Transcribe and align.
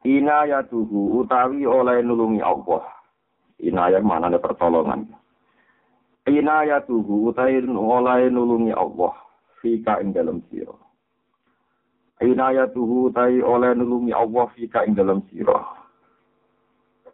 Inayatuhu 0.00 1.20
utawi 1.20 1.68
oleh 1.68 2.00
nulungi 2.00 2.40
Allah. 2.40 2.88
Inayah 3.60 4.00
mana 4.00 4.32
ada 4.32 4.40
pertolongan. 4.40 5.12
Inayatuhu 6.24 7.28
utawi 7.28 7.60
oleh 7.68 8.32
nulungi 8.32 8.72
Allah. 8.72 9.12
Fika 9.60 10.00
ing 10.00 10.16
dalam 10.16 10.40
siro. 10.48 10.80
Inayatuhu 12.24 13.12
utawi 13.12 13.44
oleh 13.44 13.76
nulungi 13.76 14.12
Allah 14.16 14.48
fika 14.56 14.88
ing 14.88 14.96
dalam 14.96 15.20
siro. 15.28 15.60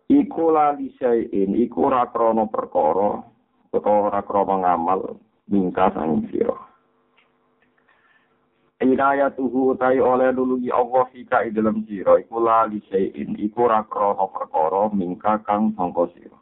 Iku 0.06 0.55
lali 0.55 0.94
iku 1.34 1.91
rakrono 1.91 2.46
perkara, 2.46 3.18
atau 3.74 4.06
rakrono 4.06 4.62
ngamal, 4.62 5.18
mingkas 5.50 5.98
angin 5.98 6.30
siro. 6.30 6.75
Inayatuhu 8.76 9.72
utai 9.72 9.96
oleh 9.96 10.36
nulungi 10.36 10.68
Allah 10.68 11.08
fika 11.08 11.48
ing 11.48 11.56
dalam 11.56 11.80
sira 11.88 12.20
iku 12.20 12.44
la 12.44 12.68
li 12.68 12.76
iku 13.40 13.64
ora 13.64 13.80
krana 13.88 14.92
mingka 14.92 15.40
kang 15.48 15.72
sangka 15.72 16.12
sira. 16.12 16.36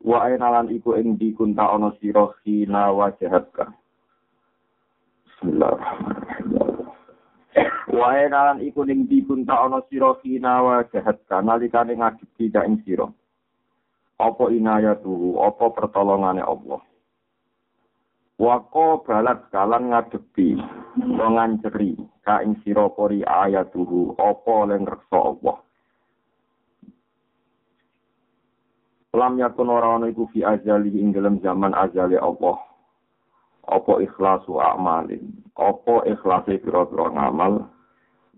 Wa 0.00 0.32
ainalan 0.32 0.72
iku 0.72 0.96
ing 0.96 1.20
dikunta 1.20 1.68
ana 1.68 1.92
sira 2.00 2.32
khina 2.40 2.88
wajahatka. 2.88 3.68
Bismillahirrahmanirrahim. 5.28 6.88
Wa 7.92 8.06
ainalan 8.16 8.64
iku 8.64 8.88
ning 8.88 9.04
dikunta 9.12 9.60
ana 9.60 9.84
sira 9.92 10.16
khina 10.24 10.64
wajahatka 10.64 11.44
nalikane 11.44 12.00
ngadepi 12.00 12.48
ka 12.48 12.64
ing 12.64 12.80
sira. 12.80 13.12
Apa 14.16 14.48
inayatuhu, 14.48 15.36
apa 15.36 15.68
pertolongane 15.76 16.40
Allah. 16.40 16.80
Wako 18.38 19.02
balat 19.02 19.50
kalan 19.50 19.90
ngadepi 19.90 20.54
nganceri 21.02 21.98
ka 22.22 22.38
ing 22.46 22.54
sira 22.62 22.86
pori 22.86 23.26
ayatuhu 23.26 24.14
apa 24.14 24.56
len 24.70 24.86
reksa 24.86 25.18
Allah. 25.18 25.58
Lam 29.18 29.42
yakun 29.42 29.74
ora 29.74 29.98
ana 29.98 30.06
iku 30.06 30.30
fi 30.30 30.46
azali 30.46 30.94
ing 31.02 31.10
dalam 31.10 31.42
zaman 31.42 31.74
azali 31.74 32.14
Allah. 32.14 32.62
Apa 33.66 33.98
ikhlasu 34.06 34.62
amalin, 34.62 35.34
apa 35.58 36.06
ikhlase 36.06 36.62
pira-pira 36.62 37.10
ngamal 37.10 37.66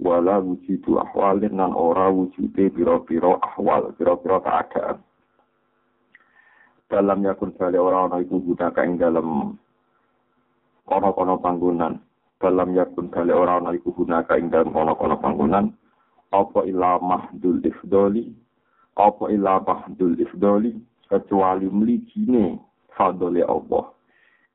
wala 0.00 0.40
wujudu 0.40 0.96
ahwalin 0.96 1.60
nan 1.60 1.76
ora 1.76 2.08
wujude 2.08 2.72
pira-pira 2.72 3.36
ahwal, 3.44 3.92
pira-pira 4.00 4.40
keadaan. 4.40 4.96
Dalam 6.88 7.20
yakun 7.20 7.52
bali 7.52 7.76
ora 7.76 8.08
ana 8.08 8.24
iku 8.24 8.40
gunakan 8.40 8.84
ing 8.88 8.96
dalam 8.96 9.28
kono-kono 10.91 11.38
panggonan. 11.38 12.02
Dalam 12.42 12.74
yakun 12.74 13.14
balik 13.14 13.36
orang 13.38 13.62
ana 13.62 13.78
iku 13.78 13.94
gunaka 13.94 14.34
ing 14.34 14.50
dalam 14.50 14.74
kono-kono 14.74 15.14
panggonan. 15.22 15.70
Apa 16.34 16.66
ila 16.66 16.98
mahdul 16.98 17.62
ifdoli? 17.62 18.34
Apa 18.98 19.30
ila 19.30 19.62
mahdul 19.62 20.18
ifdoli? 20.18 20.74
Kecuali 21.06 21.70
mlikine 21.70 22.58
fadole 22.98 23.46
Allah. 23.46 23.95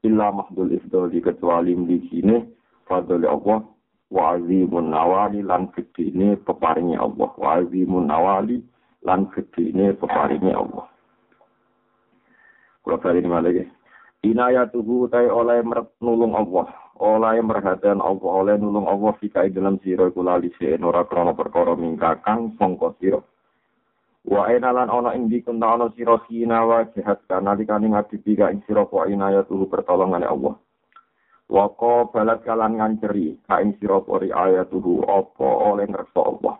Illa 0.03 0.31
mahdul 0.35 0.75
ifdoli 0.75 1.23
kecuali 1.23 1.71
mlikine 1.71 2.51
fadole 2.83 3.27
Allah. 3.31 3.63
Wa 4.11 4.37
azimun 4.37 4.91
nawali 4.91 5.39
lan 5.41 5.71
gedene 5.71 6.35
peparinge 6.43 6.99
Allah. 6.99 7.31
Wa 7.39 7.63
azimun 7.63 8.07
nawali 8.11 8.59
lan 9.07 9.31
gedene 9.31 9.95
peparinge 9.95 10.51
Allah. 10.51 10.87
Kalau 12.85 13.01
kali 13.01 13.17
ini 13.17 13.29
malah 13.33 13.49
inayatuhu 14.31 15.11
tay 15.13 15.29
oleh 15.29 15.61
nulung 16.01 16.33
Allah. 16.33 16.65
Oleh 16.95 17.43
merhatian 17.43 17.99
Allah 17.99 18.31
oleh 18.31 18.55
nulung 18.55 18.87
Allah 18.87 19.11
fika 19.19 19.43
dalam 19.51 19.77
siro 19.83 20.07
kula 20.15 20.39
lise 20.39 20.79
ora 20.79 21.03
krana 21.03 21.35
perkara 21.35 21.75
mingkakang 21.75 22.55
sangka 22.55 22.95
sira 23.03 23.19
wa 24.25 24.49
enalan 24.49 24.89
ana 24.89 25.13
ing 25.13 25.29
dikunta 25.29 25.69
ana 25.69 25.93
sira 25.93 26.17
hina 26.25 26.65
wa 26.65 26.81
jahat 26.97 27.21
kana 27.29 27.53
ing 27.53 28.59
sira 28.65 28.83
wa 28.89 29.05
inayatuhu 29.05 29.69
pertolongane 29.69 30.25
Allah. 30.25 30.57
Wa 31.45 31.69
balat 32.09 32.41
kalan 32.41 32.81
nganceri 32.81 33.37
ka 33.45 33.61
ing 33.61 33.77
sira 33.77 34.01
pori 34.01 34.33
ayatuhu 34.33 35.05
apa 35.05 35.45
oleh 35.45 35.85
ngersa 35.85 36.21
Allah. 36.25 36.57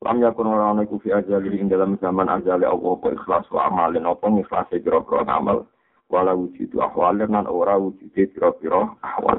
Lam 0.00 0.16
yakun 0.22 0.46
ora 0.46 0.70
ana 0.70 0.86
iku 0.86 1.02
fi 1.02 1.10
ajali 1.10 1.58
ing 1.58 1.66
dalam 1.66 1.98
zaman 1.98 2.30
ajali 2.30 2.64
Allah 2.64 2.92
apa 2.96 3.08
ikhlas 3.18 3.50
wa 3.50 3.66
amalin 3.66 4.06
apa 4.06 4.30
ikhlas 4.30 4.70
e 4.70 4.78
kira-kira 4.78 5.26
amal 5.26 5.66
wala 6.10 6.34
wujudu 6.34 6.82
ahwal 6.82 7.14
lan 7.14 7.46
ora 7.46 7.78
wujude 7.78 8.34
pira-pira 8.34 8.90
ahwal. 9.00 9.38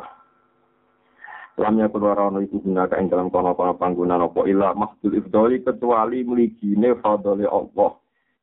Lamnya 1.59 1.91
keluar 1.91 2.17
ono 2.17 2.39
iku 2.39 2.63
gunaka 2.63 2.95
ing 2.95 3.11
dalam 3.11 3.27
kono-kono 3.27 3.75
panggunaan 3.75 4.23
apa 4.23 4.47
ila 4.47 4.71
mahdul 4.73 5.19
ifdoli 5.19 5.59
kecuali 5.61 6.23
mligine 6.23 6.95
fadole 7.03 7.43
Allah 7.43 7.91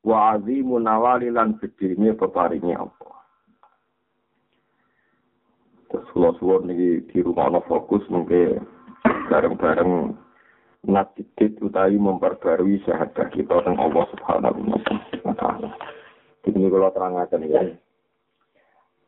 wa 0.04 0.16
azimu 0.36 0.76
nawali 0.76 1.32
lan 1.32 1.56
gedene 1.56 2.12
peparinge 2.14 2.76
Allah. 2.76 3.16
Terus 5.88 6.04
kalau 6.12 6.36
suwon 6.36 6.68
niki 6.68 7.08
di 7.08 7.18
rumah 7.24 7.48
fokus 7.64 8.04
mungkin 8.12 8.60
bareng-bareng 9.32 10.12
natidit 10.84 11.56
utawi 11.64 11.96
memperbarui 11.96 12.84
syahadah 12.84 13.32
kita 13.32 13.56
dengan 13.64 13.88
Allah 13.88 14.04
subhanahu 14.12 14.60
wa 15.24 15.34
ta'ala. 15.34 15.72
Ini 16.44 16.68
kalau 16.68 16.92
terangkan 16.92 17.44
ya 17.48 17.87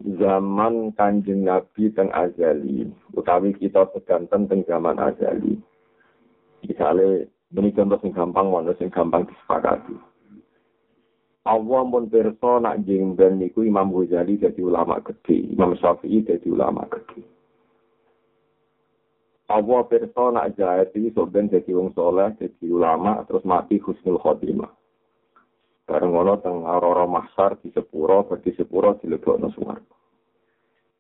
zaman 0.01 0.97
kanjeng 0.97 1.45
Nabi 1.45 1.93
teng 1.93 2.09
azali, 2.13 2.89
utawi 3.13 3.53
kita 3.53 3.85
sedanten 3.93 4.49
teng 4.49 4.65
zaman 4.65 4.97
azali. 4.97 5.61
Misalnya, 6.65 7.29
ini 7.57 7.69
contoh 7.77 7.99
sing 8.01 8.13
gampang, 8.17 8.49
mana 8.49 8.73
sing 8.81 8.89
gampang 8.89 9.29
disepakati. 9.29 9.97
Allah 11.49 11.83
pun 11.89 12.05
perso 12.13 12.61
nak 12.61 12.85
jengben 12.85 13.41
niku 13.41 13.65
Imam 13.65 13.89
Ghazali 13.93 14.37
jadi 14.37 14.61
ulama 14.61 15.01
gede, 15.01 15.57
Imam 15.57 15.73
Syafi'i 15.73 16.21
jadi 16.21 16.47
ulama 16.53 16.85
gede. 16.93 17.25
Allah 19.51 19.81
perso 19.89 20.31
nak 20.31 20.55
ini 20.95 21.11
soben 21.11 21.51
jadi 21.51 21.75
wong 21.75 21.97
soleh, 21.97 22.31
jadi 22.39 22.67
ulama, 22.71 23.25
terus 23.27 23.43
mati 23.43 23.81
husnul 23.83 24.21
khotimah. 24.21 24.80
Bareng 25.91 26.15
ngono 26.15 26.39
teng 26.39 26.63
Aurora 26.71 27.03
Mahsar 27.03 27.59
di 27.59 27.75
sepuro, 27.75 28.23
bagi 28.23 28.55
sepuro 28.55 28.95
dilebokno 29.03 29.51
swarga. 29.51 29.91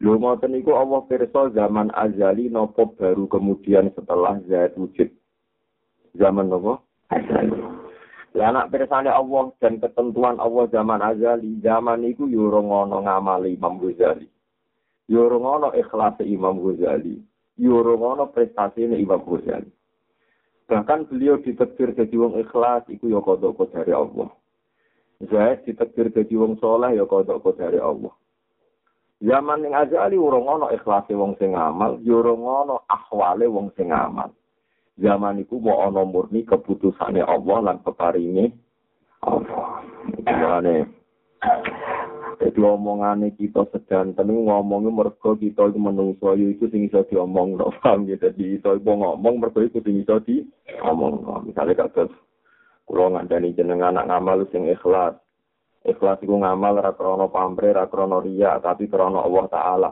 Lho 0.03 0.19
ngoten 0.19 0.51
niku 0.51 0.75
Allah 0.75 1.07
pirsa 1.07 1.55
zaman 1.55 1.95
azali 1.95 2.51
nopo 2.51 2.99
baru 2.99 3.31
kemudian 3.31 3.95
setelah 3.95 4.43
zat 4.51 4.75
wujud. 4.75 5.07
Zaman 6.19 6.51
nopo? 6.51 6.83
Azali. 7.07 7.55
Lah 8.35 8.51
anak 8.51 8.75
pirsane 8.75 9.15
Allah 9.15 9.55
dan 9.63 9.79
ketentuan 9.79 10.43
Allah 10.43 10.67
zaman 10.75 10.99
azali, 10.99 11.63
zaman 11.63 12.03
niku 12.03 12.27
yo 12.27 12.51
ngono 12.51 13.07
ngamali 13.07 13.55
Imam 13.55 13.79
Ghazali. 13.79 14.27
Yo 15.07 15.31
ora 15.31 15.39
ngono 15.39 15.69
ikhlas 15.71 16.19
Imam 16.27 16.59
Ghazali. 16.59 17.15
Yo 17.63 17.79
ora 17.79 17.95
ngono 17.95 18.35
prestasi 18.35 18.91
Imam 18.91 19.23
Ghazali. 19.23 19.71
Bahkan 20.67 21.07
beliau 21.07 21.39
ditekdir 21.39 21.95
jadi 21.95 22.15
wong 22.19 22.43
ikhlas 22.43 22.91
iku 22.91 23.07
yo 23.07 23.23
kodok 23.23 23.71
dari 23.71 23.95
Allah. 23.95 24.40
Zaid 25.21 25.69
ditekdir 25.69 26.09
dadi 26.09 26.33
wong 26.33 26.57
soleh 26.57 26.97
ya 26.97 27.05
kodok 27.05 27.45
dari 27.61 27.77
Allah. 27.77 28.13
Zaman 29.21 29.61
ning 29.61 29.77
azali 29.77 30.17
urung 30.17 30.49
ana 30.49 30.73
ikhlase 30.73 31.13
wong 31.13 31.37
sing 31.37 31.53
amal, 31.53 32.01
ya 32.01 32.17
urung 32.17 32.41
ana 32.49 32.81
ahwale 32.89 33.45
wong 33.45 33.69
sing 33.77 33.93
amal. 33.93 34.33
Zaman 34.97 35.45
iku 35.45 35.61
mau 35.61 35.85
ana 35.85 36.09
murni 36.09 36.49
keputusane 36.49 37.21
Allah 37.21 37.59
lan 37.61 37.85
peparinge 37.85 38.49
Allah. 39.21 39.85
Mulane 40.25 40.89
Jadi 42.41 42.57
omongane 42.65 43.37
kita 43.37 43.69
sedanten 43.69 44.33
ngomongnya 44.33 44.89
mergo 44.89 45.37
kita 45.37 45.69
iku 45.69 45.77
menungso 45.77 46.33
iku 46.33 46.73
sing 46.73 46.89
iso 46.89 47.05
diomong 47.05 47.61
no 47.61 47.69
paham 47.85 48.09
ya 48.09 48.17
dadi 48.17 48.57
iso 48.57 48.81
ngomong 48.81 49.37
mergo 49.37 49.61
iku 49.61 49.85
sing 49.85 50.01
iso 50.01 50.17
diomong. 50.25 51.45
Misale 51.45 51.77
kados 51.77 52.09
Kulo 52.87 53.15
ngandani 53.15 53.55
jenengan 53.55 53.97
anak 53.97 54.09
ngamal 54.09 54.39
sing 54.51 54.67
ikhlas. 54.67 55.17
Ikhlas 55.81 56.21
iku 56.21 56.37
ngamal 56.37 56.77
ra 56.85 56.93
krana 56.93 57.25
pamrih, 57.33 57.73
ra 57.73 57.89
krana 57.89 58.21
riya, 58.21 58.61
tapi 58.61 58.85
krana 58.85 59.25
Allah 59.25 59.47
taala. 59.49 59.91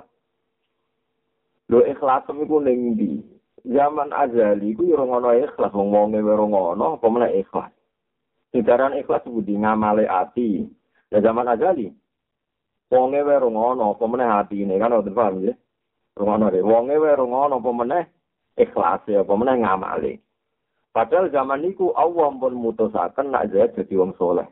Lho 1.73 1.81
ikhlas 1.85 2.29
iku 2.29 2.61
ning 2.61 2.97
ndi? 2.97 3.25
Zaman 3.69 4.13
azali 4.13 4.73
ku 4.77 4.85
ora 4.93 5.05
ngono 5.05 5.29
ikhlas, 5.35 5.73
wong 5.73 5.89
wonge 5.93 6.21
ora 6.21 6.45
ngono, 6.45 7.01
apa 7.01 7.07
meneh 7.09 7.41
ikhlas. 7.41 7.73
Sidaran 8.53 8.97
ikhlas 8.97 9.25
budi 9.29 9.57
ngamale 9.57 10.09
ati. 10.09 10.65
Ya 11.13 11.21
zaman 11.21 11.49
azali. 11.49 11.93
Wonge 12.89 13.21
wae 13.21 13.37
ora 13.37 13.49
ngono, 13.49 13.97
apa 13.97 14.05
meneh 14.09 14.29
atine 14.29 14.75
kan 14.81 14.93
ora 14.93 15.13
paham 15.13 15.45
ya. 15.45 15.55
Ngono 16.17 16.49
deh, 16.49 16.65
wonge 16.65 16.97
wae 16.97 17.13
ora 17.17 17.25
ngono, 17.25 17.55
apa 17.61 17.71
meneh 17.73 18.05
ikhlas 18.57 19.05
ya, 19.09 19.25
apa 19.25 19.33
meneh 19.37 19.57
ngamale. 19.61 20.13
Padahal 20.93 21.29
zaman 21.31 21.63
niku 21.63 21.93
Allah 21.93 22.33
pun 22.33 22.55
mutusaken 22.57 23.31
nak 23.31 23.53
Zaid 23.53 23.77
dadi 23.77 23.95
wong 23.95 24.17
soleh. 24.17 24.49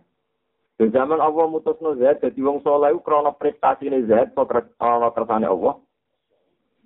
Di 0.76 0.92
zaman 0.92 1.18
Allah 1.18 1.48
mutusno 1.48 1.96
Zaid 1.96 2.20
dadi 2.20 2.40
wong 2.44 2.60
soleh 2.60 2.92
iku 2.92 3.00
krana 3.02 3.32
prestasine 3.32 4.04
Zaid 4.04 4.36
krana 4.76 5.08
kersane 5.16 5.48
Allah. 5.48 5.80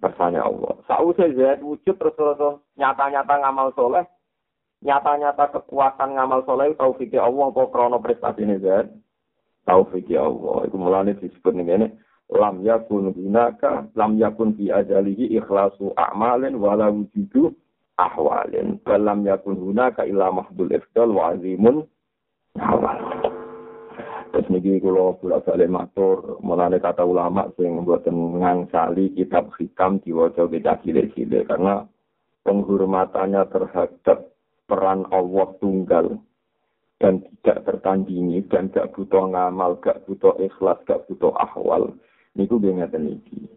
Kersane 0.00 0.38
Allah. 0.41 0.81
Sausé 0.87 1.35
Zaid 1.35 1.61
wujud 1.61 1.99
terus 1.99 2.14
terus 2.17 2.62
nyata-nyata 2.79 3.35
ngamal 3.37 3.75
soleh, 3.76 4.06
nyata-nyata 4.81 5.52
kekuatan 5.52 6.17
ngamal 6.17 6.41
soleh 6.49 6.73
taufik 6.79 7.12
Allah 7.19 7.52
apa 7.52 7.62
krana 7.69 7.99
prestasine 8.00 8.56
Zaid. 8.62 8.88
Taufik 9.67 10.08
Allah. 10.14 10.64
Iku 10.70 10.76
mulane 10.79 11.19
disebut 11.19 11.52
ngene 11.52 12.00
lam 12.31 12.62
yakun 12.62 13.11
gunaka 13.11 13.91
lam 13.99 14.14
yakun 14.14 14.55
fi 14.55 14.70
ajalihi 14.70 15.35
ikhlasu 15.35 15.91
a'malin 15.99 16.55
wala 16.62 16.87
wujudu 16.87 17.50
ahwalin. 18.08 18.81
Dalam 18.87 19.26
yakun 19.26 19.61
hunaka 19.61 20.08
illa 20.08 20.32
mahdul 20.32 20.73
ifdal 20.73 21.12
wa 21.12 21.37
azimun 21.37 21.85
awal. 22.56 22.99
Terus 24.31 24.47
niki 24.47 24.79
kula 24.79 25.19
bolak 25.19 25.43
balik 25.43 25.69
matur 25.69 26.38
mulane 26.38 26.79
kata 26.79 27.02
ulama 27.02 27.50
sing 27.58 27.82
mboten 27.82 28.38
ngangsali 28.38 29.11
kitab 29.19 29.50
hikam 29.58 29.99
diwaca 30.06 30.47
beda 30.47 30.79
cilik-cilik 30.87 31.50
karena 31.50 31.82
penghormatannya 32.47 33.43
terhadap 33.50 34.31
peran 34.70 35.02
Allah 35.11 35.49
tunggal 35.58 36.06
dan 37.02 37.25
tidak 37.25 37.64
tertandingi 37.67 38.44
dan 38.47 38.69
gak 38.70 38.93
butuh 38.93 39.25
ngamal, 39.32 39.81
gak 39.81 40.05
butuh 40.05 40.37
ikhlas, 40.38 40.79
gak 40.85 41.02
butuh 41.08 41.32
ahwal. 41.35 41.97
Niku 42.37 42.61
ngeten 42.61 43.19
iki. 43.19 43.50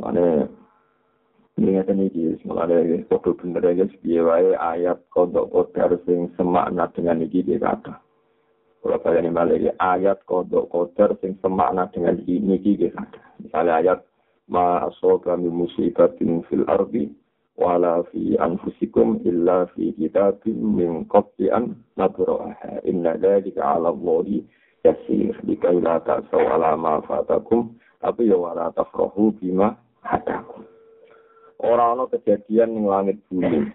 Mane 0.00 0.48
Ingatan 1.60 2.08
iki 2.08 2.40
mulane 2.48 3.04
foto 3.12 3.36
bener 3.36 3.76
ya 3.76 3.84
piye 3.84 4.24
ayat 4.56 5.04
kodok 5.12 5.52
kodar 5.52 6.00
sing 6.08 6.32
semakna 6.32 6.88
dengan 6.96 7.20
iki 7.20 7.44
dia 7.44 7.60
kata. 7.60 8.00
Kalau 8.80 8.98
kalian 9.04 9.36
ini 9.36 9.68
ayat 9.76 10.24
kodok 10.24 10.72
kodar 10.72 11.12
sing 11.20 11.36
semakna 11.44 11.92
dengan 11.92 12.16
ini 12.24 12.56
iki 12.56 12.80
dia 12.80 12.96
kata. 12.96 13.20
Misalnya 13.44 13.72
ayat 13.84 13.98
ma 14.48 14.88
asoba 14.88 15.36
min 15.36 15.52
musibatin 15.52 16.40
fil 16.48 16.64
ardi 16.72 17.12
wala 17.60 18.00
fi 18.08 18.32
anfusikum 18.40 19.20
illa 19.28 19.68
fi 19.76 19.92
kitabim 19.92 20.56
min 20.56 21.04
qabli 21.04 21.52
an 21.52 21.76
inna 22.88 23.12
dzalika 23.20 23.60
'ala 23.60 23.92
Allahi 23.92 24.40
yasir. 24.88 25.36
Likai 25.44 25.84
la 25.84 26.00
ta'saw 26.00 26.56
ma 26.80 27.04
fatakum. 27.04 27.76
Tapi 28.00 28.32
ya 28.32 28.40
wala 28.40 28.72
tafrahu 28.72 29.36
bima 29.36 29.76
ora 31.62 31.94
ana 31.94 32.10
kejadian 32.10 32.74
ning 32.74 32.84
langit 32.90 33.18
bumi. 33.30 33.70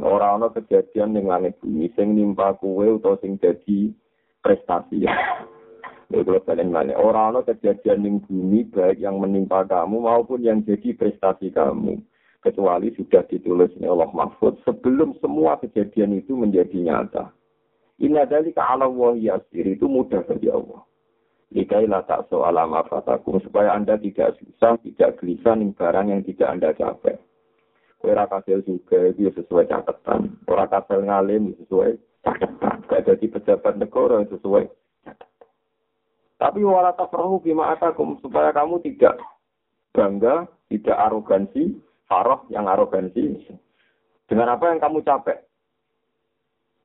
Ora 0.00 0.40
ana 0.40 0.48
kejadian 0.50 1.14
ning 1.14 1.28
langit 1.28 1.60
bumi 1.60 1.92
sing 1.94 2.16
nimpa 2.16 2.56
kuwe 2.58 2.96
utawa 2.98 3.20
sing 3.20 3.36
dadi 3.38 3.92
prestasi. 4.40 5.06
Ya, 5.06 5.14
kalian 6.20 6.72
mana, 6.72 6.92
orang 6.96 7.36
ana 7.36 7.40
kejadian 7.44 8.04
ning 8.04 8.16
bumi 8.24 8.68
baik 8.68 9.00
yang 9.00 9.20
menimpa 9.20 9.64
kamu 9.64 10.02
maupun 10.02 10.44
yang 10.44 10.64
jadi 10.64 10.92
prestasi 10.96 11.52
kamu. 11.52 12.00
Kecuali 12.42 12.90
sudah 12.98 13.22
ditulis 13.30 13.70
oleh 13.78 13.86
Allah 13.86 14.10
Mahfud 14.10 14.58
sebelum 14.66 15.14
semua 15.22 15.62
kejadian 15.62 16.18
itu 16.18 16.34
menjadi 16.34 16.74
nyata. 16.74 17.30
Inna 18.02 18.26
dalika 18.26 18.66
ala 18.66 18.90
yasir 19.14 19.62
itu 19.62 19.86
mudah 19.86 20.26
bagi 20.26 20.50
Allah. 20.50 20.82
Likailah 21.52 22.08
tak 22.08 22.32
soal 22.32 22.56
fatakum 22.88 23.36
supaya 23.44 23.76
anda 23.76 24.00
tidak 24.00 24.40
susah, 24.40 24.80
tidak 24.80 25.20
gelisah 25.20 25.52
nih 25.52 25.76
barang 25.76 26.08
yang 26.08 26.24
tidak 26.24 26.48
anda 26.48 26.72
capek. 26.72 27.20
Ora 28.02 28.26
kasil 28.26 28.64
juga 28.66 29.12
itu 29.12 29.30
sesuai 29.30 29.68
catatan. 29.68 30.40
Ora 30.48 30.66
kasil 30.66 31.06
ngalim 31.06 31.52
sesuai 31.62 32.00
catatan. 32.24 32.76
Gak 32.88 33.04
jadi 33.04 33.26
pejabat 33.30 33.78
negara 33.78 34.24
sesuai. 34.26 34.64
Tapi 36.42 36.60
wala 36.66 36.90
tafrahu 36.98 37.38
bima 37.38 37.70
atakum 37.70 38.18
supaya 38.18 38.50
kamu 38.50 38.82
tidak 38.82 39.22
bangga, 39.94 40.50
tidak 40.66 40.98
arogansi, 40.98 41.78
faroh 42.10 42.42
yang 42.50 42.66
arogansi. 42.66 43.38
Dengan 44.26 44.58
apa 44.58 44.74
yang 44.74 44.82
kamu 44.82 45.06
capek? 45.06 45.38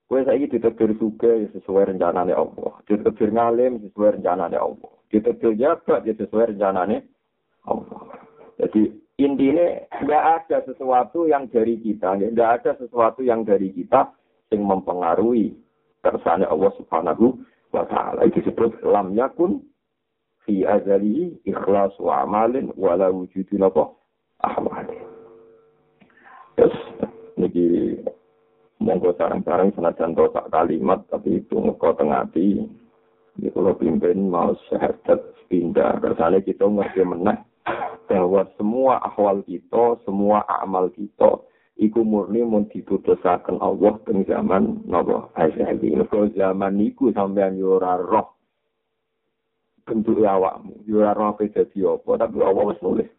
Kue 0.08 0.24
saiki 0.24 0.48
ditegur 0.56 0.96
juga 0.96 1.28
ya 1.36 1.52
sesuai 1.52 1.92
rencananya 1.92 2.40
Allah. 2.40 2.80
Ditegur 2.88 3.28
ngalim 3.28 3.84
sesuai 3.84 4.20
rencananya 4.20 4.64
Allah. 4.64 4.92
Ditegur 5.12 5.52
jabat 5.60 6.08
ya 6.08 6.16
sesuai 6.16 6.56
rencananya 6.56 7.04
Allah. 7.68 8.16
Jadi 8.56 8.88
intinya 9.20 9.68
nggak 10.00 10.24
ada 10.40 10.58
sesuatu 10.64 11.28
yang 11.28 11.52
dari 11.52 11.76
kita, 11.84 12.16
nggak 12.16 12.52
ada 12.64 12.72
sesuatu 12.80 13.20
yang 13.20 13.44
dari 13.44 13.76
kita 13.76 14.16
yang 14.56 14.64
mempengaruhi 14.64 15.52
kersane 16.00 16.48
Allah 16.48 16.72
Subhanahu 16.80 17.44
wa 17.76 17.84
taala. 17.92 18.24
Itu 18.24 18.40
disebut 18.48 18.80
lam 18.88 19.12
yakun 19.12 19.60
fi 20.48 20.64
azali 20.64 21.36
ikhlas 21.44 21.92
wa 22.00 22.24
amalin 22.24 22.72
wala 22.80 23.12
wujudin 23.12 23.68
apa 23.68 23.92
ahwalin. 24.40 25.04
Terus 26.56 26.74
monggo 28.78 29.14
sarang-sarang 29.18 29.74
senajan 29.74 30.14
tak 30.14 30.48
kalimat 30.54 31.02
tapi 31.10 31.42
itu 31.42 31.58
ngeko 31.58 31.98
tengati 31.98 32.62
di 33.38 33.50
kalau 33.54 33.78
pimpin 33.78 34.34
mau 34.34 34.54
syahadat 34.70 35.22
pindah. 35.50 36.02
Kersane 36.02 36.42
kita 36.42 36.66
ngerti 36.66 37.06
meneh 37.06 37.38
bahwa 38.10 38.48
semua 38.58 38.98
ahwal 39.04 39.46
kita 39.46 40.02
semua 40.06 40.42
amal 40.62 40.90
kita 40.94 41.42
iku 41.78 42.02
murni 42.02 42.42
mun 42.42 42.66
diputusaken 42.74 43.62
Allah 43.62 43.94
teng 44.06 44.26
zaman 44.26 44.82
napa? 44.90 45.30
Asyhadi 45.38 45.94
mergo 45.94 46.30
zaman 46.34 46.82
niku 46.82 47.14
sampean 47.14 47.58
yo 47.62 47.78
ora 47.78 48.02
roh 48.02 48.34
bentuk 49.86 50.20
awakmu 50.20 50.84
yo 50.90 51.06
ora 51.06 51.14
roh 51.14 51.38
dadi 51.38 51.80
apa 51.86 52.12
tapi 52.18 52.36
Allah 52.42 52.64
wis 52.74 52.82
nulis. 52.82 53.10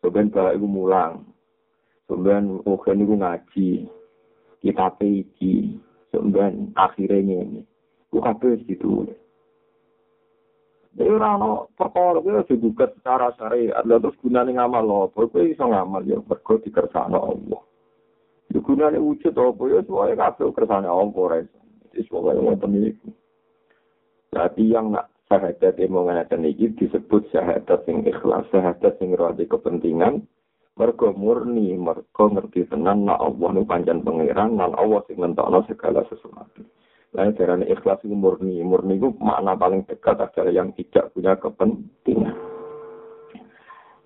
Sampean 0.00 0.32
bae 0.32 0.56
iku 0.56 0.66
mulang. 0.68 1.28
Sampean 2.08 2.64
oke 2.64 2.90
niku 2.96 3.20
ngaji 3.20 3.97
kita 4.60 4.94
iki 5.02 5.78
sampean 6.10 6.72
akhirnya 6.74 7.44
ini 7.44 7.62
ku 8.08 8.18
kabeh 8.18 8.58
ditulis 8.64 9.18
Ora 10.98 11.38
ono 11.38 11.70
perkara 11.78 12.18
kuwi 12.18 12.42
aja 12.42 12.54
juga 12.58 12.90
secara 12.90 13.30
syariat. 13.38 13.86
Lha 13.86 14.02
terus 14.02 14.18
gunane 14.18 14.50
ngamal 14.50 15.06
apa? 15.06 15.30
Kowe 15.30 15.46
iso 15.46 15.62
ngamal 15.62 16.02
ya 16.02 16.18
mergo 16.18 16.58
dikersakno 16.58 17.18
Allah. 17.22 17.62
Ya 18.50 18.58
gunane 18.58 18.98
wujud 18.98 19.30
apa 19.30 19.62
ya 19.70 19.78
sesuai 19.86 20.18
kabeh 20.18 20.50
kersane 20.58 20.90
Allah 20.90 21.14
ora 21.14 21.38
iso. 21.38 21.58
Wis 21.94 22.10
pokoke 22.10 22.42
wonten 22.42 22.74
iki. 22.82 23.10
Yang 24.58 24.86
nak 24.90 25.06
syahadat 25.30 25.74
yang 25.78 25.92
mengatakan 25.94 26.42
ini 26.42 26.74
disebut 26.74 27.30
syahadat 27.30 27.80
yang 27.86 28.02
ikhlas, 28.02 28.44
syahadat 28.50 28.98
yang 28.98 29.14
rada 29.14 29.44
kepentingan, 29.44 30.26
mergo 30.78 31.10
murni 31.10 31.74
mergo 31.74 32.30
ngerti 32.30 32.70
tenan 32.70 33.02
nak 33.04 33.18
Allah 33.18 33.50
nu 33.50 33.66
panjang 33.66 34.06
pangeran 34.06 34.54
nan 34.54 34.78
Allah 34.78 35.02
sing 35.10 35.18
nentokno 35.18 35.66
segala 35.66 36.06
sesuatu. 36.06 36.62
Lain 37.18 37.34
darane 37.34 37.66
ikhlas 37.66 37.98
itu 38.06 38.14
murni 38.14 38.62
murni 38.62 38.96
itu 38.96 39.10
makna 39.18 39.58
paling 39.58 39.82
dekat 39.90 40.22
adalah 40.22 40.54
yang 40.54 40.70
tidak 40.78 41.10
punya 41.10 41.34
kepentingan. 41.34 42.36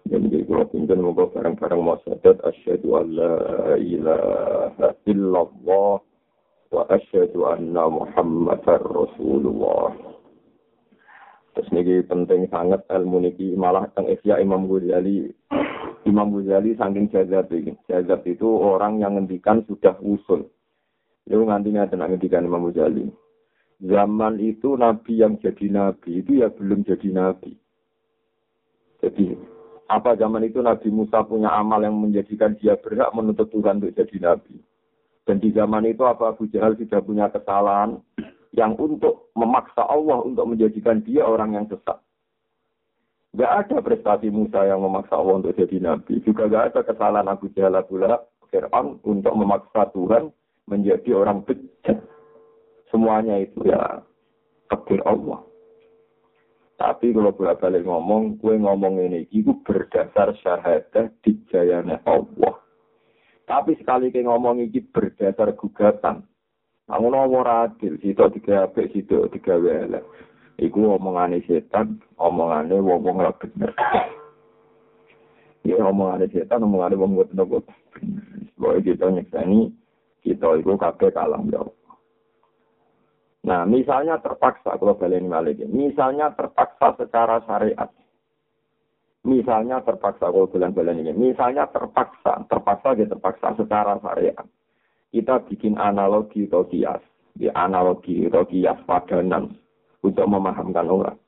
Jadi 0.08 0.44
kalau 0.44 0.66
pinjam 0.66 0.98
moga 0.98 1.30
barang-barang 1.30 1.80
mau 1.80 1.96
sadat 2.02 2.42
asyhadu 2.42 2.88
an 3.00 3.06
la 3.14 3.34
ilaha 3.78 4.88
illallah 5.06 5.94
wa 6.72 6.82
asyhadu 6.90 7.46
anna 7.46 7.86
muhammadar 7.86 8.82
rasulullah 8.82 9.94
Terus 11.52 11.68
niki 11.68 12.00
penting 12.08 12.48
sangat 12.48 12.84
ilmu 12.88 13.28
niki 13.28 13.52
malah 13.54 13.84
teng 13.92 14.08
Ihya 14.08 14.40
Imam 14.40 14.64
Ghazali 14.64 15.28
Imam 16.08 16.32
Ghazali 16.32 16.74
saking 16.74 17.12
jazab 17.12 17.52
ini. 17.52 17.76
Jazab 17.86 18.24
itu 18.24 18.48
orang 18.48 18.98
yang 18.98 19.20
ngendikan 19.20 19.62
sudah 19.68 19.94
usul. 20.00 20.48
Itu 21.28 21.44
nganti 21.44 21.76
ngaten 21.76 22.00
ngendikan 22.00 22.48
Imam 22.48 22.72
Ghazali. 22.72 23.06
Zaman 23.82 24.38
itu 24.38 24.78
nabi 24.78 25.20
yang 25.20 25.36
jadi 25.42 25.66
nabi 25.68 26.22
itu 26.22 26.40
ya 26.40 26.48
belum 26.48 26.86
jadi 26.86 27.08
nabi. 27.12 27.52
Jadi 29.02 29.34
apa 29.92 30.16
zaman 30.16 30.46
itu 30.48 30.64
Nabi 30.64 30.88
Musa 30.88 31.20
punya 31.26 31.52
amal 31.52 31.84
yang 31.84 31.98
menjadikan 31.98 32.56
dia 32.56 32.80
berhak 32.80 33.12
menuntut 33.12 33.52
Tuhan 33.52 33.82
untuk 33.82 33.92
jadi 33.92 34.16
nabi. 34.24 34.56
Dan 35.28 35.36
di 35.38 35.52
zaman 35.52 35.84
itu 35.84 36.02
apa 36.08 36.32
Abu 36.32 36.48
Jahal 36.48 36.74
sudah 36.80 37.02
punya 37.04 37.28
kesalahan 37.28 38.00
yang 38.52 38.76
untuk 38.76 39.32
memaksa 39.32 39.84
Allah 39.84 40.20
untuk 40.24 40.44
menjadikan 40.44 41.00
dia 41.00 41.24
orang 41.24 41.56
yang 41.56 41.66
sesat. 41.68 41.98
Gak 43.32 43.52
ada 43.64 43.80
prestasi 43.80 44.28
Musa 44.28 44.60
yang 44.68 44.84
memaksa 44.84 45.16
Allah 45.16 45.40
untuk 45.40 45.56
jadi 45.56 45.80
nabi. 45.80 46.20
Juga 46.20 46.52
gak 46.52 46.76
ada 46.76 46.80
kesalahan 46.84 47.32
Abu 47.32 47.48
Jahal 47.56 47.80
Abu 47.80 47.96
Fir'aun 48.52 49.00
untuk 49.08 49.32
memaksa 49.32 49.88
Tuhan 49.96 50.28
menjadi 50.68 51.16
orang 51.16 51.40
bejat. 51.48 51.96
Semuanya 52.92 53.40
itu 53.40 53.64
ya 53.64 54.04
takdir 54.68 55.00
Allah. 55.08 55.40
Tapi 56.76 57.14
kalau 57.14 57.32
bolak 57.32 57.62
balik 57.62 57.86
ngomong, 57.86 58.42
gue 58.42 58.58
ngomong 58.58 59.00
ini 59.00 59.24
itu 59.32 59.54
berdasar 59.64 60.34
syahadat 60.42 61.14
di 61.24 61.32
Allah. 62.04 62.54
Tapi 63.46 63.78
sekali 63.78 64.10
ke 64.10 64.20
ngomong 64.20 64.60
ini 64.66 64.82
berdasar 64.90 65.54
gugatan. 65.54 66.26
Aku 66.90 67.06
nomor 67.06 67.46
adil, 67.46 67.94
situ 68.02 68.24
tiga 68.40 68.66
apik, 68.66 68.90
situ 68.90 69.30
tiga 69.30 69.54
welek. 69.54 70.02
Iku 70.58 70.98
omongane 70.98 71.38
setan, 71.46 72.02
omongane 72.18 72.74
wong-wong 72.82 73.22
ora 73.22 73.32
bener. 73.38 73.70
Ya 75.62 75.78
omongane 75.78 76.26
setan, 76.26 76.66
omongane 76.66 76.98
wong 76.98 77.14
boten 77.14 77.38
nopo. 77.38 77.62
Boleh 78.58 78.82
kita 78.82 79.10
nyekseni, 79.10 79.70
kita 80.26 80.58
itu 80.58 80.74
kabeh 80.74 81.10
kalah 81.14 81.42
ya 81.50 81.62
Nah, 83.42 83.66
misalnya 83.66 84.22
terpaksa, 84.22 84.78
kalau 84.78 84.94
balik 84.94 85.18
balik 85.26 85.58
misalnya 85.66 86.30
terpaksa 86.30 86.94
secara 86.94 87.42
syariat. 87.42 87.90
Misalnya 89.26 89.82
terpaksa, 89.82 90.30
kalau 90.30 90.46
bulan-bulan 90.46 91.02
ini, 91.02 91.10
misalnya 91.14 91.66
terpaksa, 91.70 92.46
terpaksa 92.46 92.94
dia 92.94 93.10
terpaksa 93.10 93.54
secara 93.58 93.98
syariat. 93.98 94.46
Kita 95.12 95.44
bikin 95.44 95.76
analogi 95.76 96.48
atau 96.48 96.64
kias, 96.64 97.04
di 97.36 97.44
analogi 97.52 98.24
atau 98.32 98.48
kias 98.48 98.80
padanan 98.88 99.52
untuk 100.00 100.24
memahamkan 100.24 100.88
orang. 100.88 101.18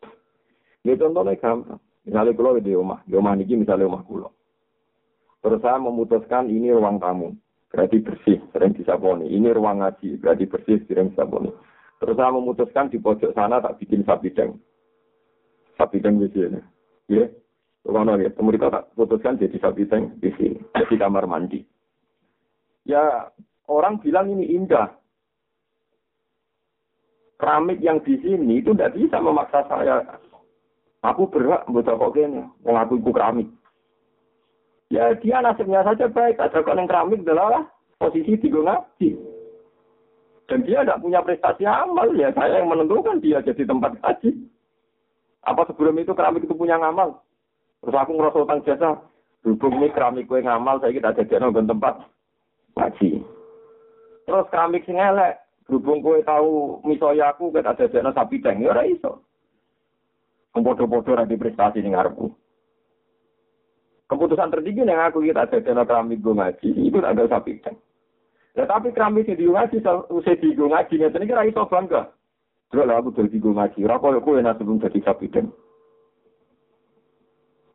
Ini 0.84 0.96
contohnya 0.96 1.36
gampang. 1.36 1.80
Misalnya 2.04 2.36
kalau 2.36 2.60
di 2.60 2.72
rumah, 2.76 3.00
di 3.08 3.16
rumah 3.16 3.32
ini 3.32 3.64
misalnya 3.64 3.88
rumah 3.88 4.04
kulo. 4.04 4.28
Terus 5.40 5.60
saya 5.60 5.80
memutuskan 5.80 6.48
ini 6.48 6.72
ruang 6.72 7.00
tamu, 7.00 7.36
berarti 7.68 8.00
bersih, 8.00 8.40
sering 8.52 8.76
disaboni. 8.76 9.28
Ini 9.28 9.52
ruang 9.52 9.80
ngaji, 9.80 10.20
berarti 10.20 10.44
bersih, 10.48 10.84
sering 10.88 11.12
disaboni. 11.12 11.52
Terus 12.00 12.16
saya 12.16 12.32
memutuskan 12.32 12.92
di 12.92 13.00
pojok 13.00 13.32
sana 13.32 13.60
tak 13.60 13.80
bikin 13.80 14.04
sapi 14.04 14.32
deng. 14.32 14.60
Sapi 15.76 16.00
deng 16.00 16.20
di 16.20 16.28
sini. 16.32 16.60
Ya. 17.08 17.28
Kalau 17.84 18.16
ya, 18.16 18.32
kemudian 18.32 18.72
tak 18.72 18.88
putuskan 18.96 19.36
jadi 19.36 19.56
sapi 19.60 19.84
deng 19.84 20.16
di 20.20 20.32
sini, 20.40 20.60
di 20.60 20.96
kamar 20.96 21.28
mandi. 21.28 21.60
Ya, 22.88 23.28
orang 23.68 24.00
bilang 24.00 24.32
ini 24.32 24.56
indah 24.56 24.92
keramik 27.44 27.78
yang 27.84 28.00
di 28.00 28.16
sini 28.24 28.64
itu 28.64 28.72
tidak 28.72 28.96
bisa 28.96 29.20
memaksa 29.20 29.60
saya. 29.68 30.00
Aku 31.04 31.28
berhak 31.28 31.68
buat 31.68 31.84
kok 31.84 32.16
gini, 32.16 32.40
mau 32.64 32.80
aku 32.80 32.96
keramik. 33.04 33.44
Ya 34.88 35.12
dia 35.20 35.44
nasibnya 35.44 35.84
saja 35.84 36.08
baik, 36.08 36.40
ada 36.40 36.64
kok 36.64 36.72
yang 36.72 36.88
keramik 36.88 37.20
adalah 37.20 37.68
posisi 38.00 38.40
di 38.40 38.48
ngaji. 38.48 39.10
Dan 40.48 40.64
dia 40.64 40.84
tidak 40.84 41.00
punya 41.00 41.20
prestasi 41.20 41.64
amal, 41.68 42.08
ya 42.16 42.32
saya 42.32 42.60
yang 42.60 42.72
menentukan 42.72 43.20
dia 43.20 43.44
jadi 43.44 43.68
tempat 43.68 44.00
ngaji. 44.00 44.48
Apa 45.44 45.68
sebelum 45.68 46.00
itu 46.00 46.16
keramik 46.16 46.48
itu 46.48 46.56
punya 46.56 46.80
ngamal? 46.80 47.20
Terus 47.84 47.96
aku 48.00 48.16
ngerasa 48.16 48.38
utang 48.40 48.64
jasa, 48.64 48.96
hubung 49.44 49.76
ini 49.84 49.92
keramik 49.92 50.24
gue 50.24 50.40
ngamal, 50.40 50.80
saya 50.80 50.96
kita 50.96 51.12
jadi 51.20 51.52
tempat 51.52 52.00
ngaji. 52.80 53.20
Terus 54.24 54.48
keramik 54.48 54.88
sing 54.88 54.96
elek, 54.96 55.44
Berhubung 55.64 56.04
kowe 56.04 56.20
tahu 56.20 56.84
misoya 56.84 57.32
aku 57.32 57.48
ket 57.48 57.64
ada 57.64 57.88
dana 57.88 58.12
sapi 58.12 58.36
teng 58.44 58.60
ya 58.60 58.76
ora 58.76 58.84
iso. 58.84 59.24
Kompodo-podo 60.52 61.16
ra 61.16 61.24
prestasi 61.24 61.80
ning 61.80 61.96
ngarepku. 61.96 62.28
Keputusan 64.04 64.52
tertinggi 64.52 64.84
yang 64.84 65.00
aku 65.00 65.24
kita 65.24 65.48
ada 65.48 65.64
dana 65.64 65.88
keramik 65.88 66.20
gue 66.20 66.36
ngaji 66.36 66.68
itu 66.68 67.00
ada 67.00 67.24
sapi 67.24 67.64
teng. 67.64 67.80
Ya 68.52 68.68
tapi 68.68 68.92
keramik 68.92 69.24
sing 69.24 69.40
di 69.40 69.48
ngaji 69.48 69.80
usai 70.12 70.36
di 70.36 70.52
gue 70.52 70.68
ngaji 70.68 70.94
ngeten 71.00 71.24
iki 71.24 71.32
iso 71.48 71.64
bangga. 71.64 72.12
Terus 72.68 72.84
lah 72.84 73.00
aku 73.00 73.16
dadi 73.16 73.40
gue 73.40 73.56
ngaji, 73.56 73.78
ora 73.88 73.96
koyo 73.96 74.20
kowe 74.20 74.36
nek 74.36 74.60
sebelum 74.60 74.84
dadi 74.84 75.00
sapi 75.00 75.32
teng. 75.32 75.48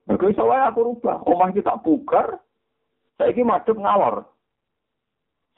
Mergo 0.05 0.29
aku 0.29 0.79
rubah, 0.85 1.25
omah 1.25 1.49
iki 1.49 1.65
tak 1.65 1.81
bugar. 1.81 2.37
Saiki 3.17 3.41
madhep 3.41 3.77
ngalor. 3.81 4.29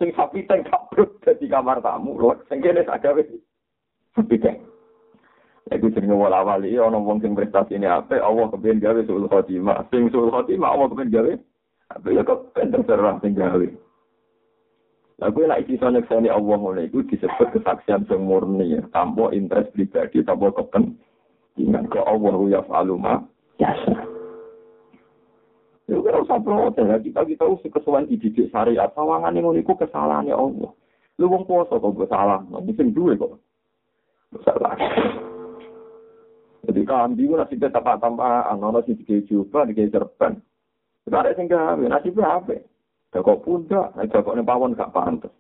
Sing 0.02 0.10
sapi 0.18 0.42
teng 0.50 0.66
kabrut 0.66 1.22
di 1.22 1.46
kamar 1.46 1.78
tamu. 1.86 2.18
Lho, 2.18 2.34
sing 2.50 2.58
kene 2.58 2.82
tak 2.82 3.06
gawe. 3.06 3.22
Sapi 4.18 4.36
teng. 4.42 4.58
Iku 5.70 5.94
jenenge 5.94 6.18
wala 6.18 6.42
wali 6.42 6.74
ana 6.74 6.98
wong 6.98 7.22
sing 7.22 7.38
prestasi 7.38 7.78
ini 7.78 7.86
apa 7.86 8.18
Allah 8.18 8.50
kepen 8.50 8.82
gawe 8.82 8.98
khotimah. 9.06 9.86
Sing 9.94 10.10
sul 10.10 10.34
khotimah 10.34 10.74
Allah 10.74 10.90
kepen 10.90 11.14
gawe. 11.14 11.34
Apa 11.94 12.08
ya 12.10 12.26
kok 12.26 12.50
terserah 12.58 13.22
sing 13.22 13.38
gawe. 13.38 13.68
Lah 15.22 15.30
kuwi 15.30 15.46
lek 15.46 15.70
iso 15.70 15.86
nyekseni 15.86 16.34
Allah 16.34 16.56
ngono 16.58 16.82
disebut 16.82 17.54
kesaksian 17.54 18.10
sing 18.10 18.26
murni 18.26 18.74
ya, 18.74 18.82
tanpa 18.90 19.30
interest 19.38 19.70
pribadi, 19.78 20.26
tanpa 20.26 20.50
kepentingan 20.50 21.86
ke 21.94 22.02
Allah 22.02 22.36
ya 22.50 22.66
faluma. 22.66 23.22
Ya. 23.62 23.70
Ya 25.92 26.00
ora 26.00 26.24
usah 26.24 26.40
protes, 26.40 26.88
ya. 26.88 26.96
kita 27.04 27.28
kita 27.28 27.44
usah 27.44 27.68
kesuwen 27.68 28.08
dididik 28.08 28.48
syariat, 28.48 28.88
sawangan 28.96 29.36
ngono 29.36 29.60
iku 29.60 29.76
kesalahannya 29.76 30.32
Allah. 30.32 30.72
Lu 31.20 31.28
wong 31.28 31.44
poso 31.44 31.84
kok 31.84 31.92
gue 31.92 32.08
salah, 32.08 32.40
sing 32.80 32.96
duwe 32.96 33.20
kok. 33.20 33.36
Salah. 34.48 34.80
Jadi 36.64 36.88
kambi 36.88 37.28
gue 37.28 37.36
nasi 37.36 37.60
kita 37.60 37.84
tambah 37.84 38.48
anono 38.48 38.80
sih 38.88 38.96
dikei 38.96 39.28
coba, 39.28 39.68
dikei 39.68 39.92
serban. 39.92 40.40
Kita 41.04 41.18
ada 41.20 41.36
sing 41.36 41.52
gawe, 41.52 41.84
nasi 41.84 42.08
berapa? 42.08 42.56
Kok 43.12 43.44
pundak, 43.44 43.92
nek 44.00 44.16
kok 44.16 44.32
ning 44.32 44.48
pawon 44.48 44.80
gak 44.80 44.96
pantes. 44.96 45.36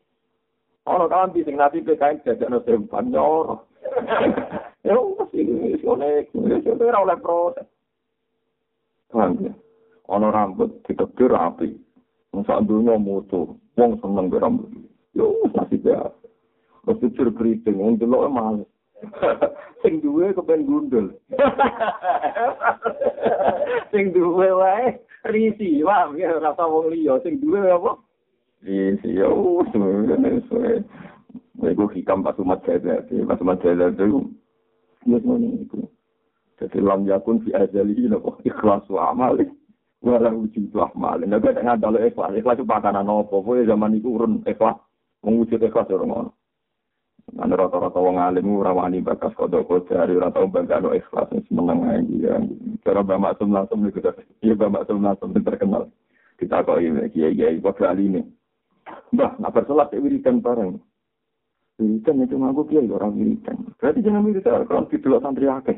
Ono 0.83 1.07
kambi 1.07 1.47
sing 1.47 1.55
nasi 1.55 1.79
kain 1.79 2.19
jajakno 2.27 2.59
serban 2.67 3.07
nyoro. 3.07 3.71
Ya 4.83 4.99
wis 4.99 5.31
iki 5.31 5.79
wis 5.79 5.83
oleh, 5.87 6.27
wis 6.35 6.67
ora 6.67 7.07
oleh 7.07 7.17
protes. 7.23 7.69
Kambi. 9.15 9.70
Ana 10.11 10.29
rambut 10.29 10.83
ditebir 10.83 11.31
rapi. 11.31 11.79
Sak 12.31 12.63
dunya 12.63 12.95
mutu, 12.95 13.59
wong 13.75 13.99
seneng 13.99 14.31
be 14.31 14.39
rambut. 14.39 14.71
Yo 15.15 15.35
masih 15.51 15.83
ya. 15.83 16.11
Mesti 16.87 17.11
cur 17.15 17.31
keriting, 17.35 17.79
wong 17.79 17.99
delok 17.99 18.31
males. 18.31 18.67
Sing 19.81 19.99
duwe 19.99 20.31
kepen 20.35 20.67
gundul. 20.67 21.15
Sing 23.91 24.13
duwe 24.13 24.47
wae 24.53 25.01
risi, 25.25 25.81
wah 25.85 26.09
ya 26.17 26.37
rasa 26.41 26.65
wong 26.65 26.93
liya 26.93 27.21
sing 27.21 27.37
duwe 27.41 27.69
apa? 27.69 27.97
Risi 28.65 29.17
yo 29.17 29.61
suwe. 30.49 30.81
Iku 31.61 31.85
hikam 31.93 32.25
pas 32.25 32.33
umat 32.41 32.65
jaya, 32.65 33.05
pas 33.29 33.37
umat 33.37 33.61
jaya 33.61 33.93
itu, 33.93 34.25
ya 35.05 35.17
semuanya. 35.21 35.61
Jadi 36.57 36.77
lam 36.81 37.05
yakun 37.05 37.45
fi 37.45 37.53
ajali, 37.53 38.09
ikhlas 38.41 38.81
wa 38.89 39.13
amali. 39.13 39.45
Wala 40.01 40.33
wujud 40.33 40.73
rahmal. 40.73 41.21
Nek 41.21 41.45
gak 41.45 41.61
ngadal 41.61 42.01
ikhlas, 42.01 42.33
ikhlas 42.33 42.57
itu 42.57 42.65
pakanan 42.65 43.05
nopo. 43.05 43.45
Kowe 43.45 43.61
zaman 43.61 43.93
iku 44.01 44.17
urun 44.17 44.41
ikhlas, 44.49 44.81
mewujud 45.21 45.61
ikhlas 45.61 45.93
ora 45.93 46.05
ngono. 46.09 46.31
Ana 47.37 47.53
rata-rata 47.53 48.01
wong 48.01 48.17
alim 48.17 48.49
ora 48.49 48.73
wani 48.73 48.99
bakas 48.99 49.31
kodok 49.37 49.69
kodari 49.69 50.17
ora 50.17 50.33
tau 50.33 50.49
bangga 50.49 50.81
ikhlas 50.81 51.29
seneng 51.47 51.85
ae 51.85 52.01
ya. 52.17 52.41
Cara 52.81 53.05
Bapak 53.05 53.37
Maksum 53.37 53.53
langsung 53.53 53.85
niku 53.85 54.01
Iya 54.41 54.57
Bapak 54.57 54.89
Maksum 54.89 55.05
langsung 55.05 55.29
terkenal. 55.37 55.93
Kita 56.41 56.65
kok 56.65 56.81
iki 56.81 57.13
kiai-kiai 57.13 57.61
kok 57.61 57.77
ini. 58.01 58.25
Mbah, 59.13 59.37
nak 59.37 59.53
bersolat 59.53 59.93
wiridan 59.93 60.41
bareng. 60.41 60.81
Wiridan 61.77 62.25
itu 62.25 62.35
ngaku 62.41 62.61
kiai 62.73 62.89
orang 62.89 63.13
wiridan. 63.13 63.57
Berarti 63.77 64.01
jangan 64.01 64.25
wiridan 64.25 64.65
kalau 64.65 64.89
dulu 64.89 65.17
santri 65.21 65.45
akeh. 65.45 65.77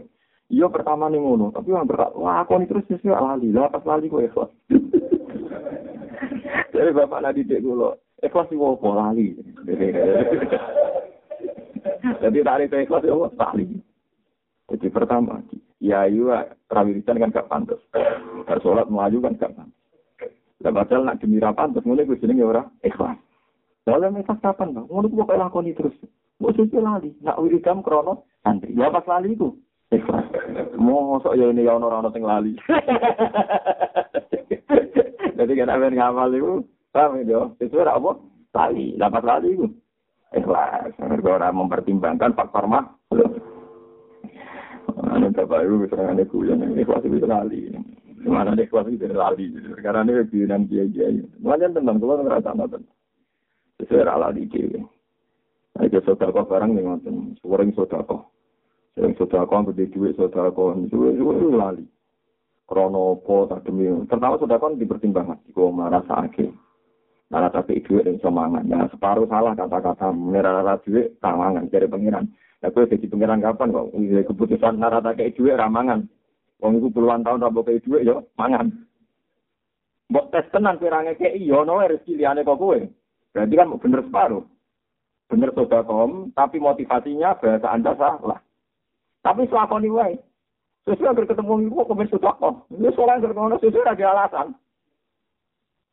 Iya 0.51 0.67
pertama 0.67 1.07
nih 1.07 1.23
ngono, 1.23 1.55
tapi 1.55 1.71
yang 1.71 1.87
berat, 1.87 2.11
wah 2.19 2.43
aku 2.43 2.59
ini 2.59 2.67
terus 2.67 2.83
sih 2.85 2.99
lali, 3.07 3.55
lah 3.55 3.71
pas 3.71 3.81
lali 3.87 4.11
gue 4.11 4.27
ikhlas. 4.27 4.51
Jadi 6.75 6.89
bapak 6.91 7.21
nadi 7.23 7.47
dek 7.47 7.63
gue 7.63 7.89
ikhlas 8.19 8.47
sih 8.51 8.59
mau 8.59 8.75
lali. 8.75 9.33
Jadi 12.23 12.37
tarik 12.43 12.69
ke 12.69 12.83
ikhlas 12.83 13.07
ya 13.07 13.15
lali. 13.15 13.79
Jadi 14.67 14.87
pertama, 14.91 15.39
ya 15.79 16.11
iya 16.11 16.51
rawiritan 16.67 17.23
kan 17.23 17.31
gak 17.31 17.47
pantas. 17.47 17.79
Kalau 18.43 18.63
sholat 18.63 18.91
melaju 18.91 19.31
kan 19.31 19.39
gak 19.39 19.55
pantas. 19.55 19.79
Lah 20.63 20.71
padahal 20.71 21.03
nak 21.07 21.19
demi 21.23 21.39
pantas, 21.39 21.83
ngono 21.87 22.03
gue 22.03 22.19
jenenge 22.19 22.43
ora 22.43 22.67
ikhlas. 22.83 23.15
Lalu 23.83 24.23
ikhlas 24.23 24.39
kapan, 24.39 24.75
Bang? 24.75 24.87
Ngono 24.87 25.11
kok 25.11 25.35
lakoni 25.35 25.75
terus. 25.75 25.95
Mau 26.39 26.51
suci 26.51 26.75
lali, 26.79 27.15
nak 27.23 27.39
wiridam 27.39 27.83
krono 27.83 28.27
santri. 28.43 28.75
Ya 28.75 28.91
pas 28.91 29.07
lali 29.07 29.35
itu, 29.35 29.55
ikhlas. 29.97 30.25
Mosok 30.77 31.37
ya 31.37 31.49
ini 31.49 31.65
ya 31.65 31.77
sing 32.13 32.23
lali. 32.25 32.53
Jadi 35.37 35.51
kan 35.59 35.73
amen 35.73 35.97
ngamal 35.97 36.29
itu, 36.33 36.53
paham 36.93 37.25
ya? 37.25 37.49
Itu 37.59 37.81
ora 37.81 37.97
apa? 37.97 38.11
Lali, 38.53 38.95
dapat 38.95 39.23
lali 39.25 39.49
itu. 39.57 39.67
Ikhlas. 40.33 40.93
Mereka 40.97 41.41
orang 41.41 41.57
mempertimbangkan 41.57 42.37
faktor 42.37 42.65
mah. 42.65 42.85
Ana 45.03 45.29
bapak 45.29 45.67
ibu 45.67 45.85
serangane 45.89 46.23
guyon 46.25 46.63
yang 46.63 46.73
ikhlas 46.79 47.05
itu 47.05 47.25
lali. 47.25 47.69
Mana 48.23 48.55
nek 48.55 48.71
ikhlas 48.71 48.87
itu 48.89 49.05
lali. 49.09 49.51
Karena 49.83 50.07
ini 50.07 50.25
guyonan 50.31 50.69
kiai-kiai. 50.69 51.21
Mulane 51.43 51.75
tenan 51.75 51.99
kula 51.99 52.23
ngrasa 52.23 52.55
ngoten. 52.55 52.83
Sesuai 53.81 54.09
lali 54.09 54.47
kiai. 54.49 54.81
Ayo 55.81 55.99
sedekah 56.01 56.45
barang 56.45 56.71
ning 56.71 56.85
ngoten. 56.87 57.15
Sering 57.41 57.69
sedekah. 57.77 58.21
Sering 58.93 59.13
sedekah 59.17 59.61
gede 59.73 59.89
duit 59.93 60.13
sedekah. 60.15 60.77
Suwe-suwe 60.89 61.53
lali. 61.53 61.85
Krono 62.63 63.19
apa 63.19 63.57
tak 63.57 63.69
demi. 63.69 63.89
Pertama 64.05 64.37
sedekah 64.37 64.73
dipertimbangkan. 64.77 65.39
Iku 65.49 65.73
merasa 65.73 66.25
akeh. 66.25 66.49
Nara 67.33 67.49
tapi 67.49 67.81
duit 67.81 68.05
yang 68.05 68.21
semangat. 68.21 68.61
Nah, 68.69 68.85
separuh 68.93 69.25
salah 69.25 69.57
kata-kata. 69.57 70.13
Nara 70.13 70.77
duit, 70.85 71.17
tamangan. 71.17 71.65
Dari 71.67 71.89
pengiran. 71.89 72.29
Ya 72.63 72.71
kowe 72.71 72.87
dadi 72.87 73.11
pangeran 73.11 73.43
kapan 73.43 73.75
kok 73.75 73.91
keputusan 74.31 74.79
narata 74.79 75.11
kayak 75.11 75.35
dhuwit 75.35 75.59
ramangan. 75.59 76.07
Wong 76.63 76.79
iku 76.79 76.95
puluhan 76.95 77.19
tahun 77.19 77.43
ra 77.43 77.51
mbok 77.51 77.67
kayak 77.67 77.83
dhuwit 77.83 78.07
yo 78.07 78.23
mangan. 78.39 78.71
Mbok 80.07 80.31
tes 80.31 80.47
tenan 80.47 80.79
kowe 80.79 80.87
ra 80.87 81.03
ngekeki 81.03 81.43
yo 81.43 81.67
ono 81.67 81.83
rezeki 81.83 82.23
liyane 82.23 82.47
kok 82.47 82.55
kowe. 82.55 82.79
Berarti 83.35 83.53
kan 83.59 83.67
bener 83.67 84.01
separuh. 84.07 84.43
Bener 85.27 85.49
kom, 85.51 86.31
tapi 86.31 86.63
motivasinya 86.63 87.35
bahasa 87.35 87.67
Anda 87.67 87.91
salah. 87.99 88.39
Tapi 89.23 89.47
selakoni 89.47 89.87
wae. 89.87 90.19
Sesuai 90.83 91.15
agar 91.15 91.31
ketemu 91.31 91.71
ibu 91.71 91.87
kok 91.87 91.95
sudah 92.11 92.35
kok. 92.35 92.67
Ini 92.75 92.91
soalnya 92.91 93.23
agar 93.23 93.31
ngono 93.31 93.55
sesuai 93.63 93.87
ada 93.87 94.05
alasan. 94.11 94.47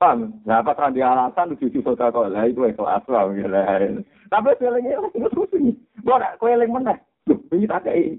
Paham? 0.03 0.43
Nah, 0.43 0.67
pas 0.67 0.75
ada 0.83 0.99
alasan 0.99 1.55
lucu 1.55 1.79
sudah 1.79 2.11
kok. 2.11 2.27
Lah 2.27 2.43
itu 2.51 2.67
ikhlas 2.67 3.07
lah. 3.07 3.31
Tapi 3.31 4.51
selingnya 4.59 4.99
itu 4.99 5.31
susah. 5.31 5.63
Kok 6.03 6.19
nak 6.19 6.35
kowe 6.43 6.51
eling 6.51 6.75
meneh. 6.75 6.99
Iki 7.31 7.71
tak 7.71 7.87
kei. 7.87 8.19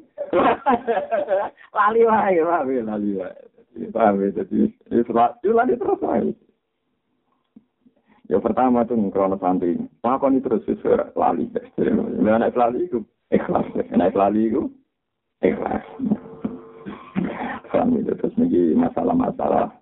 Lali 1.76 2.02
wae, 2.08 2.40
wae 2.40 2.80
lali 2.80 3.20
wae. 3.20 3.36
Paham 3.92 4.20
ya, 4.24 4.32
jadi 4.36 4.72
lali 5.52 5.74
terus 5.76 6.00
wae. 6.00 6.32
Ya 8.32 8.40
pertama 8.40 8.88
tuh 8.88 8.96
krono 9.12 9.36
santri. 9.44 9.76
Pakon 10.00 10.40
itu 10.40 10.48
terus 10.48 10.64
sesuai 10.64 11.20
lali. 11.20 11.52
Nah, 12.24 12.40
anak 12.40 12.56
lali 12.56 12.88
itu 12.88 13.04
ikhlas. 13.28 13.68
Anak 13.92 14.16
lali 14.16 14.48
itu 14.48 14.72
ikhlas. 15.42 15.84
Paham 17.68 17.98
itu 17.98 18.14
terus 18.14 18.34
nih 18.38 18.78
masalah-masalah. 18.78 19.74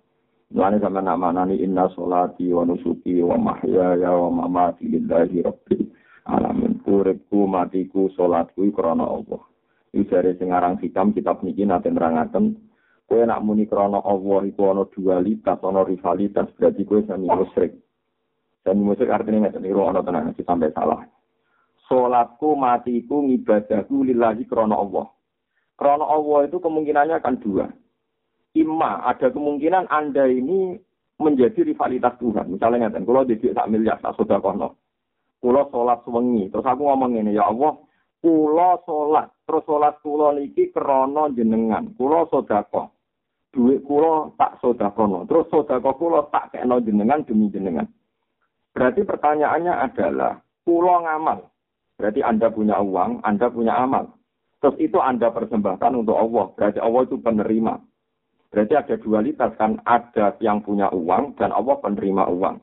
Mulane 0.50 0.82
sama 0.82 0.98
nama 0.98 1.30
nani 1.30 1.62
inna 1.62 1.86
solati 1.94 2.50
wa 2.50 2.66
nusuki 2.66 3.22
wa 3.22 3.38
mahyaya 3.38 4.10
wa 4.10 4.30
mamati 4.42 4.88
lillahi 4.90 5.46
rabbil 5.46 5.86
alamin. 6.26 6.82
Uripku 6.90 7.46
matiku 7.46 8.10
salatku 8.18 8.66
krana 8.74 9.06
Allah. 9.06 9.42
Iki 9.94 10.10
jare 10.10 10.34
sing 10.42 10.50
aran 10.50 10.74
hikam 10.82 11.14
kitab 11.14 11.46
niki 11.46 11.62
nate 11.62 11.86
nerangaken. 11.86 12.58
Kowe 13.06 13.22
nak 13.26 13.42
muni 13.46 13.66
krana 13.70 14.02
Allah 14.02 14.42
iku 14.46 14.74
ana 14.74 14.86
dualitas 14.90 15.62
ana 15.62 15.86
rivalitas 15.86 16.50
berarti 16.58 16.82
kowe 16.82 16.98
sami 17.06 17.30
musyrik. 17.30 17.78
Sami 18.66 18.82
musyrik 18.82 19.14
artinya 19.14 19.46
ngeten 19.46 19.62
niku 19.62 19.86
ana 19.86 20.02
tenan 20.02 20.34
sampai 20.34 20.74
salah. 20.74 21.06
Salatku 21.86 22.58
matiku 22.58 23.22
ngibadahku 23.22 24.02
lillahi 24.02 24.46
krana 24.50 24.78
Allah 24.78 25.10
krana 25.80 26.04
Allah 26.04 26.44
itu 26.44 26.60
kemungkinannya 26.60 27.16
akan 27.24 27.36
dua 27.40 27.66
Ima 28.52 29.00
ada 29.08 29.32
kemungkinan 29.32 29.88
Anda 29.88 30.26
ini 30.26 30.74
menjadi 31.22 31.62
rivalitas 31.62 32.18
Tuhan. 32.18 32.50
Misalnya 32.50 32.90
ngeten, 32.90 33.06
kalau 33.06 33.22
di 33.22 33.38
tak 33.38 33.70
miliar 33.70 34.02
tak 34.02 34.18
sudah 34.18 34.42
kono 34.42 34.74
kula 35.40 35.66
salat 35.72 36.04
wengi. 36.04 36.52
Terus 36.52 36.68
aku 36.68 36.82
ngomong 36.84 37.16
ini, 37.16 37.34
ya 37.34 37.48
Allah, 37.48 37.80
kula 38.20 38.76
salat, 38.84 39.32
terus 39.48 39.64
salat 39.64 39.96
kula 40.04 40.36
niki 40.36 40.68
krana 40.70 41.32
jenengan. 41.32 41.90
Kula 41.96 42.28
sedekah. 42.28 42.92
Duit 43.50 43.82
kula 43.82 44.30
tak 44.36 44.60
sedekah. 44.62 45.26
Terus 45.26 45.48
sedekah 45.48 45.94
kula 45.96 46.28
tak 46.28 46.54
kena 46.54 46.78
jenengan 46.84 47.24
demi 47.24 47.48
jenengan. 47.50 47.88
Berarti 48.70 49.02
pertanyaannya 49.02 49.74
adalah, 49.90 50.38
kula 50.62 51.02
ngamal. 51.02 51.48
Berarti 51.98 52.20
Anda 52.22 52.48
punya 52.52 52.78
uang, 52.78 53.24
Anda 53.26 53.50
punya 53.50 53.74
amal. 53.76 54.19
Terus 54.60 54.76
itu 54.76 54.98
Anda 55.00 55.32
persembahkan 55.32 55.92
untuk 55.96 56.20
Allah. 56.20 56.52
Berarti 56.52 56.78
Allah 56.84 57.02
itu 57.08 57.16
penerima. 57.16 57.74
Berarti 58.50 58.74
ada 58.76 58.94
dualitas 59.00 59.50
kan, 59.56 59.80
ada 59.88 60.36
yang 60.42 60.60
punya 60.60 60.92
uang 60.92 61.38
dan 61.40 61.54
Allah 61.54 61.76
penerima 61.80 62.28
uang. 62.28 62.56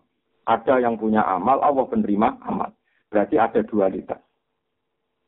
Ada 0.47 0.79
yang 0.83 0.95
punya 0.99 1.25
amal, 1.25 1.59
Allah 1.63 1.85
penerima 1.89 2.43
amal. 2.43 2.71
Berarti 3.07 3.35
ada 3.39 3.63
dualitas. 3.63 4.19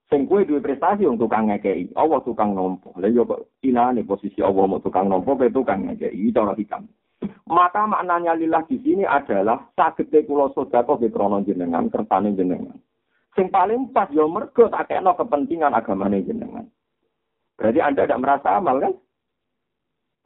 Sing 0.09 0.25
kue 0.25 0.41
duwe 0.41 0.57
prestasi 0.57 1.05
untuk 1.05 1.29
tukang 1.29 1.53
ngekei, 1.53 1.93
Allah 1.93 2.17
tukang 2.25 2.57
nompo. 2.57 2.97
Lah 2.97 3.13
yo 3.13 3.29
kok 3.29 3.61
inane 3.61 4.01
posisi 4.01 4.41
Allah 4.41 4.65
mau 4.65 4.81
tukang 4.81 5.05
nompo, 5.05 5.37
kowe 5.37 5.53
tukang 5.53 5.85
ngekei, 5.85 6.33
cara 6.33 6.57
hikam. 6.57 6.89
Maka 7.45 7.85
maknanya 7.85 8.33
lillah 8.33 8.65
di 8.65 8.81
sini 8.81 9.05
adalah 9.05 9.69
sagete 9.77 10.25
kula 10.25 10.49
sedekah 10.57 10.97
ke 10.97 11.13
krana 11.13 11.45
jenengan, 11.45 11.93
kersane 11.93 12.33
jenengan. 12.33 12.77
Sing 13.39 13.47
paling 13.47 13.95
pas 13.95 14.11
yo 14.11 14.27
mergo 14.27 14.67
tak 14.67 14.91
kena 14.91 15.15
kepentingan 15.15 15.71
agamane 15.71 16.27
jenengan. 16.27 16.67
Berarti 17.55 17.79
Anda 17.79 18.03
tidak 18.03 18.19
merasa 18.19 18.59
amal 18.59 18.83
kan? 18.83 18.93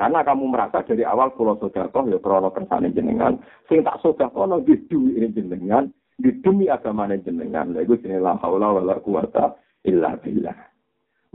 Karena 0.02 0.26
kamu 0.26 0.50
merasa 0.50 0.82
dari 0.82 1.06
awal 1.06 1.30
pulau 1.38 1.54
sodakoh 1.62 2.10
ya 2.10 2.18
krono 2.18 2.50
kersane 2.50 2.90
jenengan, 2.90 3.38
sing 3.70 3.86
tak 3.86 4.02
sodakoh 4.02 4.50
no 4.50 4.66
di 4.66 4.74
ini 4.90 5.30
jenengan, 5.30 5.94
di 6.18 6.34
demi 6.42 6.66
agama 6.74 7.06
jenengan. 7.14 7.78
Lalu 7.78 8.02
sini 8.02 8.18
la 8.18 8.34
haula 8.42 8.82
wala 8.82 8.98
quwata 8.98 9.62
illa 9.86 10.18
billah. 10.18 10.58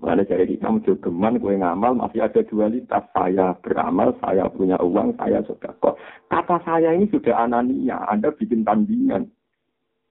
Mana 0.03 0.27
jadi 0.27 0.59
kita 0.59 0.99
geman 0.99 1.39
kue 1.39 1.55
ngamal 1.55 1.95
masih 1.95 2.27
ada 2.27 2.43
dualitas 2.43 3.07
saya 3.15 3.55
beramal, 3.63 4.19
saya 4.19 4.51
punya 4.51 4.83
uang, 4.83 5.15
saya 5.15 5.47
sodakoh. 5.47 5.95
Kata 6.27 6.59
saya 6.67 6.91
ini 6.91 7.07
sudah 7.07 7.47
anania, 7.47 8.03
Anda 8.11 8.35
bikin 8.35 8.67
tandingan. 8.67 9.31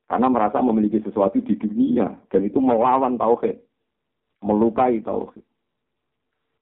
Karena 0.08 0.32
merasa 0.32 0.64
memiliki 0.64 1.04
sesuatu 1.04 1.44
di 1.44 1.60
dunia 1.60 2.08
dan 2.32 2.48
itu 2.48 2.64
melawan 2.64 3.20
tauhid, 3.20 3.60
melukai 4.40 5.04
tauhid. 5.04 5.44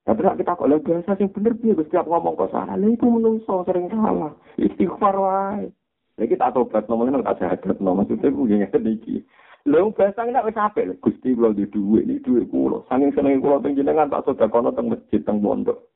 Tapi 0.06 0.22
nek 0.22 0.38
kita 0.38 0.54
kok 0.54 0.70
lagi 0.70 0.86
biasa 0.86 1.18
sing 1.18 1.34
bener 1.34 1.58
Gusti 1.58 1.98
aku 1.98 2.14
ngomong 2.14 2.38
kok 2.38 2.54
salah. 2.54 2.78
Lha 2.78 2.94
iku 2.94 3.10
menungso 3.10 3.66
sering 3.66 3.90
salah. 3.90 4.34
Istighfar 4.58 5.18
wae. 5.18 5.74
Lha 6.22 6.24
kita 6.30 6.54
tobat 6.54 6.86
nomongnya 6.86 7.26
tak 7.26 7.42
jahat 7.42 7.66
no 7.82 7.98
maksudnya 7.98 8.30
ku 8.30 8.46
ngene 8.46 8.70
iki. 8.86 9.26
Lha 9.66 9.82
biasa 9.82 10.30
nek 10.30 10.46
wis 10.46 10.62
apik 10.62 11.02
Gusti 11.02 11.34
kula 11.34 11.58
di 11.58 11.66
dhuwit 11.66 12.06
iki 12.06 12.22
dhuwit 12.22 12.46
kula. 12.54 12.86
Saking 12.86 13.18
senenge 13.18 13.42
kula 13.42 13.58
teng 13.66 13.74
jenengan 13.74 14.14
tak 14.14 14.30
sedakono 14.30 14.70
teng 14.78 14.94
masjid 14.94 15.22
teng 15.26 15.42
pondok. 15.42 15.90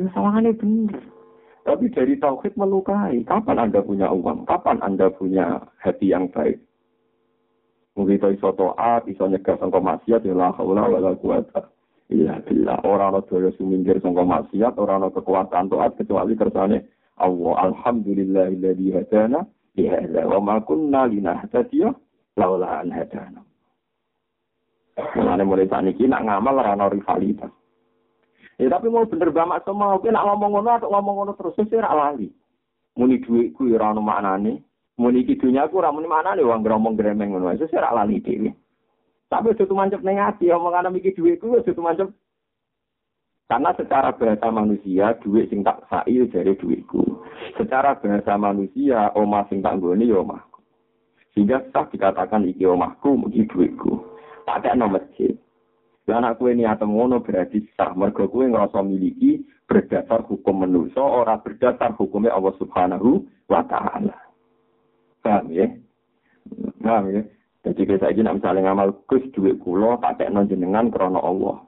Ya 0.00 0.08
salahane 0.16 0.56
bener. 0.56 1.17
Tapi 1.68 1.92
dari 1.92 2.16
tauhid 2.16 2.56
melukai. 2.56 3.20
Kapan 3.28 3.68
Anda 3.68 3.84
punya 3.84 4.08
uang? 4.08 4.48
Kapan 4.48 4.80
Anda 4.80 5.12
punya 5.12 5.60
hati 5.84 6.16
yang 6.16 6.32
baik? 6.32 6.56
Mungkin 7.92 8.16
itu 8.16 8.40
iso 8.40 8.56
to'at, 8.56 9.04
iso 9.04 9.28
nyegah 9.28 9.60
sangka 9.60 9.76
maksiat, 9.76 10.24
ya 10.24 10.32
la 10.32 10.48
haula 10.56 10.88
wa 10.88 11.02
la 11.02 11.12
Iya, 12.08 12.40
bila 12.40 12.80
orang 12.88 13.20
orang 13.20 13.28
daya 13.28 13.52
suminggir 13.60 14.00
sangka 14.00 14.24
maksiat, 14.24 14.80
orang 14.80 15.04
orang 15.04 15.12
kekuatan 15.12 15.68
taat 15.68 15.92
kecuali 16.00 16.32
kersane 16.40 16.88
Allah. 17.20 17.68
Alhamdulillahilladzi 17.68 18.88
hadana 18.96 19.44
li 19.76 19.92
hadza 19.92 20.24
wa 20.24 20.40
ma 20.40 20.56
kunna 20.64 21.04
linahtadiya 21.04 21.92
laula 22.40 22.80
an 22.80 22.88
hadana. 22.96 23.44
Mulane 24.96 25.44
mulai 25.44 25.68
saat 25.68 25.84
ini 25.84 26.08
nak 26.08 26.24
ngamal 26.24 26.64
rano 26.64 26.86
rivalitas. 26.88 27.52
Ya 28.58 28.66
tapi 28.66 28.90
mau 28.90 29.06
bener 29.06 29.30
banget 29.30 29.62
semua, 29.62 29.94
oke 29.94 30.10
nak 30.10 30.26
ngomong 30.26 30.50
ngono 30.58 30.70
atau 30.74 30.90
ngomong 30.90 31.14
ngono 31.22 31.32
terus 31.38 31.54
sih 31.54 31.78
rak 31.78 31.94
lali. 31.94 32.26
Muni 32.98 33.22
duitku 33.22 33.70
ya 33.70 33.78
ora 33.78 33.94
ono 33.94 34.02
maknane. 34.02 34.66
Muni 34.98 35.22
iki 35.22 35.38
dunyaku 35.38 35.78
ora 35.78 35.94
muni 35.94 36.10
maknane 36.10 36.42
wong 36.42 36.66
ngomong 36.66 36.98
gremeng 36.98 37.38
ngono. 37.38 37.54
Sesuk 37.54 37.78
rak 37.78 37.94
lali 37.94 38.18
dhewe. 38.18 38.50
Tapi 39.30 39.54
itu 39.54 39.70
mancep 39.70 40.02
ning 40.02 40.18
ati 40.18 40.50
omongan 40.50 40.90
iki 40.98 41.14
dhuwitku 41.14 41.62
itu 41.62 41.78
mancep. 41.78 42.10
Karena 43.48 43.72
secara 43.72 44.12
bahasa 44.12 44.52
manusia, 44.52 45.16
duit 45.24 45.48
sing 45.48 45.64
tak 45.64 45.80
sai 45.88 46.20
dari 46.28 46.52
duitku. 46.52 47.24
Secara 47.56 47.96
bahasa 47.96 48.36
manusia, 48.36 49.08
omah 49.16 49.48
sing 49.48 49.64
tak 49.64 49.80
nggone 49.80 50.04
ya 50.04 50.20
omahku. 50.20 50.60
Sehingga 51.32 51.64
sah 51.72 51.88
dikatakan 51.88 52.44
iki 52.44 52.68
omahku, 52.68 53.16
iki 53.32 53.48
duitku. 53.48 54.04
Tak 54.44 54.68
ada 54.68 54.84
masjid. 54.84 55.32
Dan 56.08 56.24
aku 56.24 56.48
ini 56.48 56.64
atau 56.64 56.88
ngono 56.88 57.20
berarti 57.20 57.68
sah. 57.76 57.92
Mergo 57.92 58.32
kue 58.32 58.48
ngerasa 58.48 58.80
miliki 58.80 59.44
berdasar 59.68 60.24
hukum 60.24 60.64
manusia, 60.64 61.04
orang 61.04 61.44
berdasar 61.44 61.92
hukumnya 62.00 62.32
Allah 62.32 62.56
Subhanahu 62.56 63.28
wa 63.44 63.60
Ta'ala. 63.68 64.16
Paham 65.20 65.52
ya? 65.52 65.68
Paham 66.80 67.12
ya? 67.12 67.22
Jadi 67.68 67.84
kita 67.84 68.08
ini 68.08 68.24
misalnya 68.24 68.72
ngamal 68.72 69.04
kus 69.04 69.20
duit 69.36 69.60
kulo 69.60 70.00
tak 70.00 70.24
non 70.32 70.48
jenengan 70.48 70.88
krono 70.88 71.20
Allah. 71.20 71.60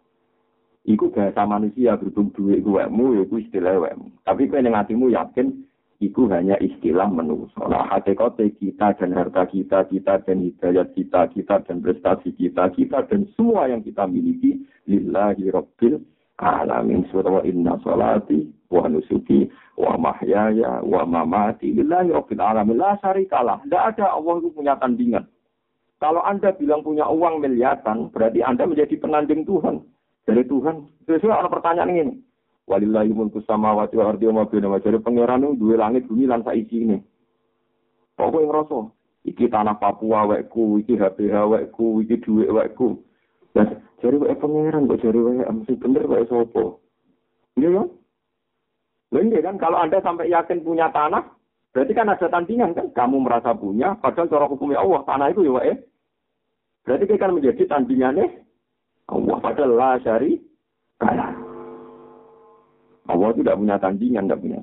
Iku 0.89 1.13
bahasa 1.13 1.45
manusia 1.45 2.01
berhubung 2.01 2.33
duit 2.33 2.65
wekmu, 2.65 3.21
iku 3.21 3.37
istilah 3.37 3.77
wekmu. 3.77 4.09
Tapi 4.25 4.49
kau 4.49 4.57
yang 4.57 4.73
hatimu 4.73 5.13
yakin, 5.13 5.69
iku 6.01 6.27
hanya 6.33 6.57
istilah 6.59 7.07
manusia. 7.13 7.61
Nah, 7.69 7.85
hakikatnya 7.93 8.49
kita 8.57 8.97
dan 8.97 9.13
harta 9.13 9.45
kita, 9.47 9.85
kita 9.87 10.25
dan 10.25 10.37
hidayat 10.41 10.97
kita, 10.97 11.29
kita 11.31 11.61
dan 11.69 11.77
prestasi 11.85 12.33
kita, 12.35 12.73
kita 12.73 13.05
dan 13.07 13.29
semua 13.37 13.69
yang 13.69 13.85
kita 13.85 14.09
miliki, 14.09 14.65
lillahi 14.89 15.53
rabbil 15.53 16.01
alamin. 16.41 17.05
Surah 17.13 17.45
inna 17.45 17.77
salati 17.85 18.49
wa 18.73 18.89
nusuki 18.89 19.53
wa 19.77 20.01
mahyaya 20.01 20.81
wa 20.81 21.05
mamati 21.05 21.77
lillahi 21.77 22.17
rabbil 22.17 22.41
alamin. 22.41 22.81
La 22.81 22.97
syarikalah. 23.05 23.61
Tidak 23.69 23.83
ada. 23.95 24.17
Allah 24.17 24.41
itu 24.41 24.49
punya 24.57 24.81
tandingan. 24.81 25.29
Kalau 26.01 26.25
anda 26.25 26.57
bilang 26.57 26.81
punya 26.81 27.05
uang 27.05 27.45
miliaran 27.45 28.09
berarti 28.09 28.41
anda 28.41 28.65
menjadi 28.65 28.97
penanding 28.97 29.45
Tuhan. 29.45 29.85
Dari 30.25 30.49
Tuhan 30.49 30.89
sesuai 31.05 31.45
ada 31.45 31.53
pertanyaan 31.53 31.93
ini 31.93 32.30
walillahi 32.71 33.11
mulku 33.11 33.43
samawati 33.43 33.99
wal 33.99 34.15
ardi 34.15 34.31
wa 34.31 34.41
ma 34.41 34.45
bainahuma 34.47 34.79
jadi 34.79 35.03
pangeran 35.03 35.59
dua 35.59 35.75
langit 35.75 36.07
bumi 36.07 36.31
lan 36.31 36.47
saiki 36.47 36.87
ini 36.87 37.03
kok 38.15 38.31
kowe 38.31 38.47
ngrasa 38.47 38.81
iki 39.27 39.51
tanah 39.51 39.75
Papua 39.83 40.31
wekku 40.31 40.79
iki 40.79 40.95
HPH 40.95 41.35
wekku 41.51 42.07
iki 42.07 42.23
duit 42.23 42.47
wekku 42.47 43.03
Nah, 43.51 43.67
jari 43.99 44.17
wae 44.19 44.35
pangeran 44.39 44.87
kok 44.87 45.03
jari 45.03 45.19
wae 45.19 45.43
mesti 45.43 45.75
bener 45.75 46.07
wae 46.07 46.23
sapa? 46.31 46.79
Iya 47.59 47.69
kan? 47.75 47.89
Lah 49.11 49.23
iya 49.27 49.41
kan 49.43 49.57
kalau 49.59 49.79
Anda 49.83 49.99
sampai 49.99 50.31
yakin 50.31 50.63
punya 50.63 50.87
tanah, 50.95 51.27
berarti 51.75 51.93
kan 51.99 52.07
ada 52.15 52.27
tandingan 52.31 52.79
kan? 52.79 52.95
Kamu 52.95 53.19
merasa 53.19 53.51
punya, 53.59 53.99
padahal 53.99 54.31
cara 54.31 54.47
hukumnya 54.47 54.79
Allah 54.79 55.03
tanah 55.03 55.27
itu 55.35 55.51
ya 55.51 55.53
wae. 55.59 55.75
Berarti 56.87 57.19
kan 57.19 57.35
menjadi 57.35 57.63
tandingannya 57.67 58.27
Allah 59.11 59.37
padahal 59.43 59.71
lah 59.75 59.95
syari 59.99 60.39
kalah. 61.03 61.40
Allah 63.09 63.31
tidak 63.33 63.57
punya 63.57 63.77
tandingan, 63.81 64.25
tidak 64.29 64.41
punya. 64.43 64.61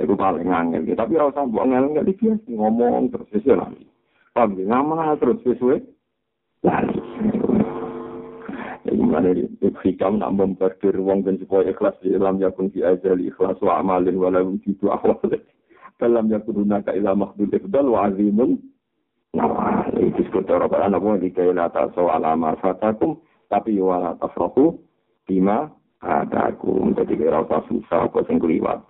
Itu 0.00 0.14
paling 0.16 0.48
angel. 0.48 0.88
Tapi 0.96 1.12
rasa 1.20 1.44
buang 1.44 1.76
angel 1.76 1.92
nggak 1.92 2.08
biasa 2.08 2.48
ngomong 2.48 3.12
terus 3.12 3.28
sesuai 3.34 3.58
lagi. 3.60 3.84
Paham 4.32 4.56
Ngamal 4.56 5.20
terus 5.20 5.38
sesuai 5.44 5.78
lari. 6.64 6.98
Jadi 8.82 8.98
mana 8.98 9.30
hikam 9.84 10.18
nak 10.18 10.34
memperdir 10.34 10.96
wong 10.98 11.22
dan 11.22 11.38
supaya 11.38 11.70
ikhlas 11.70 11.94
di 12.02 12.16
dalam 12.16 12.40
yakun 12.42 12.72
fi 12.72 12.82
azali 12.82 13.30
ikhlas 13.30 13.60
wa 13.62 13.78
amalin 13.78 14.16
wa 14.18 14.32
lahu 14.32 14.58
jitu 14.64 14.88
awal. 14.88 15.20
Dalam 16.00 16.32
yakun 16.32 16.66
hunaka 16.66 16.96
ila 16.96 17.14
makhdul 17.14 17.52
ifdal 17.52 17.86
wa 17.92 18.10
azimun 18.10 18.58
Nah, 19.32 19.88
itu 19.96 20.28
apa 20.44 20.92
di 21.16 21.32
kaila 21.32 21.72
soal 21.96 22.20
amal 22.20 22.52
fatakum 22.60 23.16
tapi 23.48 23.80
wala 23.80 24.12
tafrahu 24.20 24.76
bima 25.24 25.72
adakum. 26.02 26.92
Jadi 26.98 27.14
kira 27.14 27.46
usah 27.46 27.62
susah 27.70 28.10
apa 28.10 28.26
sing 28.26 28.42
kliwat. 28.42 28.82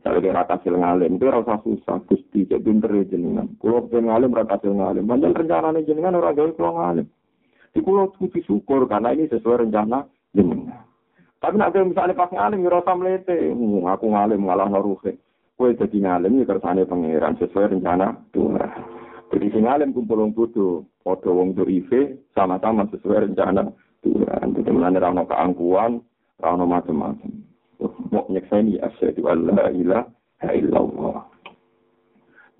Kalau 0.00 0.20
kira 0.24 0.48
kasil 0.48 0.80
ngalim, 0.80 1.20
itu 1.20 1.28
rasa 1.28 1.60
susah. 1.60 2.00
Gusti, 2.08 2.48
jadi 2.48 2.60
pinter 2.60 2.88
ya 2.88 3.04
jenengan. 3.04 3.52
Kalau 3.60 3.84
kira 3.88 4.00
ngalim, 4.00 4.32
rasa 4.32 4.56
kasil 4.56 4.72
ngalim. 4.72 5.04
Rencana 5.08 5.76
jenengan 5.84 6.16
orang 6.16 6.36
gawe 6.36 6.50
kalau 6.56 6.72
ngalim. 6.80 7.06
Di 7.70 7.80
pulau 7.84 8.10
kudu 8.16 8.40
syukur 8.42 8.88
karena 8.88 9.12
ini 9.12 9.28
sesuai 9.28 9.68
rencana 9.68 10.08
jenengan. 10.32 10.88
Tapi 11.40 11.56
nak 11.56 11.72
misalnya 11.72 12.16
pas 12.16 12.28
ngalim 12.28 12.64
ya 12.64 12.70
rasa 12.76 12.92
melete, 12.92 13.36
hmm, 13.48 13.88
aku 13.88 14.12
ngalim 14.12 14.44
ngalah 14.44 14.68
naruhe. 14.68 15.16
Kue 15.56 15.76
jadi 15.76 15.96
ngalim 16.00 16.40
ya 16.40 16.44
kersane 16.48 16.84
pangeran 16.84 17.36
sesuai 17.40 17.76
rencana 17.76 18.12
Tuhan. 18.32 18.68
Jadi 19.30 19.46
si 19.48 19.58
ngalim 19.62 19.96
kumpul 19.96 20.20
wong 20.20 20.32
bodoh, 20.36 20.84
podo 21.00 21.30
wong 21.32 21.56
ife 21.56 22.28
sama-sama 22.36 22.88
sesuai 22.92 23.32
rencana 23.32 23.72
Tuhan. 24.04 24.52
Jadi 24.52 24.68
rano 25.00 25.22
keangkuhan, 25.24 26.02
rano 26.40 26.64
macam-macam. 26.64 27.32
Mau 28.12 28.26
nyekseni 28.28 28.80
asyhadu 28.80 29.28
an 29.28 29.38
la 29.48 29.68
ilaha 29.72 30.50
illallah. 30.52 31.24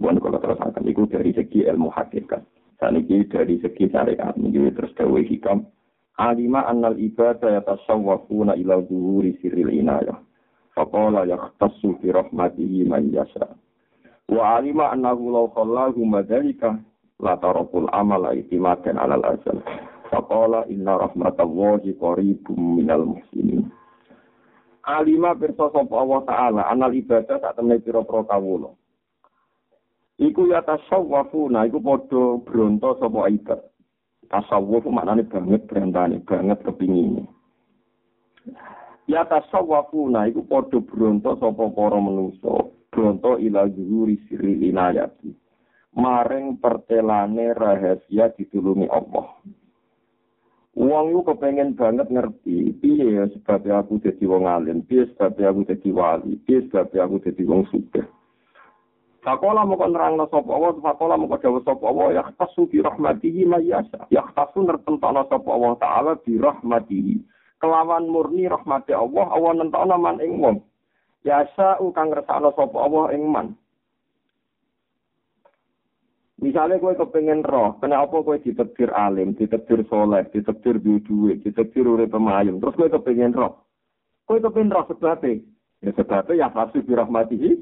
Bukan 0.00 0.16
kalau 0.16 0.40
terus 0.40 0.60
akan 0.64 0.84
itu 0.88 1.04
dari 1.12 1.36
segi 1.36 1.68
ilmu 1.68 1.92
hakikat. 1.92 2.40
Saniki 2.80 3.28
dari 3.28 3.60
segi 3.60 3.92
syariat 3.92 4.32
ini 4.40 4.72
terus 4.72 4.96
dawe 4.96 5.20
hikam. 5.20 5.68
Alima 6.16 6.64
annal 6.64 6.96
ibadah 6.96 7.60
yatasawwafuna 7.60 8.56
ila 8.56 8.80
zuhuri 8.88 9.36
sirril 9.44 9.68
inayah. 9.68 10.16
Faqala 10.72 11.28
yakhtassu 11.28 12.00
fi 12.00 12.12
rahmatihi 12.12 12.88
man 12.88 13.12
yasha. 13.12 13.52
Wa 14.28 14.56
alima 14.56 14.88
annahu 14.92 15.28
law 15.28 15.46
khallahu 15.52 16.00
madhalika 16.08 16.80
la 17.20 17.36
tarakul 17.36 17.88
amala 17.92 18.32
itimadan 18.32 18.96
alal 18.96 19.20
azal. 19.36 19.60
Faqala 20.10 20.66
inna 20.66 20.98
rahmatallahi 20.98 21.94
qaribum 21.94 22.82
minal 22.82 23.06
muhsinin. 23.06 23.70
Alima 24.82 25.38
pirsa 25.38 25.70
sapa 25.70 25.94
Allah 25.94 26.20
taala 26.26 26.62
anal 26.66 26.90
ibadah 26.90 27.38
tak 27.38 27.54
temne 27.54 27.78
pira-pira 27.78 28.26
kawula. 28.26 28.74
Iku 30.18 30.50
ya 30.50 30.60
tasawwafu, 30.66 31.48
nah 31.48 31.64
iku 31.64 31.78
padha 31.80 32.42
bronto 32.42 32.98
sapa 32.98 33.30
ibad. 33.30 33.60
Tasawuf 34.26 34.84
maknane 34.90 35.24
banget 35.30 35.64
berantane, 35.70 36.20
banget 36.26 36.58
kepingine. 36.66 37.24
Ya 39.06 39.24
tasawwafu, 39.24 40.10
nah 40.10 40.26
iku 40.26 40.42
padha 40.44 40.82
bronto 40.82 41.38
sapa 41.38 41.64
para 41.70 41.96
manungsa, 42.02 42.68
bronto 42.90 43.38
ila 43.38 43.70
zuhuri 43.70 44.18
sirri 44.26 44.58
inayati. 44.68 45.32
Maring 45.96 46.58
pertelane 46.58 47.54
rahasia 47.54 48.28
ditulungi 48.34 48.90
Allah. 48.92 49.38
Wong 50.78 51.10
iku 51.10 51.34
kepengen 51.34 51.74
banget 51.74 52.06
ngerti 52.14 52.78
piye 52.78 53.26
sebab 53.34 53.66
aku 53.66 53.98
dadi 53.98 54.22
wong 54.22 54.46
alim, 54.46 54.86
piye 54.86 55.02
sebab 55.10 55.34
aku 55.34 55.66
dadi 55.66 55.90
wali, 55.90 56.38
piye 56.46 56.62
sebab 56.70 56.94
aku 56.94 57.18
dadi 57.26 57.42
wong 57.42 57.66
sugih. 57.74 58.06
Fakola 59.20 59.68
mau 59.68 59.76
nerangno 59.76 60.24
sapa 60.32 60.48
Allah, 60.48 60.80
fakola 60.80 61.20
mau 61.20 61.36
dawuh 61.36 61.60
sapa 61.60 61.84
Allah, 61.84 62.06
ya 62.16 62.24
tasu 62.40 62.64
bi 62.70 62.80
rahmatihi 62.80 63.44
mayasa. 63.44 64.08
Ya 64.08 64.24
tasu 64.32 64.64
nertentokno 64.64 65.28
sapa 65.28 65.48
Allah 65.50 65.72
taala 65.76 66.12
bi 66.22 66.40
rahmatihi. 66.40 67.20
Kelawan 67.60 68.08
murni 68.08 68.48
rahmati 68.48 68.96
Allah, 68.96 69.28
Allah 69.28 69.52
nentokno 69.60 69.94
man 70.00 70.22
ing 70.24 70.40
wong. 70.40 70.64
Yasa 71.26 71.76
kang 71.92 72.08
ngersakno 72.14 72.54
sapa 72.56 72.76
Allah 72.80 73.12
ing 73.12 73.28
man. 73.28 73.58
Misalnya 76.40 76.80
gue 76.80 76.96
kepengen 76.96 77.44
roh, 77.44 77.76
kenapa 77.84 78.24
gue 78.24 78.40
ditetir 78.40 78.88
alim, 78.96 79.36
ditetir 79.36 79.84
soleh, 79.92 80.24
ditetir 80.32 80.80
duit, 80.80 81.44
ditetir 81.44 81.84
urip 81.84 82.16
pemayum, 82.16 82.56
terus 82.64 82.80
gue 82.80 82.88
kepengen 82.88 83.36
roh. 83.36 83.60
Gue 84.24 84.40
kepengen 84.40 84.72
roh 84.72 84.88
sebabnya. 84.88 85.36
Ya 85.84 85.92
sebabnya 85.96 86.40
ya 86.40 86.48
fasih 86.52 86.80
birahmatihi, 86.84 87.60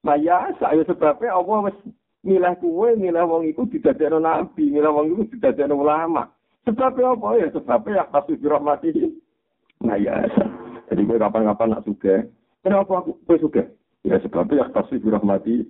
Maya, 0.00 0.52
saya 0.56 0.80
sebabnya 0.88 1.32
Allah 1.32 1.68
wis 1.68 1.76
milah 2.24 2.56
kue, 2.56 2.96
milah 2.96 3.24
wong 3.28 3.48
iku 3.48 3.68
didadekno 3.68 4.16
nabi, 4.20 4.72
milah 4.72 4.92
wong 4.92 5.12
iku 5.12 5.22
didadekno 5.36 5.76
ulama. 5.76 6.28
Sebabnya 6.64 7.16
apa 7.16 7.28
ya? 7.40 7.48
Sebabnya 7.52 8.00
ya 8.00 8.04
kasih 8.12 8.36
dirahmati. 8.40 8.90
Maya, 9.80 10.28
jadi 10.92 11.00
gue 11.04 11.16
kapan-kapan 11.16 11.68
nak 11.72 11.84
suka. 11.88 12.28
Kenapa 12.60 13.00
aku 13.00 13.16
gue 13.24 13.36
suka? 13.40 13.62
Ya 14.04 14.20
sebabnya 14.20 14.64
ya 14.64 14.66
kasih 14.72 15.00
dirahmati. 15.00 15.64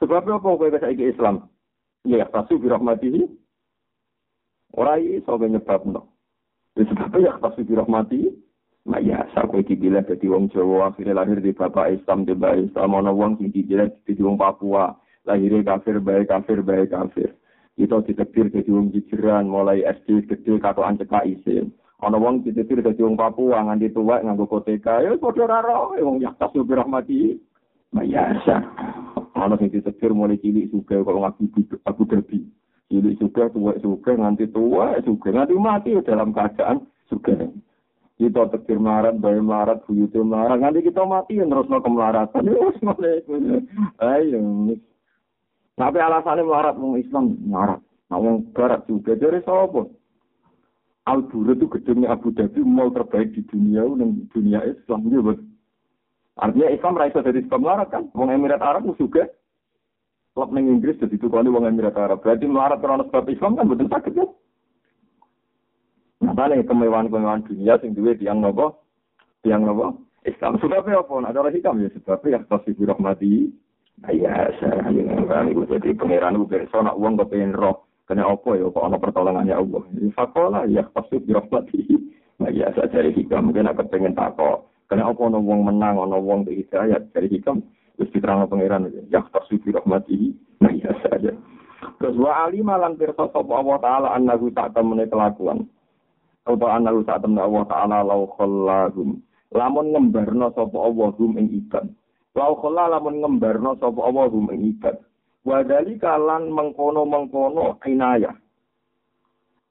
Sebabnya 0.00 0.36
apa 0.36 0.48
gue 0.52 0.68
bisa 0.68 0.88
ikut 0.92 1.08
Islam? 1.16 1.51
Ya 2.02 2.26
kasih 2.26 2.58
dirahmati. 2.58 3.30
Orang 4.74 5.04
ini 5.04 5.22
soalnya 5.22 5.60
nyebab 5.60 5.84
Ya 6.72 6.82
sebabnya 6.88 7.18
ya 7.28 7.32
kasih 7.38 7.64
dirahmati. 7.68 8.32
Nah 8.82 8.98
ya, 8.98 9.22
aku 9.38 9.62
dipilih 9.62 10.02
jadi 10.02 10.26
wong 10.26 10.50
Jawa, 10.50 10.90
akhirnya 10.90 11.22
lahir 11.22 11.38
di 11.38 11.54
bapak 11.54 12.02
Islam, 12.02 12.26
di 12.26 12.34
bapak 12.34 12.66
Islam, 12.66 12.98
ada 12.98 13.14
wong 13.14 13.38
sing 13.38 13.54
dipilih 13.54 13.94
jadi 14.02 14.22
wong 14.26 14.34
Papua, 14.34 14.98
lahirnya 15.22 15.62
kafir, 15.62 16.02
baik 16.02 16.26
kafir, 16.26 16.66
baik 16.66 16.90
kafir. 16.90 17.30
Itu 17.78 18.02
ditektir 18.02 18.50
jadi 18.50 18.66
wong 18.74 18.90
jijiran, 18.90 19.46
mulai 19.46 19.86
SD, 19.86 20.26
gede, 20.26 20.58
kato 20.58 20.82
anceka 20.82 21.22
isin. 21.22 21.70
Ada 22.02 22.18
wong 22.18 22.42
ditektir 22.42 22.82
jadi 22.82 22.98
wong 23.06 23.14
Papua, 23.14 23.62
nganti 23.70 23.94
tua, 23.94 24.18
nganggo 24.18 24.50
koteka, 24.50 24.98
ya 24.98 25.14
bodoh 25.14 25.46
raro, 25.46 25.94
wong 25.94 26.18
yaktas 26.18 26.50
lebih 26.58 26.82
rahmati. 26.82 27.38
Nah 27.94 28.02
ya, 28.02 28.34
Ada 29.42 29.58
sing 29.58 29.70
ditektir 29.74 30.10
mulai 30.14 30.38
cilik 30.38 30.70
juga, 30.70 31.02
kalau 31.02 31.26
ngaku 31.26 31.50
aku 31.82 32.02
dabi. 32.06 32.46
Cilik 32.86 33.14
juga, 33.18 33.48
tua 33.50 33.72
juga, 33.82 34.10
nganti 34.14 34.46
tua 34.52 35.00
juga, 35.02 35.28
nganti 35.32 35.54
mati 35.58 35.90
dalam 36.04 36.30
keadaan 36.30 36.86
juga. 37.10 37.50
kita 38.22 38.54
tekir 38.54 38.78
melarat, 38.78 39.18
bayi 39.18 39.42
melarat, 39.42 39.82
buyutnya 39.82 40.22
melarat, 40.22 40.62
nanti 40.62 40.86
kita 40.86 41.02
mati 41.02 41.42
yang 41.42 41.50
terus 41.50 41.66
mau 41.66 41.82
kemelaratan. 41.82 42.54
Ayo, 44.14 44.40
tapi 45.74 45.98
alasannya 45.98 46.46
melarat, 46.46 46.78
mau 46.78 46.94
Islam 46.94 47.34
melarat, 47.42 47.80
mau 48.06 48.38
barat 48.54 48.86
juga 48.86 49.18
dari 49.18 49.42
siapa? 49.42 49.90
Al 51.02 51.26
itu 51.26 51.66
gedungnya 51.66 52.14
Abu 52.14 52.30
Dhabi 52.30 52.62
mall 52.62 52.94
terbaik 52.94 53.34
di 53.34 53.42
dunia 53.50 53.82
dan 53.98 54.22
dunia 54.30 54.62
Islam 54.62 55.02
juga. 55.10 55.34
Artinya 56.40 56.68
Islam 56.72 56.96
raisa 56.96 57.20
dari 57.20 57.44
sebab 57.44 57.60
melarat 57.60 57.88
kan? 57.92 58.08
Wong 58.16 58.32
Emirat 58.32 58.64
Arab 58.64 58.88
juga. 58.96 59.28
Klub 60.32 60.48
neng 60.48 60.64
Inggris 60.64 60.96
jadi 60.96 61.20
tukang 61.20 61.44
wong 61.44 61.68
Emirat 61.68 61.92
Arab. 61.92 62.24
Berarti 62.24 62.48
melarat 62.48 62.80
karena 62.80 63.04
sebab 63.04 63.28
Islam 63.28 63.52
kan 63.52 63.68
betul 63.68 63.88
sakit 63.92 64.12
kan? 64.16 64.30
Makanya 66.22 66.64
kemewahan-kemewahan 66.64 67.44
dunia 67.44 67.76
sing 67.82 67.98
duwe 67.98 68.14
tiang 68.16 68.40
nopo, 68.40 68.86
tiang 69.44 69.66
nopo. 69.66 70.06
Islam 70.22 70.56
sebabnya 70.62 71.02
apa? 71.02 71.12
Ada 71.18 71.38
orang 71.42 71.52
hikam 71.52 71.82
ya 71.82 71.90
sebabnya 71.98 72.38
yang 72.38 72.44
tasih 72.46 72.72
birahmati. 72.78 73.50
Iya, 74.06 74.54
saya 74.58 74.88
ingin 74.88 75.28
jadi 75.68 75.94
pangeran 75.98 76.38
itu 76.38 76.48
besok 76.48 76.80
nak 76.86 76.96
uang 76.96 77.20
kepengen 77.20 77.52
roh. 77.52 77.84
Kena 78.08 78.26
apa 78.26 78.58
ya 78.58 78.66
kok 78.66 78.86
ana 78.86 78.98
pertolongannya 78.98 79.54
Allah. 79.54 79.82
Fakola 80.16 80.64
ya 80.70 80.86
dirahmati. 81.12 81.82
Nah 82.40 82.50
ya 82.50 82.72
saya 82.74 82.90
cari 82.90 83.14
hikam 83.14 83.50
mungkin 83.50 83.68
aku 83.68 83.82
pengen 83.92 84.16
takok. 84.16 84.71
Kena 84.92 85.08
apa 85.08 85.24
ana 85.24 85.40
wong 85.40 85.72
menang 85.72 86.04
ana 86.04 86.20
wong 86.20 86.44
hidayat 86.44 87.16
cari 87.16 87.32
hikam 87.32 87.64
wis 87.96 88.12
diterangno 88.12 88.44
pangeran 88.44 88.92
ya 89.08 89.24
pasti 89.32 89.56
dirahmati. 89.64 90.36
Nah 90.60 90.68
ya 90.68 90.92
saja. 91.00 91.32
Terus 91.96 92.20
wa 92.20 92.44
alima 92.44 92.76
lan 92.76 93.00
pirsa 93.00 93.24
sapa 93.32 93.52
Allah 93.56 93.80
taala 93.80 94.08
annahu 94.12 94.52
tak 94.52 94.76
temene 94.76 95.08
kelakuan. 95.08 95.64
Apa 96.44 96.76
annahu 96.76 97.08
tak 97.08 97.24
temene 97.24 97.40
Allah 97.40 97.64
taala 97.72 98.04
lau 98.04 98.28
khallahum. 98.36 99.16
Lamun 99.56 99.96
ngembarno 99.96 100.52
sapa 100.52 100.76
Allah 100.76 101.08
hum 101.16 101.40
ing 101.40 101.48
ibad. 101.64 101.88
Lau 102.36 102.52
khallah 102.60 102.92
lamun 102.92 103.24
ngembarno 103.24 103.80
sapa 103.80 103.96
Allah 103.96 104.28
hum 104.28 104.52
ing 104.52 104.76
ibad. 104.76 105.00
Wa 105.48 105.64
dalika 105.64 106.20
lan 106.20 106.52
mengkono-mengkono 106.52 107.80
inayah. 107.88 108.36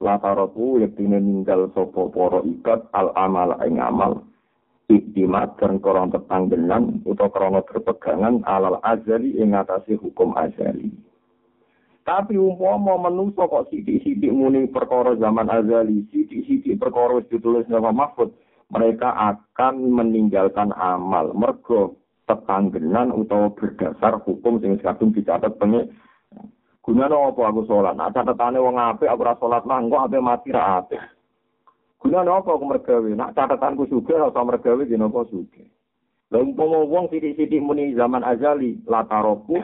Latarotu 0.02 0.82
yektine 0.82 1.22
ninggal 1.22 1.70
sapa 1.78 2.10
para 2.10 2.42
ikat 2.42 2.90
al 2.90 3.14
amal 3.14 3.54
ing 3.62 3.78
amal. 3.78 4.26
Iktimat 4.92 5.56
dan 5.56 5.80
korong 5.80 6.12
tetanggenan 6.12 7.00
utawa 7.08 7.32
krana 7.32 7.60
berpegangan 7.64 8.44
alal 8.44 8.76
azali 8.84 9.40
ing 9.40 9.56
atase 9.56 9.96
hukum 9.96 10.36
azali. 10.36 10.92
Tapi 12.04 12.36
umpama 12.36 13.08
menungso 13.08 13.48
kok 13.48 13.72
sidik-sidik 13.72 14.28
muni 14.28 14.68
perkara 14.68 15.16
zaman 15.16 15.48
azali, 15.48 16.04
sidik-sidik 16.12 16.76
perkara 16.76 17.24
ditulis 17.24 17.64
nama 17.72 17.88
Mahfud, 17.88 18.36
mereka 18.68 19.16
akan 19.16 19.96
meninggalkan 19.96 20.76
amal. 20.76 21.32
Mergo 21.32 22.02
tetanggenan 22.28 23.16
utawa 23.16 23.50
berdasar 23.56 24.20
hukum 24.22 24.62
sing 24.62 24.78
kadung 24.78 25.10
dicatat 25.10 25.56
pengen 25.58 25.90
gunane 26.82 27.14
apa 27.14 27.40
aku 27.46 27.62
salat 27.66 27.94
nah 27.94 28.10
catatane 28.10 28.58
wong 28.58 28.74
apik 28.78 29.10
aku 29.10 29.22
ora 29.22 29.34
salat 29.38 29.62
mah 29.66 29.78
engko 29.78 30.06
mati 30.18 30.50
ra 30.50 30.82
apik 30.82 30.98
gunane 32.02 32.30
apa 32.34 32.50
aku 32.50 32.66
mergawe 32.66 33.10
nak 33.14 33.38
catatanku 33.38 33.86
sugih 33.86 34.18
ora 34.18 34.42
mergawe 34.42 34.82
dina 34.82 35.06
apa 35.06 35.22
sugih 35.30 35.70
lha 36.34 36.42
umpama 36.42 36.82
wong 36.82 37.06
sithik-sithik 37.14 37.62
muni 37.62 37.94
zaman 37.94 38.26
azali 38.26 38.82
lataroku 38.90 39.62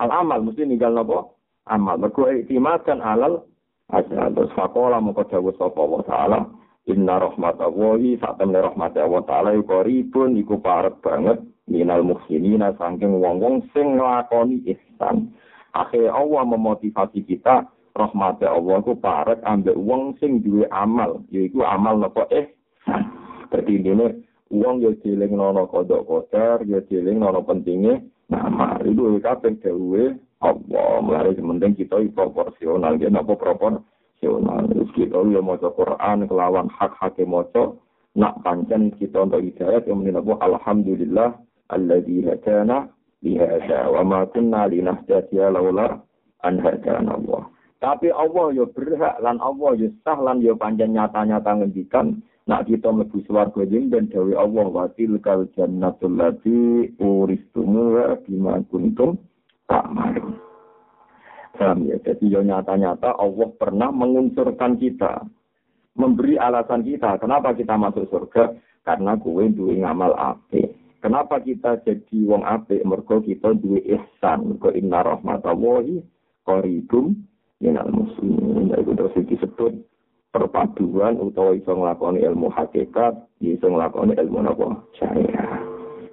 al 0.00 0.10
amal 0.12 0.40
mesti 0.40 0.64
ninggal 0.64 0.96
napa 0.96 1.36
amal. 1.66 1.98
Mergo 1.98 2.30
iktimadan 2.30 3.02
alal 3.02 3.44
asal 3.90 4.32
terus 4.34 4.54
fakola 4.54 5.02
mongko 5.02 5.26
dawuh 5.30 5.54
sapa 5.58 5.82
wa 5.82 6.02
taala 6.06 6.38
inna 6.86 7.22
rahmatallahi 7.22 8.18
sak 8.22 8.38
temne 8.38 8.58
rahmate 8.62 9.02
Allah 9.02 9.22
taala 9.26 9.50
iku 9.54 9.82
ribun 9.82 10.38
iku 10.38 10.62
parek 10.62 11.02
banget 11.02 11.42
minal 11.66 12.06
muhsinina 12.06 12.74
saking 12.78 13.18
wong-wong 13.18 13.66
sing 13.74 13.98
nglakoni 13.98 14.62
ihsan. 14.70 15.34
Akhirnya 15.76 16.16
Allah 16.16 16.42
memotivasi 16.56 17.20
kita 17.26 17.68
rahmate 17.96 18.44
Allah 18.44 18.84
iku 18.84 18.94
parek 19.00 19.40
ambek 19.42 19.74
wong 19.74 20.14
sing 20.20 20.44
duwe 20.44 20.68
amal 20.68 21.24
yaiku 21.32 21.64
amal 21.64 21.96
napa 21.96 22.28
ihsan. 22.28 23.02
Dadi 23.48 23.80
ini 23.80 24.06
uang 24.52 24.84
ya 24.84 24.92
dieling 25.00 25.34
nono 25.34 25.66
kodok 25.66 26.04
kotor, 26.06 26.62
ya 26.68 26.84
dieling 26.84 27.18
nono 27.18 27.42
pentingnya 27.42 27.98
nama. 28.28 28.78
Itu 28.84 29.16
kabeh 29.18 29.58
dawuhe 29.64 30.14
Allah 30.44 31.00
mulai 31.00 31.32
penting 31.32 31.72
kita 31.80 31.96
proporsional 32.12 33.00
dia 33.00 33.08
nopo 33.08 33.40
proporsional 33.40 33.80
kita 34.92 35.18
ya 35.32 35.40
mau 35.40 35.56
Quran 35.56 36.28
kelawan 36.28 36.68
hak 36.68 36.92
hak 37.00 37.16
moco 37.24 37.80
nak 38.16 38.40
pancen 38.44 38.92
kita 38.96 39.24
untuk 39.24 39.44
hidayat 39.44 39.88
yang 39.88 40.00
menilai 40.00 40.36
alhamdulillah 40.40 41.36
alladzi 41.72 42.24
hadana 42.24 42.88
lihada 43.20 43.92
wa 43.92 44.02
ma 44.04 44.20
kunna 44.28 44.68
linahtadiya 44.68 45.52
laula 45.52 46.00
an 46.44 46.60
hadana 46.60 47.16
Allah 47.16 47.42
tapi 47.78 48.08
Allah 48.08 48.56
ya 48.56 48.64
berhak 48.64 49.20
lan 49.20 49.36
Allah 49.38 49.76
ya 49.76 49.88
sah 50.00 50.16
lan 50.16 50.40
ya 50.40 50.56
panjang 50.56 50.96
nyata-nyata 50.96 51.60
ngendikan 51.60 52.24
nak 52.46 52.70
kita 52.70 52.88
mlebu 52.88 53.20
swarga 53.26 53.66
dan 53.66 54.06
dawe 54.08 54.32
Allah 54.38 54.66
wa 54.70 54.86
tilkal 54.94 55.50
jannatul 55.58 56.14
lati 56.14 56.94
uristumuha 56.96 58.22
bima 58.22 58.62
kuntum 58.70 59.18
tak 59.66 59.90
malu. 59.90 60.46
Paham 61.56 61.88
ya? 61.88 61.96
Jadi 62.04 62.30
ya 62.30 62.40
nyata-nyata 62.44 63.16
Allah 63.16 63.48
pernah 63.56 63.90
mengunsurkan 63.90 64.76
kita. 64.76 65.24
Memberi 65.96 66.36
alasan 66.36 66.84
kita. 66.84 67.16
Kenapa 67.16 67.56
kita 67.56 67.74
masuk 67.80 68.04
surga? 68.12 68.52
Karena 68.84 69.16
gue 69.16 69.48
duwe 69.48 69.80
ngamal 69.80 70.12
ape. 70.12 70.76
Kenapa 71.00 71.40
kita 71.40 71.80
jadi 71.82 72.18
wong 72.28 72.44
ape? 72.44 72.84
Mergo 72.84 73.24
kita 73.24 73.56
duwe 73.56 73.80
ihsan. 73.80 74.44
Mergo 74.44 74.70
inna 74.76 75.00
rahmatallahi 75.00 76.04
qaribum 76.44 77.16
minal 77.62 77.88
muslimin. 77.92 78.72
Itu 78.76 78.92
terus 78.92 79.16
disebut 79.16 79.72
perpaduan 80.30 81.16
utawa 81.20 81.56
iso 81.56 81.72
nglakoni 81.72 82.20
ilmu 82.24 82.52
hakikat, 82.52 83.14
iso 83.40 83.66
nglakoni 83.68 84.16
ilmu 84.16 84.38
napa? 84.44 84.84
Syariah. 84.96 85.60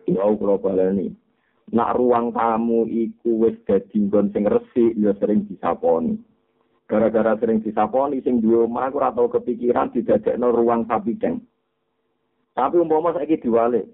Ya 0.07 0.21
Allah 0.23 0.59
baleni 0.59 1.15
nak 1.73 1.97
ruang 1.97 2.29
tamu 2.35 2.85
iku 2.85 3.47
wis 3.47 3.57
dadi 3.65 3.97
nggon 3.97 4.29
sing 4.29 4.45
resik 4.45 4.93
ya 4.99 5.15
sering 5.17 5.49
disaponi. 5.49 6.21
Gara-gara 6.85 7.33
sering 7.41 7.65
disaponi 7.65 8.21
sing 8.21 8.43
duwe 8.43 8.69
omah 8.69 8.93
ora 8.93 9.09
tau 9.09 9.31
kepikiran 9.31 9.89
didadekno 9.89 10.53
ruang 10.53 10.85
sapi 10.85 11.17
deng. 11.17 11.41
Tapi 12.53 12.77
umpama 12.77 13.17
saiki 13.17 13.41
diwale, 13.41 13.89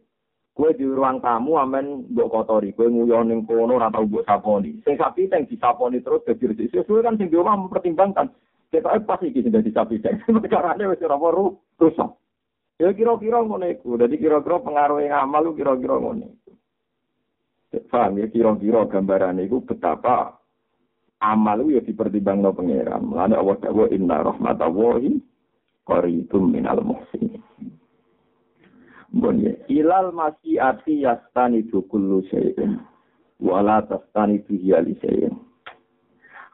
kue 0.60 0.76
di 0.76 0.84
ruang 0.84 1.24
tamu 1.24 1.56
amen 1.56 2.12
mbok 2.12 2.28
kotori, 2.36 2.76
kue 2.76 2.92
nguyon 2.92 3.48
kono 3.48 3.80
ora 3.80 3.88
tau 3.88 4.04
saponi. 4.28 4.84
Sing 4.84 5.00
sapi 5.00 5.32
deng 5.32 5.48
disaponi 5.48 6.04
terus 6.04 6.28
dadi 6.28 6.52
resik. 6.52 6.76
Sesuai 6.76 7.08
kan 7.08 7.16
sing 7.16 7.32
duwe 7.32 7.48
omah 7.48 7.56
mempertimbangkan. 7.64 8.28
Kita 8.68 9.00
pas 9.08 9.24
iki 9.24 9.40
sing 9.40 9.56
dadi 9.56 9.72
sapi 9.72 10.04
deng. 10.04 10.20
Perkarane 10.44 10.84
wis 10.92 11.00
ora 11.00 11.16
rusak. 11.80 12.12
Ya 12.76 12.92
kira-kira 12.92 13.40
ngono 13.40 13.72
iku. 13.72 13.96
Dadi 13.96 14.20
kira-kira 14.20 14.60
pengaruh 14.60 15.00
ngamal 15.00 15.56
kira-kira 15.56 15.96
ngono. 15.96 16.28
Paham 17.88 18.20
ya 18.20 18.28
kira-kira 18.28 18.84
gambaran 18.92 19.40
itu 19.40 19.64
betapa 19.64 20.44
amal 21.24 21.64
itu 21.64 21.80
ya 21.80 21.82
dipertimbang 21.88 22.44
no 22.44 22.52
pangeran. 22.52 23.08
Mulane 23.08 23.40
Allah 23.40 23.56
dawa 23.64 23.88
inna 23.96 24.28
rahmatallahi 24.28 25.24
qaribum 25.88 26.52
minal 26.52 26.84
muhsinin. 26.84 27.40
Bon 29.10 29.42
ya, 29.42 29.58
ilal 29.66 30.14
masyiati 30.14 31.02
yastani 31.02 31.66
kullu 31.66 32.22
syai'in 32.30 32.78
wala 33.42 33.82
tastani 33.90 34.38
hiya 34.46 34.86
li 34.86 34.94
syai'in. 35.02 35.34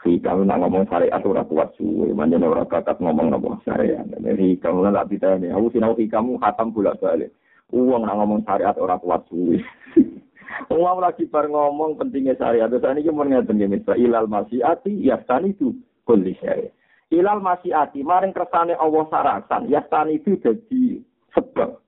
Hikam 0.05 0.45
nak 0.45 0.61
ngomong 0.61 0.85
syariat 0.85 1.17
ora 1.25 1.41
kuat 1.49 1.73
suwe, 1.81 2.13
manjen 2.13 2.45
ora 2.45 2.61
bakat 2.61 3.01
ngomong 3.01 3.33
nopo 3.33 3.57
syariat. 3.65 4.05
Jadi 4.05 4.61
kamu 4.61 4.93
lah 4.93 5.01
pitane, 5.01 5.49
aku 5.49 5.73
sinau 5.73 5.97
kamu 5.97 6.37
khatam 6.37 6.69
bolak 6.69 7.01
balik. 7.01 7.33
Uang 7.73 8.05
nak 8.05 8.13
ngomong 8.21 8.45
syariat 8.45 8.77
ora 8.77 9.01
kuat 9.01 9.25
suwe. 9.33 9.65
Uang 10.77 11.01
lagi 11.01 11.25
bar 11.25 11.49
ngomong 11.49 11.97
pentingnya 11.97 12.37
syariat. 12.37 12.69
Terus 12.69 12.85
ini 12.85 13.09
mau 13.09 13.25
ngeten 13.25 13.57
misal 13.57 13.97
ilal 13.97 14.29
masyiati 14.29 14.93
yastani 15.01 15.57
itu 15.57 15.73
kulli 16.05 16.37
syariat. 16.37 16.71
Ilal 17.09 17.41
masyiati 17.41 18.05
maring 18.05 18.31
kersane 18.31 18.77
Allah 18.77 19.09
sarasan 19.09 19.73
yastani 19.73 20.21
itu 20.21 20.37
jadi 20.37 21.01
sebab. 21.33 21.84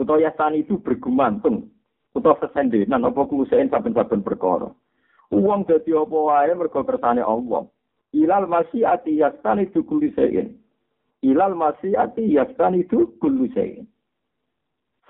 Atau 0.00 0.16
yastani 0.16 0.64
itu 0.64 0.80
bergumantung. 0.80 1.68
Atau 2.16 2.32
sesendenan 2.40 3.04
apa 3.04 3.20
kuusain 3.28 3.68
saben-saben 3.68 4.24
perkara. 4.24 4.72
Uang 5.28 5.68
dadi 5.68 5.92
apa 5.92 6.16
wae 6.16 6.56
mergo 6.56 6.80
kersane 6.80 7.20
Allah. 7.20 7.68
Ilal 8.16 8.48
masyiati 8.48 9.20
yastani 9.20 9.68
itu 9.68 9.84
kulli 9.84 10.10
syai'in. 10.16 10.56
Ilal 11.20 11.52
masyiati 11.52 12.24
yastani 12.32 12.88
itu 12.88 13.14
kulli 13.20 13.52
syai'in 13.52 13.84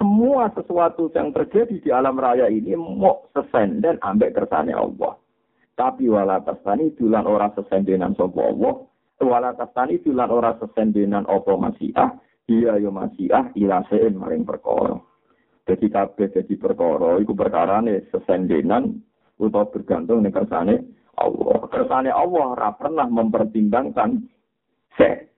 semua 0.01 0.49
sesuatu 0.57 1.13
yang 1.13 1.29
terjadi 1.37 1.77
di 1.77 1.93
alam 1.93 2.17
raya 2.17 2.49
ini 2.49 2.73
mau 2.73 3.29
sesenden 3.37 4.01
ambek 4.01 4.33
kersane 4.33 4.73
Allah. 4.73 5.21
Tapi 5.77 6.09
wala 6.09 6.41
tasani 6.41 6.97
dulan 6.97 7.29
ora 7.29 7.53
sesendenan 7.53 8.17
sapa 8.17 8.41
Allah. 8.41 8.81
Wala 9.21 9.53
tasani 9.53 10.01
dulan 10.01 10.33
ora 10.33 10.57
sesendenan 10.57 11.29
apa 11.29 11.53
masiah. 11.61 12.17
Iya 12.51 12.83
yo 12.83 12.91
masiah 12.91 13.55
ilasein 13.55 14.19
maring 14.19 14.43
perkara. 14.43 14.99
Jadi 15.71 15.87
kabeh 15.87 16.35
jadi 16.35 16.55
perkara 16.59 17.23
iku 17.23 17.31
perkarane 17.39 18.11
sesendenan 18.11 18.99
utawa 19.39 19.71
bergantung 19.71 20.27
ning 20.27 20.35
kersane 20.35 20.83
Allah. 21.15 21.63
Kersane 21.71 22.11
Allah 22.11 22.45
ora 22.59 22.75
pernah 22.75 23.07
mempertimbangkan 23.07 24.27
se. 24.99 25.31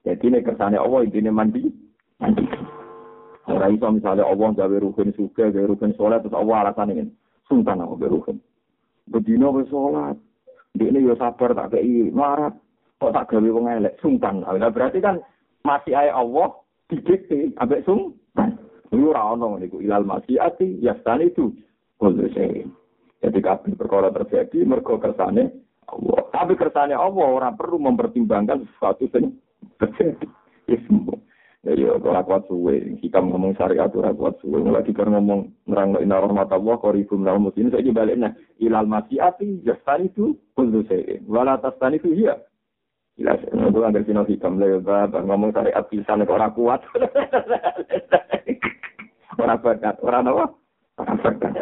Jadi 0.00 0.32
nek 0.32 0.48
kersane 0.48 0.80
Allah 0.80 1.04
intine 1.04 1.28
mandi 1.28 1.68
mandi. 2.24 2.48
Ora 3.52 3.68
iso 3.68 3.86
misalnya 3.92 4.24
Allah 4.24 4.48
gawe 4.56 4.76
rukun 4.80 5.12
suka, 5.12 5.52
gawe 5.52 5.66
rukun 5.70 5.92
sholat, 5.94 6.24
terus 6.24 6.34
Allah 6.34 6.66
alasan 6.66 6.96
ini. 6.96 7.04
Sultan 7.46 7.84
aku 7.84 7.94
gawe 8.00 8.10
rukun. 8.10 8.36
Bedino 9.06 9.52
gawe 9.52 9.64
sholat. 9.68 10.16
Dia 10.72 10.88
ini 10.88 11.04
ya 11.04 11.14
sabar 11.20 11.52
tak 11.52 11.76
kei 11.76 12.08
marat. 12.10 12.56
Kok 12.96 13.12
tak 13.12 13.28
gawe 13.28 13.48
wong 13.52 13.68
elek. 13.68 14.00
Sultan. 14.00 14.40
Nah, 14.40 14.72
berarti 14.72 14.98
kan 15.04 15.20
masih 15.66 15.98
ayah 15.98 16.22
Allah 16.22 16.54
didikte 16.86 17.50
ambek 17.58 17.82
sultan. 17.82 18.54
Itu 18.94 19.10
ora 19.10 19.34
niku 19.58 19.82
ilal 19.82 20.06
masih 20.06 20.38
ati 20.38 20.78
yastan 20.78 21.26
itu. 21.26 21.50
Kulo 21.98 22.22
Jadi 23.16 23.38
kabeh 23.40 23.72
perkara 23.74 24.12
terjadi 24.12 24.62
mergo 24.62 25.00
kersane 25.02 25.50
Allah. 25.90 26.20
Tapi 26.30 26.54
kersane 26.54 26.94
Allah 26.94 27.26
orang 27.26 27.58
perlu 27.58 27.80
mempertimbangkan 27.82 28.62
sesuatu 28.70 29.10
yang 29.10 29.34
terjadi. 29.82 30.28
Ya 30.70 30.78
sembuh. 30.86 31.18
Ya 31.66 31.98
ora 31.98 32.22
kuat 32.22 32.46
suwe. 32.46 33.00
Kita 33.02 33.18
ngomong 33.18 33.58
syariat 33.58 33.90
ora 33.90 34.14
kuat 34.14 34.38
suwe. 34.38 34.62
Lagi 34.62 34.94
kan 34.94 35.10
ngomong 35.10 35.66
nerang 35.66 35.98
inna 35.98 36.22
rahmat 36.22 36.52
Allah 36.54 36.78
qaribum 36.78 37.26
lil 37.26 37.42
muslimin 37.42 37.74
saya 37.74 37.90
baliknya 37.90 38.30
ilal 38.62 38.86
masyiati 38.86 39.66
jastan 39.66 40.06
itu 40.06 40.38
kullu 40.54 40.86
syai'in. 40.86 41.26
Wala 41.26 41.58
tastan 41.58 41.98
itu 41.98 42.12
iya. 42.14 42.38
Jelas, 43.16 43.40
itu 43.48 43.78
kan 43.80 43.96
dari 43.96 44.12
hikam 44.12 44.60
lebar, 44.60 45.08
ngomong 45.08 45.48
syariat 45.56 45.88
pisan 45.88 46.28
orang 46.28 46.52
kuat. 46.52 46.84
orang 49.40 49.60
bakat, 49.64 49.96
orang 50.04 50.28
apa? 50.28 50.44
Orang 51.00 51.18
bakat. 51.24 51.52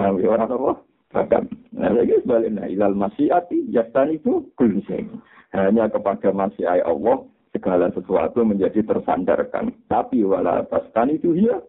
Orang 0.00 0.16
orang 0.24 0.48
apa? 0.48 0.72
Bakat. 1.12 1.44
Nah, 1.76 1.92
lagi 1.92 2.24
sebaliknya, 2.24 2.64
ilal 2.72 2.96
masyiati 2.96 3.68
jastan 3.68 4.16
itu 4.16 4.48
syai'in. 4.56 5.20
Hanya 5.52 5.92
kepada 5.92 6.32
masyiat 6.32 6.88
Allah 6.88 7.20
segala 7.52 7.92
sesuatu 7.92 8.40
menjadi 8.40 8.80
tersandarkan. 8.80 9.76
Tapi 9.92 10.24
wala 10.24 10.64
taskan 10.72 11.12
itu 11.12 11.36
ya 11.36 11.60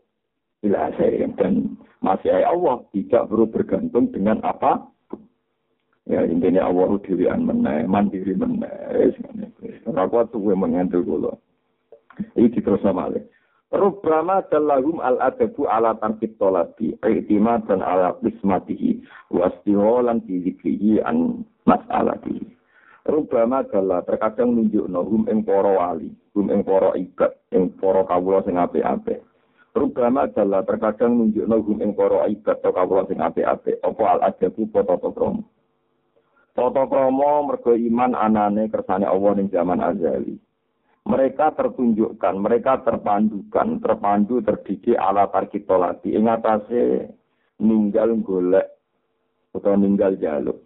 saya 0.71 1.27
dan 1.35 1.75
masih 1.99 2.31
Allah 2.47 2.79
tidak 2.95 3.27
perlu 3.27 3.51
bergantung 3.51 4.07
dengan 4.15 4.39
apa 4.47 4.87
ya 6.09 6.21
intinya 6.27 6.67
Allah 6.67 6.99
dirian 7.03 7.47
meneh 7.47 7.87
mandiri 7.87 8.35
meneh 8.35 9.11
ora 9.87 10.03
kuat 10.11 10.31
suwe 10.35 10.51
mengentul 10.55 11.03
kula 11.07 11.33
iki 12.35 12.59
terus 12.59 12.83
malih 12.83 13.23
Rubbama 13.73 14.45
dalahum 14.53 15.01
al-adabu 15.01 15.65
ala 15.65 15.97
tarkib 15.97 16.37
tolabi, 16.37 16.93
dan 17.01 17.81
ala 17.81 18.13
qismatihi, 18.21 19.01
wastiholan 19.33 20.21
di 20.29 21.01
an 21.01 21.41
mas'alatihi. 21.65 22.53
Rubama 23.03 23.65
adalah 23.65 24.05
terkadang 24.05 24.53
nunjuk 24.53 24.87
hum 24.87 25.25
ing 25.25 25.41
para 25.41 25.73
wali, 25.73 26.13
hum 26.37 26.53
ing 26.53 26.61
para 26.61 26.93
ibad, 26.95 27.33
ing 27.49 27.73
para 27.81 28.05
kawula 28.05 28.45
sing 28.45 28.61
apik-apik. 28.61 29.25
Rubama 29.73 30.29
adalah 30.29 30.61
terkadang 30.63 31.17
nunjuk 31.17 31.49
hum 31.49 31.81
ing 31.81 31.97
para 31.97 32.29
ibad 32.29 32.61
atau 32.61 32.77
kawula 32.77 33.09
sing 33.09 33.25
apik-apik, 33.25 33.81
apa 33.81 34.03
al 34.05 34.19
adabu 34.21 34.69
krama. 34.69 35.41
Tata 36.53 36.85
krama 36.85 37.41
mergo 37.49 37.73
iman 37.73 38.13
anane 38.13 38.69
kersane 38.69 39.09
Allah 39.09 39.31
ning 39.33 39.49
zaman 39.49 39.81
azali. 39.81 40.37
Mereka 41.03 41.57
tertunjukkan, 41.57 42.33
mereka 42.39 42.79
terpandukan, 42.85 43.81
terpandu 43.81 44.39
terdidik 44.45 44.95
ala 44.95 45.27
tarkitolati. 45.33 46.13
Ing 46.13 46.29
atase 46.29 47.09
ninggal 47.57 48.15
golek 48.21 48.69
atau 49.51 49.73
ninggal 49.75 50.15
jaluk. 50.21 50.61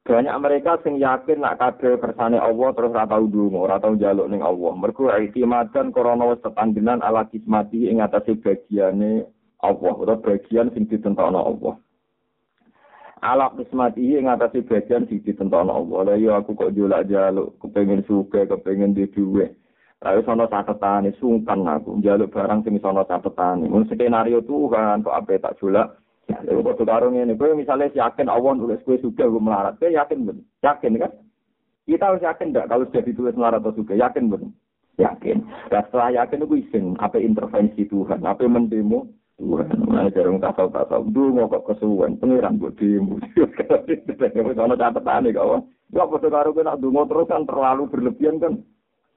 Banyak 0.00 0.36
mereka 0.40 0.80
sing 0.80 0.96
yakin 0.96 1.44
nak 1.44 1.60
kabeh 1.60 2.00
kersane 2.00 2.40
Allah 2.40 2.70
terus 2.72 2.94
ora 2.94 3.04
tau 3.04 3.26
ndonga, 3.28 3.58
ora 3.60 3.76
tau 3.82 3.98
njaluk 3.98 4.30
ning 4.30 4.40
Allah. 4.46 4.72
Mergo 4.78 5.10
iktimadan 5.12 5.90
krana 5.90 6.24
wis 6.30 6.40
tetanggenan 6.40 7.02
ala 7.02 7.26
kismati 7.26 7.90
ing 7.90 7.98
atase 8.00 8.38
bagiane 8.38 9.26
Allah 9.60 9.92
utawa 9.92 10.22
bagian 10.22 10.72
sing 10.72 10.88
ditentokno 10.88 11.40
Allah. 11.42 11.74
Ala 13.20 13.52
kismati 13.52 14.16
ing 14.16 14.32
atase 14.32 14.64
bagian 14.64 15.04
sing 15.04 15.20
ditentokno 15.20 15.72
Allah. 15.72 15.98
Lah 16.08 16.16
ya 16.16 16.40
aku 16.40 16.56
kok 16.56 16.72
njolak 16.72 17.04
jaluk, 17.04 17.60
kepengin 17.60 18.00
suka, 18.08 18.48
kepengin 18.48 18.96
di 18.96 19.04
duwe. 19.12 19.52
Lalu 20.00 20.24
sono 20.24 20.48
catetane 20.48 21.12
sungkan 21.20 21.68
aku 21.68 22.00
njaluk 22.00 22.32
barang 22.32 22.64
sing 22.64 22.80
sono 22.80 23.04
catetane. 23.04 23.68
Mun 23.68 23.84
skenario 23.84 24.40
Tuhan 24.40 25.04
kok 25.04 25.12
ape 25.12 25.36
tak 25.36 25.60
jolak 25.60 26.00
Lha 26.30 26.62
kok 26.62 26.86
karo 26.86 27.10
ngene, 27.10 27.34
kowe 27.34 27.50
misale 27.58 27.90
yakin 27.90 28.30
Allah 28.30 28.52
nulis 28.54 28.82
kowe 28.86 28.94
suka 29.02 29.26
gue 29.26 29.42
melarat, 29.42 29.74
kowe 29.82 29.90
yakin 29.90 30.26
ben? 30.26 30.38
Yakin 30.62 31.02
kan? 31.02 31.12
Kita 31.90 32.06
harus 32.06 32.22
yakin 32.22 32.54
enggak 32.54 32.68
kalau 32.70 32.86
sudah 32.86 33.02
ditulis 33.02 33.34
melarat 33.34 33.58
atau 33.58 33.74
suka, 33.74 33.98
yakin 33.98 34.30
ben? 34.30 34.54
Yakin. 35.00 35.42
Dan 35.72 35.82
setelah 35.88 36.10
yakin 36.14 36.44
itu 36.46 36.56
izin, 36.60 36.84
apa 37.02 37.18
intervensi 37.18 37.82
Tuhan, 37.88 38.22
apa 38.22 38.46
mendemo. 38.46 39.10
Nah, 39.40 40.04
jarang 40.12 40.36
tak 40.36 40.60
tahu 40.60 40.68
tak. 40.68 41.00
Dulu 41.16 41.32
mau 41.32 41.48
kok 41.48 41.72
kesuwen, 41.72 42.20
pengiran 42.20 42.60
buat 42.60 42.76
demo. 42.76 43.16
Kalau 44.36 44.76
catatan 44.76 45.24
nih 45.24 45.32
kawan. 45.32 45.64
Ya 45.90 46.06
apa 46.06 46.22
kowe 46.22 46.62
nak 46.62 46.78
dungo 46.78 47.02
terus 47.08 47.26
kan 47.26 47.42
terlalu 47.48 47.90
berlebihan 47.90 48.38
kan? 48.38 48.54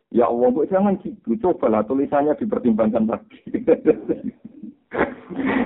Ya 0.09 0.25
Allah, 0.25 0.49
jangan 0.71 0.97
gitu. 1.03 1.37
Cobalah 1.37 1.85
tulisannya 1.85 2.33
dipertimbangkan 2.39 3.09
lagi. 3.09 3.37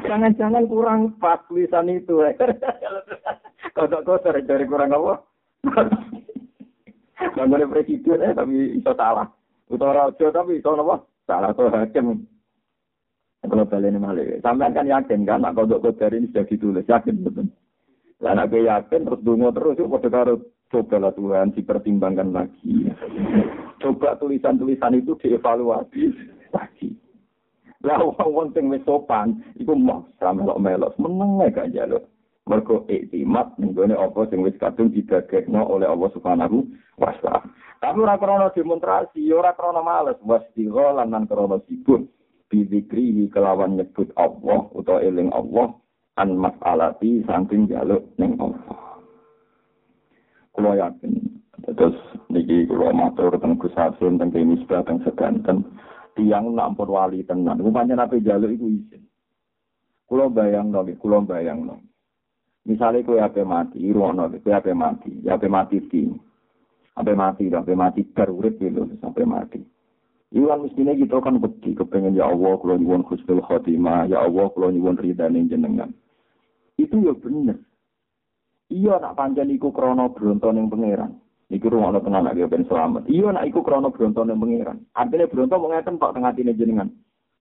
Jangan-jangan 0.07 0.63
kurang 0.71 1.19
pas 1.19 1.43
tulisan 1.51 1.91
itu. 1.91 2.15
Kodok-kodok 3.75 4.47
dari 4.47 4.65
kurang 4.65 4.95
apa? 4.95 5.13
Boleh 7.51 7.67
presiden 7.67 8.23
eh, 8.23 8.33
tapi 8.33 8.79
iso 8.79 8.91
salah. 8.95 9.27
Utara 9.67 10.07
raja 10.07 10.31
tapi 10.31 10.63
iso 10.63 10.71
apa? 10.73 11.03
Salah 11.27 11.51
tuh 11.51 11.67
hakim. 11.67 12.23
Kalau 13.47 13.65
balik 13.65 13.89
ini 13.89 13.99
malah. 13.99 14.39
Sampai 14.43 14.75
kan 14.75 14.87
yakin 14.87 15.23
kan, 15.23 15.41
nak 15.41 15.55
kodok-kodok 15.55 16.11
ini 16.13 16.27
sudah 16.29 16.45
ditulis. 16.45 16.85
Yakin 16.85 17.23
betul. 17.23 17.47
Lah 18.17 18.49
gue 18.49 18.65
yakin 18.65 19.05
terus 19.05 19.21
dungo 19.21 19.53
terus 19.53 19.77
yuk 19.77 19.93
pada 19.93 20.09
karo 20.09 20.41
cobalah 20.73 21.13
Tuhan 21.13 21.53
dipertimbangkan 21.53 22.33
lagi. 22.33 22.89
Coba 23.77 24.17
tulisan-tulisan 24.17 24.97
itu 24.97 25.13
dievaluasi 25.21 26.03
lagi. 26.49 26.97
Lah 27.85 28.01
wong 28.01 28.57
sing 28.57 28.73
wis 28.73 28.81
sopan 28.89 29.37
iku 29.61 29.77
maksa 29.77 30.33
melok-melok 30.33 30.97
meneng 30.97 31.45
gak 31.53 31.69
njaluk. 31.69 32.09
Mergo 32.49 32.87
iktimat 32.89 33.53
ning 33.61 33.77
gone 33.77 33.93
apa 33.93 34.25
sing 34.33 34.41
wis 34.41 34.57
kadung 34.57 34.89
didagekno 34.89 35.67
oleh 35.67 35.85
Allah 35.85 36.09
Subhanahu 36.15 36.65
wa 36.97 37.13
taala. 37.21 37.45
Tapi 37.77 38.01
ora 38.01 38.17
krana 38.17 38.49
demonstrasi, 38.49 39.29
ora 39.29 39.53
krana 39.53 39.85
males, 39.85 40.17
wasdigo 40.25 40.81
lan 40.81 41.13
nan 41.13 41.29
krana 41.29 41.61
sibuk 41.69 42.09
bizikrihi 42.47 43.27
kelawan 43.31 43.75
nyebut 43.75 44.11
Allah 44.15 44.71
utawa 44.71 45.03
eling 45.03 45.31
Allah 45.35 45.75
an 46.17 46.35
mas'alati 46.39 47.23
saking 47.27 47.67
jaluk 47.67 48.03
ning 48.17 48.35
Allah. 48.39 48.77
Kulo 50.55 50.73
yakin 50.73 51.13
terus 51.77 51.97
niki 52.31 52.65
kulo 52.65 52.89
matur 52.95 53.35
teng 53.37 53.59
Gus 53.59 53.75
Hasim 53.75 54.17
teng 54.17 54.31
Misbah 54.33 54.81
teng 54.87 55.03
tiang 56.17 56.57
nak 56.57 56.73
ampun 56.73 56.89
wali 56.89 57.21
tenan. 57.21 57.61
Rupanya 57.61 58.01
nabi 58.01 58.25
jaluk 58.25 58.57
itu 58.57 58.65
izin. 58.81 59.05
Kulo 60.09 60.33
bayang 60.33 60.73
nol, 60.73 60.87
kulo 60.97 61.21
bayang 61.27 61.67
nol. 61.67 61.83
Misalnya 62.67 63.03
kue 63.03 63.19
apa 63.19 63.43
mati, 63.47 63.79
ruang 63.91 64.19
nol, 64.19 64.33
kue 64.43 64.51
apa 64.51 64.71
mati, 64.75 65.11
ya 65.23 65.39
apa 65.39 65.47
mati 65.47 65.79
ti, 65.87 66.03
apa 66.99 67.11
mati, 67.15 67.47
apa 67.47 67.71
mati 67.71 68.03
terurit 68.11 68.59
gitu 68.59 68.87
sampai 68.99 69.23
mati. 69.23 69.59
Iwan 70.35 70.67
mestinya 70.67 70.91
kita 70.91 71.23
kan 71.23 71.39
beti 71.39 71.71
kepengen 71.71 72.19
ya 72.19 72.27
Allah 72.27 72.59
kulo 72.59 72.75
nyuwun 72.75 73.07
khusnul 73.07 73.39
khotimah, 73.39 74.11
ya 74.11 74.27
Allah 74.27 74.51
kulo 74.51 74.75
nyuwun 74.75 74.99
ridane 74.99 75.47
jenengan. 75.47 75.95
Itu 76.75 76.99
ya 76.99 77.15
bener. 77.15 77.63
Iya 78.67 78.99
nak 78.99 79.15
panjang 79.15 79.47
iku 79.55 79.71
krono 79.71 80.11
bronton 80.11 80.59
yang 80.59 80.67
pangeran. 80.67 81.15
Iku 81.47 81.71
rumah 81.71 81.95
lo 81.95 82.03
tenang 82.03 82.27
lagi 82.27 82.43
ben 82.43 82.67
selamat. 82.67 83.07
Iya 83.07 83.31
nak 83.31 83.47
iku 83.47 83.63
krono 83.63 83.87
bronto 83.87 84.27
yang 84.27 84.35
pengiran. 84.35 84.83
Artinya 84.91 85.31
bronto 85.31 85.55
mau 85.55 85.71
pak 85.71 86.11
tengah 86.11 86.31
tine 86.35 86.51
jenengan. 86.59 86.91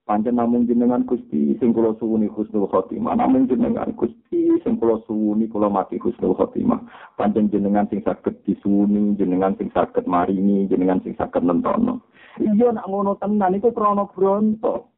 Pancen 0.06 0.38
namun 0.38 0.70
jenengan 0.70 1.02
kusti 1.02 1.58
sing 1.58 1.74
kula 1.74 1.90
suwuni 1.98 2.30
husnul 2.30 2.70
khotimah. 2.70 3.18
Namun 3.18 3.50
jenengan 3.50 3.90
kusti 3.98 4.54
sing 4.62 4.78
kula 4.78 5.02
suwuni 5.02 5.50
kula 5.50 5.66
mati 5.66 5.98
husnul 5.98 6.30
khotimah. 6.38 6.78
Pancen 7.18 7.50
jenengan 7.50 7.90
sing 7.90 8.06
saged 8.06 8.38
disuwuni, 8.46 9.18
jenengan 9.18 9.58
sing 9.58 9.66
saged 9.74 10.06
marini, 10.06 10.70
jenengan 10.70 11.02
sing 11.02 11.18
saged 11.18 11.42
nentono. 11.42 12.06
Iya 12.38 12.70
nak 12.70 12.86
ngono 12.86 13.18
tenan 13.18 13.58
iku 13.58 13.74
krono 13.74 14.06
bronto. 14.14 14.94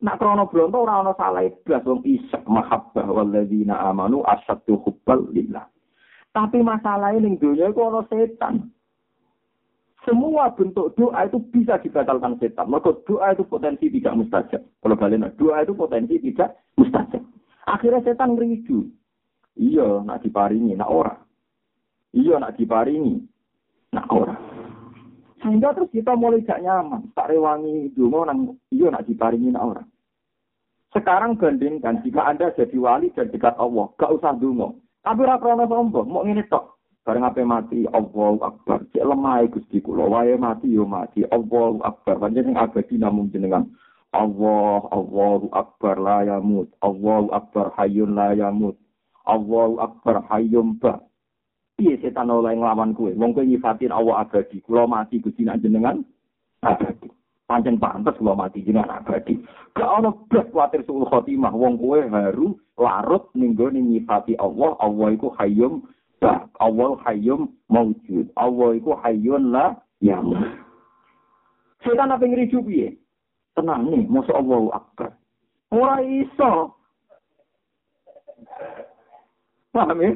Nak 0.00 0.16
krono 0.16 0.48
bronto 0.48 0.80
ora 0.80 1.04
ana 1.04 1.12
salah 1.20 1.44
blas 1.68 1.84
wong 1.84 2.00
isak 2.08 2.48
mahabbah 2.48 3.04
walladzina 3.04 3.84
amanu 3.84 4.24
asyaddu 4.24 4.80
hubbal 4.80 5.28
lillah. 5.28 5.68
Tapi 6.32 6.64
masalah 6.64 7.12
ini 7.12 7.36
dunia 7.36 7.68
itu 7.68 7.84
ada 7.84 8.00
setan. 8.08 8.72
Semua 10.08 10.48
bentuk 10.56 10.96
doa 10.96 11.28
itu 11.28 11.36
bisa 11.52 11.76
dibatalkan 11.84 12.40
setan. 12.40 12.72
Maka 12.72 12.96
doa 13.04 13.36
itu 13.36 13.44
potensi 13.44 13.92
tidak 13.92 14.16
mustajab. 14.16 14.64
Kalau 14.80 14.96
balik 14.96 15.36
doa 15.36 15.60
itu 15.60 15.76
potensi 15.76 16.16
tidak 16.16 16.56
mustajab. 16.80 17.20
Akhirnya 17.68 18.00
setan 18.00 18.32
ngeridu. 18.32 18.88
Iya, 19.60 20.00
nak 20.08 20.24
diparingi, 20.24 20.72
nak 20.80 20.88
ora. 20.88 21.12
Iya, 22.16 22.40
nak 22.40 22.56
diparingi, 22.56 23.20
nak 23.92 24.08
ora. 24.08 24.32
Sehingga 25.44 25.76
terus 25.76 25.92
kita 25.92 26.16
mulai 26.16 26.40
gak 26.40 26.64
nyaman. 26.64 27.12
Tak 27.12 27.28
rewangi 27.28 27.92
dungo 27.92 28.24
nang 28.24 28.56
iya 28.72 28.88
nak 28.88 29.04
diparingi, 29.04 29.52
nak 29.52 29.66
ora. 29.66 29.82
Sekarang 30.96 31.36
bandingkan 31.36 32.00
jika 32.00 32.24
Anda 32.24 32.56
jadi 32.56 32.78
wali 32.80 33.12
dan 33.12 33.28
dekat 33.28 33.60
Allah, 33.60 33.92
gak 34.00 34.14
usah 34.14 34.32
dungo. 34.40 34.80
Tapi 35.04 35.20
ora 35.20 35.36
krana 35.36 35.68
sombong, 35.68 36.08
mau 36.08 36.24
ngene 36.24 36.48
tok. 36.48 36.77
Bareng 37.08 37.24
ape 37.24 37.40
mati, 37.40 37.88
Allahu 37.88 38.44
Akbar. 38.44 38.84
Cek 38.92 39.00
lemah 39.00 39.40
Gusti 39.48 39.80
kula, 39.80 40.04
wae 40.12 40.36
mati 40.36 40.68
yo 40.68 40.84
mati. 40.84 41.24
Allahu 41.24 41.80
Akbar. 41.80 42.20
Panjenengan 42.20 42.68
sing 42.68 42.84
abadi 42.84 42.94
namung 43.00 43.32
jenengan. 43.32 43.64
Allah, 44.12 44.84
Allahu 44.92 45.48
Akbar 45.56 45.96
la 45.96 46.28
yamut. 46.28 46.68
Allahu 46.84 47.32
Akbar 47.32 47.72
hayyun 47.80 48.12
la 48.12 48.36
yamut. 48.36 48.76
Allahu 49.24 49.80
Akbar 49.80 50.20
hayyum 50.28 50.76
ba. 50.76 51.00
Piye 51.80 51.96
setan 51.96 52.28
oleh 52.28 52.52
nglawan 52.52 52.92
kowe? 52.92 53.08
Wong 53.16 53.32
kowe 53.32 53.40
nyifatin 53.40 53.88
Allah 53.88 54.28
abadi, 54.28 54.60
kula 54.60 54.84
mati 54.84 55.16
Gusti 55.24 55.48
jenengan 55.48 56.04
abadi. 56.60 57.08
Pancen 57.48 57.80
pantes 57.80 58.20
kula 58.20 58.36
mati 58.36 58.60
jenengan 58.60 59.00
abadi. 59.00 59.40
Gak 59.72 59.88
ono 59.96 60.28
blas 60.28 60.44
kuwatir 60.52 60.84
suul 60.84 61.08
khotimah 61.08 61.56
wong 61.56 61.80
kowe 61.80 62.04
haru 62.04 62.52
larut 62.76 63.32
ning 63.32 63.56
nyifati 63.56 64.36
Allah, 64.36 64.76
Allah 64.76 65.08
iku 65.16 65.32
hayyum 65.40 65.88
bah, 66.20 66.46
Allah 66.60 66.98
hayyum 67.06 67.50
maujud. 67.70 68.26
Allah 68.36 68.68
iku 68.76 68.98
hayyun 69.02 69.54
la 69.54 69.78
yamut. 70.02 70.38
Setan 71.82 72.10
apa 72.10 72.26
ngriju 72.26 72.62
piye? 72.66 72.98
Tenang 73.54 73.90
nih, 73.90 74.06
masa 74.10 74.34
Allah 74.34 74.82
akbar. 74.82 75.10
Ora 75.70 76.02
iso. 76.02 76.74
Paham 79.72 79.98
ya? 80.02 80.12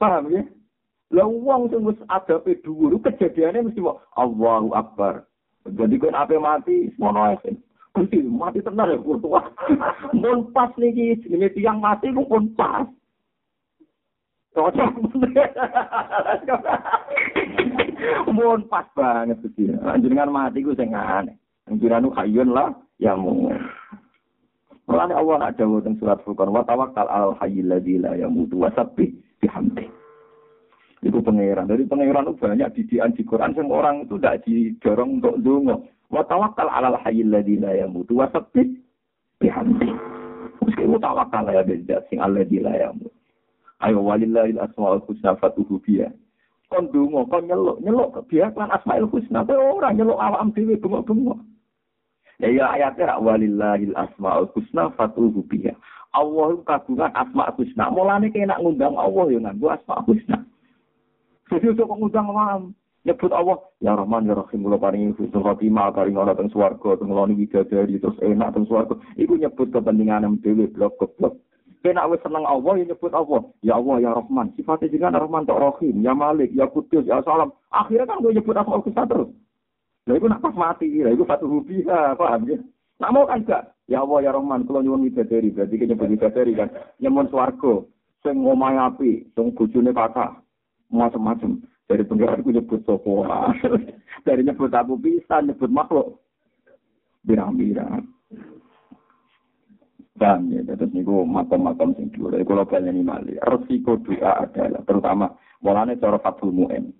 Paham 0.00 0.24
ya? 0.32 0.42
Lah 1.12 1.28
wong 1.28 1.68
sing 1.68 1.84
wis 1.84 2.00
adabe 2.08 2.56
dhuwur 2.64 2.96
kejadiane 3.04 3.68
mesti 3.68 3.84
kok 3.84 4.00
Allahu 4.16 4.72
Akbar. 4.72 5.28
Jadi 5.68 6.00
kan 6.00 6.16
ape 6.16 6.40
mati 6.40 6.88
mono 6.96 7.36
ae. 7.36 7.52
Kunti 7.92 8.24
mati 8.24 8.64
tenar 8.64 8.88
ya 8.88 8.96
kurtua. 8.96 9.44
Mun 10.16 10.48
pas 10.56 10.72
niki 10.80 11.20
jenenge 11.20 11.52
tiyang 11.52 11.84
mati 11.84 12.08
ku 12.16 12.24
pun 12.24 12.48
pas. 12.56 12.88
Cocok. 14.52 14.90
Mun 18.36 18.60
pas 18.68 18.84
banget 18.92 19.40
iki. 19.48 19.72
Jenengan 19.72 20.28
mati 20.28 20.60
ku 20.60 20.76
sing 20.76 20.92
aneh. 20.92 21.32
Jenengan 21.72 22.12
hayun 22.20 22.52
lah 22.52 22.76
ya 23.00 23.16
mu. 23.16 23.48
Mulane 24.84 25.16
Allah 25.16 25.36
nak 25.40 25.56
dawuh 25.56 25.80
teng 25.80 25.96
surat 25.96 26.20
Furqan 26.20 26.52
wa 26.52 26.60
tawakkal 26.68 27.08
al 27.08 27.32
hayyil 27.40 27.72
ladzi 27.72 27.96
la 27.96 28.12
yamutu 28.12 28.60
wa 28.60 28.68
sabbih. 28.76 29.08
Itu 31.00 31.18
pangeran. 31.24 31.66
Dari 31.66 31.88
pangeran 31.88 32.28
itu 32.28 32.36
banyak 32.36 32.68
didikan 32.76 33.16
di 33.16 33.24
Quran 33.24 33.56
yang 33.56 33.72
orang 33.72 34.04
itu 34.04 34.20
tidak 34.20 34.44
didorong 34.44 35.18
untuk 35.18 35.40
dungo. 35.40 35.76
Wa 36.12 36.28
tawakkal 36.28 36.68
alal 36.68 37.00
hayyil 37.00 37.32
ladzi 37.32 37.56
la 37.56 37.72
yamutu 37.72 38.20
wa 38.20 38.28
sabbih 38.28 38.68
bihamdi. 39.40 39.90
Ya 40.68 41.62
beda 41.64 41.96
sing 42.12 42.20
alladzi 42.20 42.60
la 42.60 42.76
yamutu. 42.76 43.21
Ayo 43.82 43.98
walillahil 43.98 44.62
asmaul 44.62 45.02
husna 45.10 45.34
fatuhu 45.36 45.82
biya. 45.82 46.14
Kon 46.70 46.88
dungo, 46.94 47.26
kon 47.26 47.50
nyeluk, 47.50 47.82
nyeluk 47.82 48.14
biya 48.30 48.54
asmaul 48.54 49.10
husna. 49.10 49.42
Kowe 49.42 49.58
ora 49.58 49.90
nyeluk 49.90 50.22
awam 50.22 50.54
dhewe 50.54 50.78
bengok-bengok. 50.78 51.38
Ya 52.38 52.48
ya 52.48 52.64
ayatnya 52.78 53.10
rak 53.10 53.22
walillahil 53.26 53.94
asmaul 53.98 54.46
husna 54.54 54.94
fatuhu 54.94 55.42
biya. 55.50 55.74
Allah 56.12 56.60
kagungan 56.68 57.10
asma 57.16 57.50
husna. 57.56 57.88
Mulane 57.90 58.28
kena 58.30 58.60
ngundang 58.60 58.94
Allah 58.94 59.24
ya 59.32 59.38
nganggo 59.40 59.66
asma 59.72 60.04
husna. 60.04 60.38
Jadi 61.48 61.72
untuk 61.72 61.88
ngundang 61.90 62.28
awam 62.28 62.62
nyebut 63.02 63.32
Allah 63.34 63.58
ya 63.82 63.98
Rahman 63.98 64.30
ya 64.30 64.38
Rahim 64.38 64.62
kula 64.62 64.78
paringi 64.78 65.10
husnul 65.18 65.42
khotimah 65.42 65.90
paring 65.90 66.14
ana 66.14 66.38
teng 66.38 66.52
swarga 66.54 66.94
teng 67.02 67.10
ngloni 67.10 67.34
widadari 67.34 67.98
terus 67.98 68.14
enak 68.22 68.54
teng 68.54 68.62
swarga 68.70 68.94
iku 69.18 69.34
nyebut 69.34 69.74
kepentingan 69.74 70.38
dhewe 70.38 70.70
blok 70.70 71.02
blok 71.18 71.34
Kena 71.82 72.06
wis 72.06 72.22
seneng 72.22 72.46
Allah 72.46 72.78
ya 72.78 72.84
nyebut 72.86 73.10
Allah. 73.10 73.42
Ya 73.66 73.74
Allah 73.74 73.96
ya 73.98 74.10
Rahman. 74.14 74.54
Sifatnya 74.54 74.86
juga 74.86 75.18
Rahman 75.18 75.42
tok 75.50 75.58
Rahim, 75.58 75.98
ya 75.98 76.14
Malik, 76.14 76.54
ya 76.54 76.70
Kudus, 76.70 77.02
ya 77.02 77.18
Salam. 77.26 77.50
Akhirnya 77.74 78.06
kan 78.06 78.22
gue 78.22 78.38
nyebut 78.38 78.54
asmaul 78.54 78.86
husna 78.86 79.02
terus. 79.02 79.34
Lah 80.06 80.14
iku 80.14 80.26
nak 80.30 80.42
pas 80.42 80.54
mati, 80.54 81.02
lah 81.02 81.10
iku 81.10 81.26
fatu 81.26 81.46
rubiha, 81.50 82.14
paham 82.14 82.46
ya? 82.46 82.58
Nak 83.02 83.10
mau 83.10 83.26
kan 83.26 83.42
gak? 83.42 83.74
Ya 83.90 84.02
Allah 84.02 84.18
ya 84.22 84.30
Rahman, 84.30 84.62
kula 84.62 84.82
nyuwun 84.82 85.10
widadari, 85.10 85.50
berarti 85.50 85.74
kan 85.74 85.86
nyebut 85.90 86.10
widadari 86.14 86.52
kan. 86.54 86.70
Nyuwun 87.02 87.26
swarga, 87.30 87.82
sing 88.22 88.46
ngomahe 88.46 88.78
api, 88.78 89.26
sing 89.34 89.50
bojone 89.54 89.90
kata, 89.90 90.38
macam-macam. 90.90 91.66
Dari 91.90 92.06
pengiran 92.06 92.46
ku 92.46 92.54
nyebut 92.54 92.80
sopo. 92.86 93.26
Dari 94.26 94.46
nyebut 94.46 94.70
abu 94.70 94.94
bisa, 94.98 95.42
nyebut 95.42 95.70
makhluk. 95.70 96.22
Birang-birang. 97.26 98.06
Dan 100.12 100.52
ya, 100.52 100.60
terus 100.76 100.92
niku 100.92 101.24
makam-makam 101.24 101.96
sing 101.96 102.12
dhuwur. 102.12 102.36
Kalau 102.36 102.68
baleni 102.68 103.00
mali, 103.00 103.40
resiko 103.40 103.96
doa 103.96 104.44
adalah 104.44 104.84
terutama 104.84 105.26
mulane 105.64 105.96
cara 105.96 106.20
Fathul 106.20 106.52
Mu'in. 106.52 106.92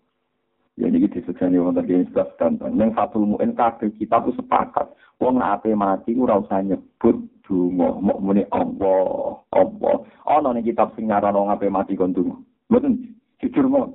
Ya 0.81 0.89
ini 0.89 1.05
disebutkan 1.05 1.53
wonten 1.61 1.85
di 1.85 2.01
Instagram 2.01 2.57
tonton. 2.57 2.81
Yang 2.81 2.97
Fathul 2.97 3.29
Mu'in 3.29 3.53
kabeh 3.53 3.93
kita 4.01 4.25
tuh 4.25 4.33
sepakat. 4.41 4.89
Wong 5.21 5.39
nek 5.39 5.63
mati 5.77 6.17
ora 6.17 6.41
usah 6.41 6.65
nyebut 6.65 7.21
donga, 7.45 8.01
mok 8.01 8.19
muni 8.25 8.43
Allah, 8.49 9.39
Allah. 9.53 9.97
Ana 10.25 10.57
ning 10.57 10.65
kitab 10.65 10.97
sing 10.97 11.13
ngaran 11.13 11.37
wong 11.37 11.53
ape 11.53 11.69
mati 11.69 11.93
kon 11.93 12.17
donga. 12.17 12.41
Mboten 12.73 13.13
jujur 13.45 13.69
mau. 13.69 13.93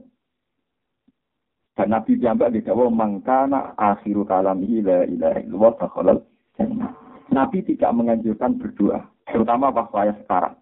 Dan 1.78 1.94
Nabi 1.94 2.18
jambak 2.18 2.54
di 2.54 2.66
dawa 2.66 2.90
mangkana 2.90 3.78
akhiru 3.78 4.26
kalam 4.26 4.62
la 4.66 5.06
ilaha 5.06 5.38
illallah 5.46 5.74
takhalal 5.78 6.20
jannah. 6.58 6.97
Nabi 7.32 7.64
tidak 7.64 7.92
menganjurkan 7.92 8.56
berdoa, 8.60 9.04
terutama 9.28 9.72
pas 9.74 9.88
saya 9.92 10.14
sekarang. 10.24 10.56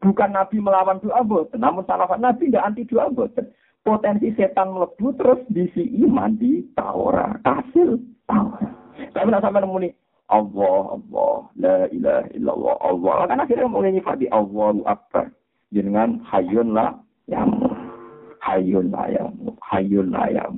Bukan 0.00 0.30
Nabi 0.32 0.56
melawan 0.64 0.96
doa 1.04 1.20
boten, 1.20 1.60
namun 1.60 1.84
salafat 1.84 2.18
Nabi 2.22 2.48
tidak 2.48 2.64
anti 2.64 2.82
doa 2.88 3.12
boten. 3.12 3.52
Potensi 3.80 4.28
setan 4.36 4.76
melebu 4.76 5.16
terus 5.16 5.40
diisi 5.48 5.88
iman 6.04 6.36
di 6.36 6.64
Taurat, 6.76 7.40
hasil 7.44 7.96
Taurat. 8.28 8.72
Tapi 9.16 9.28
nak 9.32 9.40
sampai 9.40 9.64
nemu 9.64 9.88
nih, 9.88 9.92
Allah, 10.28 11.00
Allah, 11.00 11.34
la 11.56 11.78
ilaha 11.88 12.28
illallah, 12.36 12.76
Allah. 12.84 13.16
Kan 13.26 13.40
akhirnya 13.40 13.66
mau 13.66 13.80
nyifati 13.82 14.28
Allahu 14.30 14.84
Akbar. 14.84 15.32
Jenengan 15.72 16.20
hayun 16.28 16.76
lah 16.76 16.92
yang 17.26 17.50
hayun 18.42 18.90
lah 18.92 19.06
yang 19.10 19.30
hayun 19.70 20.06
lah 20.12 20.26
yang 20.28 20.52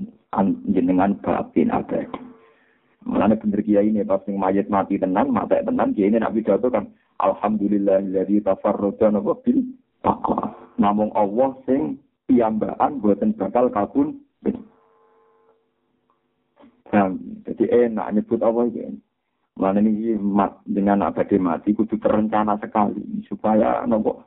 jenengan 0.72 1.14
batin 1.20 1.70
abadi. 1.70 2.31
Mulane 3.02 3.34
bener 3.38 3.60
ini 3.66 4.06
pas 4.06 4.22
sing 4.22 4.38
mati 4.38 4.62
tenan, 4.98 5.34
mati 5.34 5.58
tenan 5.58 5.90
kiai 5.94 6.10
ini 6.10 6.22
nak 6.22 6.34
pidato 6.38 6.70
kan 6.70 6.86
alhamdulillah 7.18 8.02
dari 8.08 8.38
tafarruda 8.42 9.10
napa 9.10 9.34
bil 9.42 9.62
taqwa. 10.02 10.54
Namung 10.78 11.10
Allah 11.14 11.54
sing 11.66 11.98
piyambakan 12.30 13.02
boten 13.02 13.34
bakal 13.34 13.70
kabun. 13.70 14.22
Nah, 16.92 17.08
jadi 17.48 17.88
enak 17.88 18.10
nyebut 18.12 18.40
Allah 18.44 18.68
ini. 18.68 19.00
Mana 19.52 19.80
ini 19.84 20.16
mat, 20.16 20.60
dengan 20.64 21.08
abadi 21.08 21.36
mati 21.36 21.76
kudu 21.76 22.00
terencana 22.00 22.56
sekali 22.56 23.04
supaya 23.28 23.84
nopo. 23.84 24.24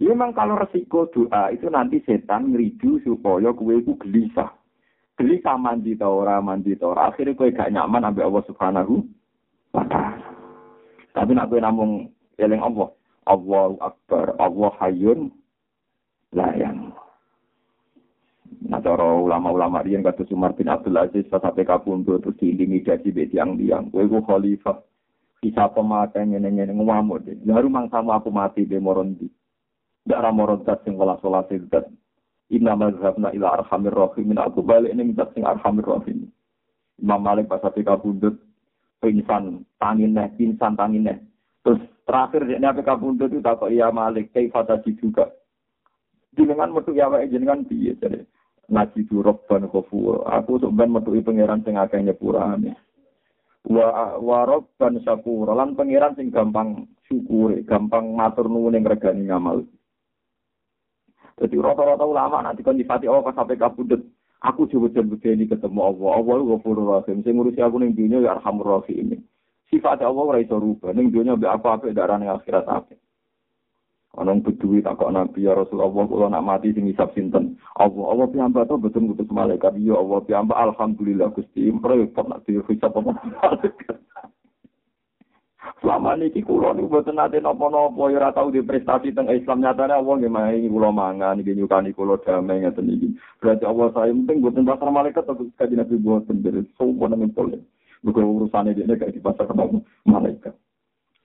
Ya 0.00 0.16
memang 0.16 0.32
kalau 0.32 0.56
resiko 0.56 1.12
doa 1.12 1.52
itu 1.52 1.68
nanti 1.68 2.00
setan 2.08 2.52
ngeridu 2.52 3.04
supaya 3.04 3.52
kue 3.52 3.84
itu 3.84 3.92
gelisah. 4.00 4.48
Gelisah 5.20 5.60
mandi 5.60 6.00
ta 6.00 6.08
ora 6.08 6.40
mandi 6.40 6.72
ta 6.80 6.96
ora 6.96 7.12
akhirnya 7.12 7.36
kue 7.36 7.52
gak 7.52 7.68
nyaman 7.68 8.08
ambek 8.08 8.24
Allah 8.24 8.44
Subhanahu 8.48 9.04
wa 9.76 9.84
taala. 9.84 10.32
Tapi 11.12 11.36
nak 11.36 11.52
kue 11.52 11.60
namung 11.60 12.08
eling 12.40 12.64
Allah, 12.64 12.88
Allahu 13.28 13.76
Akbar, 13.84 14.32
Allah 14.40 14.72
Hayyun 14.80 15.28
layang. 16.32 16.96
Nah, 18.64 18.80
cara 18.80 19.04
ulama-ulama 19.04 19.84
riyen 19.84 20.00
kata 20.00 20.24
Umar 20.32 20.56
bin 20.56 20.72
Abdul 20.72 20.96
Aziz 20.96 21.28
pas 21.28 21.44
sampai 21.44 21.68
kapundhut 21.68 22.24
terus 22.24 22.40
diilingi 22.40 22.80
jadi 22.80 23.08
be 23.12 23.28
tiang-tiang. 23.28 23.92
Kowe 23.92 24.04
ku 24.08 24.24
khalifah. 24.24 24.80
Bisa 25.40 25.68
pemakai 25.68 26.28
ngene-ngene 26.32 26.72
ngamuk. 26.76 27.28
Lalu 27.44 27.68
mangsamu 27.68 28.12
aku 28.12 28.32
mati 28.32 28.64
be 28.64 28.80
morondi. 28.80 29.28
Ndak 30.08 30.20
ra 30.20 30.30
morontat 30.32 30.80
sing 30.84 30.96
wala 30.96 31.20
salat 31.20 31.48
dat. 31.68 31.88
Inna 32.50 32.74
mazhabna 32.74 33.30
ila 33.30 33.62
arhamir 33.62 33.94
rahimin. 33.94 34.38
Aku 34.42 34.66
balik 34.66 34.90
ini 34.90 35.14
minta 35.14 35.30
sing 35.30 35.46
arhamir 35.46 35.86
rahim. 35.86 36.26
Imam 36.98 37.22
Malik 37.22 37.46
pas 37.46 37.62
sampai 37.62 37.86
kapundhut 37.86 38.36
pingsan 38.98 39.64
tangin 39.78 40.12
neh, 40.12 40.28
pingsan 40.34 40.74
tangin 40.74 41.06
neh. 41.06 41.18
Terus 41.62 41.80
terakhir 42.04 42.44
dia 42.50 42.58
apa 42.58 42.82
kapundhut 42.82 43.30
itu 43.30 43.40
tak 43.40 43.62
iya 43.70 43.88
Malik 43.94 44.34
kaifa 44.34 44.66
juga. 44.82 45.30
Jenengan 46.34 46.74
metu 46.74 46.94
ya 46.94 47.10
wae 47.10 47.26
jenengan 47.26 47.66
piye 47.66 47.94
jadi 47.98 48.22
ngaji 48.70 49.06
tu 49.10 49.18
robban 49.22 49.66
kofur. 49.66 50.22
Aku 50.30 50.62
sebenarnya 50.62 51.02
metu 51.02 51.10
pangeran 51.22 51.62
sing 51.66 51.74
akeh 51.74 52.02
nyepurane. 52.02 52.74
Wa 53.66 54.18
wa 54.18 54.46
robban 54.46 55.02
syukur. 55.02 55.50
Lan 55.54 55.74
pangeran 55.74 56.14
sing 56.14 56.30
gampang 56.30 56.86
syukur, 57.10 57.54
gampang 57.66 58.14
matur 58.14 58.46
nuwun 58.46 58.78
ning 58.78 58.86
regani 58.86 59.26
ngamal. 59.26 59.66
Jadi 61.40 61.56
rata-rata 61.56 62.04
ulama 62.04 62.44
nanti 62.44 62.60
kon 62.60 62.76
difati 62.76 63.08
oh 63.08 63.24
sampai 63.32 63.56
kabudut. 63.56 64.04
Aku 64.40 64.64
coba-coba 64.68 65.16
ini 65.28 65.44
ketemu 65.48 65.80
Allah. 65.84 66.08
Allah 66.16 66.34
itu 66.40 66.46
ghafurur 66.56 66.86
rahim. 66.96 67.20
Sing 67.20 67.36
ngurusi 67.36 67.60
aku 67.60 67.76
ning 67.80 67.92
dunia 67.92 68.24
ya 68.24 68.36
arhamur 68.36 68.80
rahim. 68.80 69.20
Sifat 69.68 70.00
Allah 70.00 70.24
ora 70.24 70.40
iso 70.40 70.56
rubah. 70.56 70.96
Ning 70.96 71.12
dunia 71.12 71.36
mbek 71.36 71.60
apa-apa 71.60 71.92
darah 71.92 72.16
ning 72.16 72.32
akhirat 72.32 72.64
apa. 72.64 72.96
Ana 74.16 74.34
bedui 74.42 74.82
takok 74.82 75.12
Nabi 75.14 75.46
ya 75.46 75.54
Rasulullah 75.54 75.92
kula 76.08 76.26
nak 76.32 76.42
mati 76.42 76.74
sing 76.74 76.88
hisab 76.88 77.14
sinten. 77.14 77.60
Allah 77.78 78.04
Allah 78.10 78.26
piyambak 78.26 78.66
to 78.66 78.74
betul 78.74 79.06
ngutus 79.06 79.30
malaikat 79.30 79.76
ya 79.78 79.94
Allah 79.94 80.18
piyambak 80.26 80.58
alhamdulillah 80.58 81.30
Gusti 81.30 81.70
repot 81.70 82.26
nak 82.26 82.42
dihisab 82.42 82.90
apa 82.90 83.10
malaikat. 83.14 83.96
Selama 85.80 86.16
niki 86.16 86.40
kula 86.40 86.72
niku 86.72 86.88
mboten 86.88 87.20
nate 87.20 87.36
napa-napa 87.36 88.08
ya 88.08 88.16
ora 88.16 88.32
tau 88.32 88.48
di 88.48 88.64
prestasi 88.64 89.12
teng 89.12 89.28
Islam 89.28 89.60
nyatane 89.60 89.92
Allah 89.92 90.14
nggih 90.16 90.32
maringi 90.32 90.72
kula 90.72 90.88
mangan 90.88 91.36
nggih 91.36 91.52
nyukani 91.52 91.92
kula 91.92 92.16
damai 92.24 92.64
ngaten 92.64 92.88
iki. 92.88 93.08
Berarti 93.44 93.64
Allah 93.68 93.92
saya 93.92 94.12
penting 94.12 94.40
mboten 94.40 94.64
pasar 94.64 94.88
malaikat 94.88 95.24
atau 95.28 95.44
kaji 95.60 95.74
Nabi 95.76 95.94
mboten 96.00 96.40
dari 96.40 96.64
sopan 96.80 97.12
nang 97.12 97.28
pole. 97.36 97.60
Bukan 98.00 98.24
urusannya 98.24 98.72
dia 98.72 98.88
kayak 98.88 99.12
di 99.12 99.20
pasar 99.20 99.44
malaikat. 100.08 100.56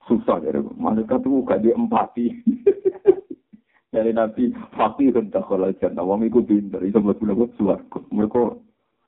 Susah 0.06 0.38
ya, 0.44 0.60
malaikat 0.76 1.24
tuh 1.24 1.42
gak 1.48 1.66
empati. 1.66 2.30
Dari 3.96 4.12
Nabi, 4.12 4.52
fakir 4.76 5.16
dan 5.16 5.32
takhalal 5.32 5.72
jannah. 5.80 6.04
Wong 6.04 6.28
iku 6.28 6.44
pinter, 6.44 6.84
iso 6.84 7.00
mlebu 7.00 7.26
nang 7.26 7.48
swarga. 7.56 8.00
Mereka 8.12 8.60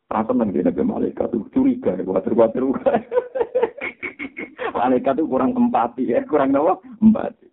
rasa 0.10 0.32
nang 0.32 0.50
Nabi 0.50 0.82
malaikat 0.82 1.28
tuh 1.30 1.46
curiga, 1.52 1.94
kuatir-kuatir. 2.02 2.64
malaikat 4.78 5.14
itu 5.18 5.30
kurang 5.30 5.52
empati 5.54 6.12
ya, 6.12 6.24
kurang 6.26 6.56
apa? 6.56 6.82
Empati. 7.02 7.48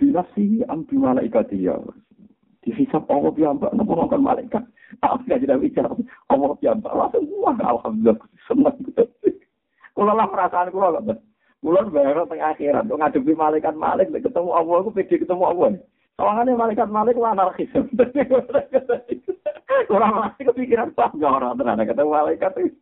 Bila 0.00 0.22
sih 0.34 0.64
ambi 0.66 0.96
malaikat 0.98 1.52
ya. 1.54 1.78
Dihisap 2.62 3.10
Allah 3.10 3.34
piyambak, 3.34 3.74
nopo 3.74 3.98
nonton 3.98 4.22
malaikat. 4.22 4.62
Aku 5.02 5.26
gak 5.26 5.42
tidak 5.42 5.62
bicara. 5.62 5.90
Allah 6.30 6.52
piyambak, 6.62 6.94
langsung 6.94 7.26
wah 7.42 7.58
alhamdulillah 7.58 8.18
seneng. 8.46 8.76
Kulo 9.92 10.12
lah 10.14 10.30
perasaan 10.30 10.70
kulo 10.70 10.94
gak 10.98 11.18
Kulo 11.62 11.78
bayar 11.94 12.26
tengah 12.26 12.58
akhirat, 12.58 12.90
untuk 12.90 12.98
ngadepi 12.98 13.38
malaikat 13.38 13.74
malik, 13.78 14.10
ketemu 14.10 14.50
Allah, 14.50 14.82
aku 14.82 14.90
pede 14.90 15.22
ketemu 15.22 15.46
Allah. 15.46 15.78
Soalnya 16.18 16.58
malaikat 16.58 16.90
malik 16.90 17.14
itu 17.14 17.22
anarkis. 17.22 17.70
Kurang 19.90 20.12
masih 20.18 20.42
kepikiran 20.50 20.90
pak, 20.90 21.14
gak 21.14 21.30
orang 21.30 21.54
ternyata 21.54 21.86
ketemu 21.86 22.10
malaikat 22.10 22.52
itu. 22.58 22.81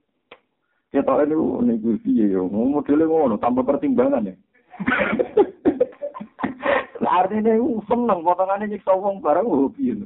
Kita 0.91 1.22
ini 1.22 1.38
negosiasi 1.70 2.34
ya, 2.34 2.43
modelnya 2.43 3.07
ngono, 3.07 3.38
tanpa 3.38 3.62
pertimbangan 3.62 4.26
ya. 4.26 4.34
Artinya 7.11 7.53
itu 7.59 7.82
seneng, 7.91 8.22
potongannya 8.22 8.70
nyiksa 8.70 8.95
wong 8.95 9.22
barang 9.22 9.47
hobi. 9.47 9.95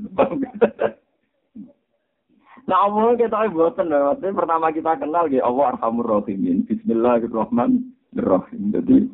Nah, 2.65 2.89
Allah 2.89 3.13
kita 3.21 3.53
buatan, 3.53 3.93
maksudnya 3.93 4.41
pertama 4.41 4.73
kita 4.73 4.97
kenal 4.97 5.29
ya 5.29 5.45
Allah 5.45 5.77
Arhamur 5.77 6.09
Rahimin. 6.09 6.65
Bismillahirrahmanirrahim. 6.65 8.63
Jadi, 8.73 9.05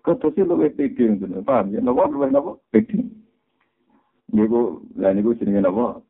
ketosnya 0.00 0.48
lebih 0.48 0.72
pede, 0.72 1.20
paham 1.44 1.76
ya? 1.76 1.84
Napa 1.84 2.08
napa? 2.08 2.56
Pede. 2.72 3.12
Niku, 4.32 4.80
lah 4.96 5.12
niku 5.12 5.36
jenenge 5.36 5.68
napa? 5.68 6.00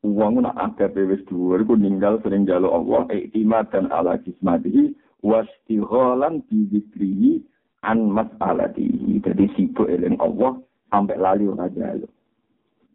Uang 0.00 0.40
nak 0.40 0.56
ada 0.56 0.88
wis 0.96 1.20
dua, 1.28 1.60
iku 1.60 1.76
ninggal 1.76 2.24
sering 2.24 2.48
jalo 2.48 2.72
Allah 2.72 3.04
iktimad 3.12 3.68
dan 3.68 3.92
ala 3.92 4.16
kismatihi 4.16 4.96
wastighalan 5.20 6.40
bi 6.48 6.64
dzikrihi 6.72 7.44
an 7.84 8.08
mas'alatihi. 8.08 9.20
Jadi 9.20 9.44
sibuk 9.52 9.92
eling 9.92 10.16
Allah 10.16 10.56
sampai 10.88 11.20
lali 11.20 11.44
ora 11.44 11.68
jalo. 11.76 12.08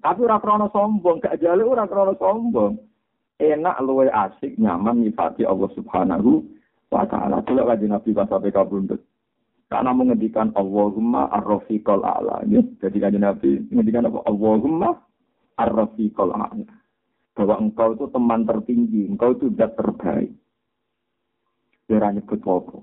Tapi 0.01 0.20
ora 0.26 0.41
krana 0.41 0.66
sombong, 0.74 1.22
gak 1.22 1.38
jalo 1.45 1.78
ora 1.78 1.86
krana 1.86 2.18
sombong. 2.18 2.82
Enak 3.38 3.86
luwe 3.86 4.10
asik 4.10 4.58
nyaman 4.58 5.06
nyifati 5.06 5.45
Allah 5.45 5.70
Subhanahu 5.78 6.41
wa 6.89 7.06
taala. 7.06 7.45
Kula 7.45 7.70
kanjeng 7.70 7.93
Nabi 7.93 8.18
pas 8.18 8.26
sampai 8.26 8.49
kabundut. 8.49 9.06
Karena 9.70 9.93
menghentikan 9.93 10.49
Allahumma 10.58 11.30
ar-rafiqal 11.30 12.01
a'la. 12.01 12.41
Jadi 12.82 12.97
kanjeng 12.97 13.22
Nabi 13.22 13.62
menghentikan 13.70 14.10
apa? 14.10 14.26
Allahumma 14.26 14.97
ar-rafiqal 15.62 16.34
a'la 16.34 16.85
bahwa 17.36 17.60
engkau 17.60 17.94
itu 17.94 18.08
teman 18.16 18.48
tertinggi, 18.48 19.12
engkau 19.12 19.36
itu 19.36 19.52
sudah 19.52 19.70
terbaik. 19.76 20.32
Dia 21.86 22.10
nyebut 22.10 22.42
apa. 22.42 22.82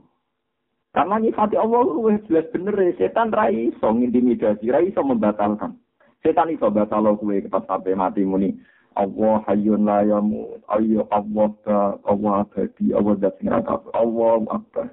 Karena 0.92 1.16
nyifati 1.18 1.56
Allah 1.56 1.80
itu 1.88 2.28
jelas 2.28 2.46
bener 2.52 2.76
ya. 2.76 2.92
Setan 3.00 3.32
rai 3.32 3.72
so 3.80 3.88
intimidasi, 3.96 4.68
rai 4.68 4.92
so 4.92 5.00
membatalkan. 5.00 5.80
Setan 6.20 6.52
iso 6.52 6.68
batal 6.68 7.16
gue 7.18 7.48
pas 7.48 7.64
sampai 7.64 7.96
mati 7.96 8.22
muni. 8.22 8.54
Allah 8.92 9.40
hayyun 9.48 9.88
la 9.88 10.04
yamut. 10.04 10.60
Ayo 10.68 11.08
Allah 11.08 11.48
ka 11.64 11.96
Allah 12.04 12.44
abadi. 12.44 12.92
Allah 12.92 13.16
dat 13.18 13.40
sing 13.40 13.48
Allah 13.48 14.36
akbar. 14.52 14.92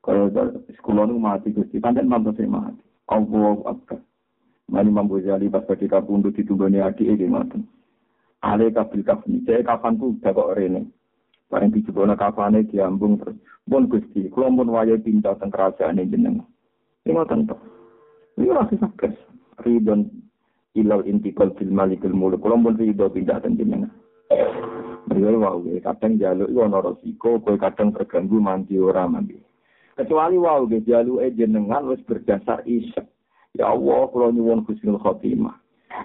Kalau 0.00 0.32
sekolah 0.72 1.04
nu 1.08 1.20
mati 1.20 1.52
Gusti, 1.52 1.76
panten 1.78 2.08
mantu 2.08 2.32
mati. 2.48 2.80
Allah 3.12 3.54
akbar. 3.68 4.00
Mani 4.64 4.88
mampu 4.88 5.20
jali 5.20 5.52
pas 5.52 5.68
ketika 5.68 6.00
pundut 6.00 6.32
ditunggoni 6.32 6.80
adik 6.80 7.04
ini 7.04 7.28
mati. 7.28 7.60
Ale 8.44 8.68
kabil 8.68 9.00
kafni, 9.00 9.40
saya 9.48 9.64
kafanku 9.64 10.20
udah 10.20 10.36
kok 10.36 10.52
rene. 10.52 10.84
Barang 11.48 11.72
dijebona 11.72 12.12
kafane 12.12 12.68
diambung 12.68 13.16
terus. 13.16 13.40
Bon 13.64 13.88
Gusti, 13.88 14.28
kula 14.28 14.52
mun 14.52 14.68
waya 14.68 15.00
pindah 15.00 15.40
teng 15.40 15.48
kerajaan 15.48 15.96
jenengan. 15.96 16.44
Ini 17.08 17.16
ngoten 17.16 17.48
to. 17.48 17.56
Ini 18.36 18.52
rasa 18.52 18.76
sakit. 18.76 19.12
Ridon 19.64 20.12
ilal 20.76 21.08
intikal 21.08 21.56
fil 21.56 21.72
malikul 21.72 22.12
muluk. 22.12 22.44
Kula 22.44 22.60
mun 22.60 22.76
ridho 22.76 23.08
pindah 23.08 23.40
teng 23.40 23.56
jenengan. 23.56 23.88
Beliau 25.08 25.40
wau 25.40 25.64
kadang 25.80 26.20
jaluk 26.20 26.48
iku 26.52 26.60
ana 26.64 26.78
resiko, 26.84 27.40
kowe 27.40 27.56
kadang 27.56 27.96
terganggu 27.96 28.40
mandi 28.40 28.76
ora 28.76 29.08
mandi. 29.08 29.40
Kecuali 29.96 30.36
wau 30.36 30.68
ge 30.68 30.84
jaluke 30.84 31.32
jenengan 31.32 31.88
wis 31.88 32.04
berdasar 32.04 32.60
isek. 32.68 33.08
Ya 33.56 33.72
Allah, 33.72 34.04
kula 34.12 34.28
nyuwun 34.36 34.68
husnul 34.68 35.00
khotimah. 35.00 35.63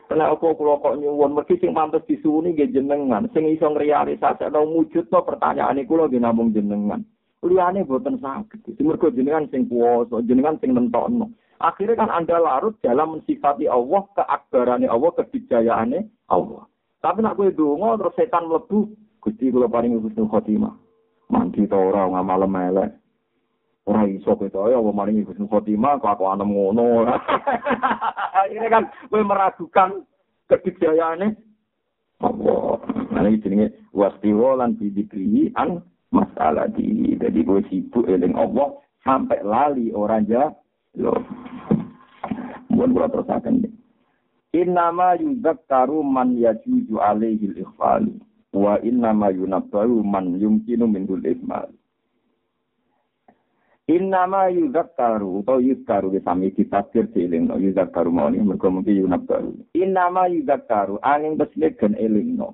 Kena 0.09 0.33
apa 0.33 0.53
kula 0.53 0.81
kok 0.81 0.97
nyuwun 1.01 1.33
mergi 1.33 1.57
sing 1.57 1.73
pantes 1.73 2.05
disuwuni 2.05 2.53
nggih 2.53 2.73
jenengan, 2.73 3.25
sing 3.33 3.49
iso 3.49 3.69
ngrealisasakno 3.69 4.61
wujudno 4.69 5.25
pertanyaane 5.25 5.85
kula 5.89 6.09
nggih 6.09 6.21
namung 6.21 6.53
jenengan. 6.53 7.01
Liyane 7.41 7.87
boten 7.87 8.19
saged. 8.19 8.61
Mergo 8.83 9.09
jenengan 9.09 9.47
sing 9.49 9.65
kuwasa, 9.65 10.21
jenengan 10.27 10.59
sing 10.59 10.75
nentokno. 10.75 11.31
Akhirnya 11.59 12.05
kan 12.05 12.11
Anda 12.11 12.39
larut 12.39 12.79
dalam 12.79 13.19
mensifati 13.19 13.67
Allah, 13.67 14.07
keakbarane 14.15 14.87
Allah, 14.87 15.11
kebijayaane 15.11 15.99
Allah. 16.31 16.63
Tapi 16.99 17.19
nak 17.23 17.35
kowe 17.39 17.47
donga 17.51 17.99
terus 17.99 18.15
setan 18.15 18.47
mlebu, 18.47 18.91
Gusti 19.19 19.51
kula 19.51 19.67
paringi 19.67 19.99
husnul 19.99 20.31
khotimah. 20.31 20.71
Mandi 21.31 21.67
ta 21.67 21.75
ora 21.75 22.07
ngamal 22.07 22.47
elek. 22.47 22.91
Ora 23.87 24.05
iso 24.05 24.35
kowe 24.35 24.71
ya 24.71 24.79
maringi 24.81 25.23
husnul 25.23 25.47
khotimah 25.47 25.97
kelakuan 26.03 26.43
ngono. 26.43 27.07
Ini 28.53 28.67
kan 28.67 28.91
kowe 29.09 29.23
meragukan 29.23 30.03
kedikdayaane 30.49 31.37
Allah. 32.19 32.83
Nah 33.15 33.23
iki 33.31 33.47
jenenge 33.47 33.71
wastiwa 33.95 34.59
lan 34.59 34.75
bidikri 34.75 35.55
an 35.55 35.79
masalah 36.11 36.67
di. 36.75 37.15
Jadi 37.15 37.39
kowe 37.47 37.63
sibuk 37.71 38.11
eling 38.11 38.35
Allah 38.35 38.75
sampai 39.07 39.39
lali 39.41 39.95
orang 39.95 40.27
ja 40.27 40.51
lo. 40.99 41.15
Mun 42.69 42.91
kula 42.91 43.07
terusaken. 43.07 43.63
Innama 44.51 45.15
yuzakkaru 45.15 46.01
man 46.03 46.35
yajuju 46.35 46.97
alaihi 46.99 47.53
al-ikhfalu 47.53 48.17
wa 48.53 48.81
innama 48.81 49.29
yunabbaru 49.29 50.01
man 50.03 50.35
yumkinu 50.41 50.89
minhul 50.89 51.21
ihmal. 51.21 51.69
Innama 53.89 54.53
yuzak 54.53 54.93
karu, 54.93 55.41
atau 55.41 55.57
yuzak 55.57 55.89
karu, 55.89 56.13
sami 56.21 56.53
kita 56.53 56.85
sikir 56.93 57.09
cilin, 57.09 57.49
no. 57.49 57.57
yuzak 57.57 57.89
karu 57.89 58.13
mau 58.13 58.29
nih, 58.29 58.37
mereka 58.37 58.69
mungkin 58.69 59.01
yunak 59.01 59.25
karu. 59.25 59.57
Innama 59.73 60.29
yuzak 60.29 60.69
karu, 60.69 61.01
angin 61.01 61.41
besnik 61.41 61.81
gen 61.81 61.97
eling 61.97 62.37
no. 62.37 62.53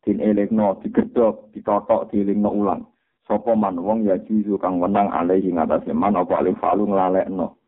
Din 0.00 0.16
eling 0.16 0.56
no, 0.56 0.80
digedok, 0.80 1.52
ditotok, 1.52 2.08
diling 2.08 2.40
no 2.40 2.56
ulang. 2.56 2.88
Sopo 3.28 3.52
man 3.52 3.76
wong 3.76 4.08
ya 4.08 4.16
jizu 4.16 4.56
kang 4.56 4.80
wenang 4.80 5.12
alaihi 5.12 5.52
ngatasi 5.52 5.92
man, 5.92 6.16
apa 6.16 6.40
alih 6.40 6.56
falu 6.56 6.88
ngelalek 6.88 7.28
no. 7.28 7.60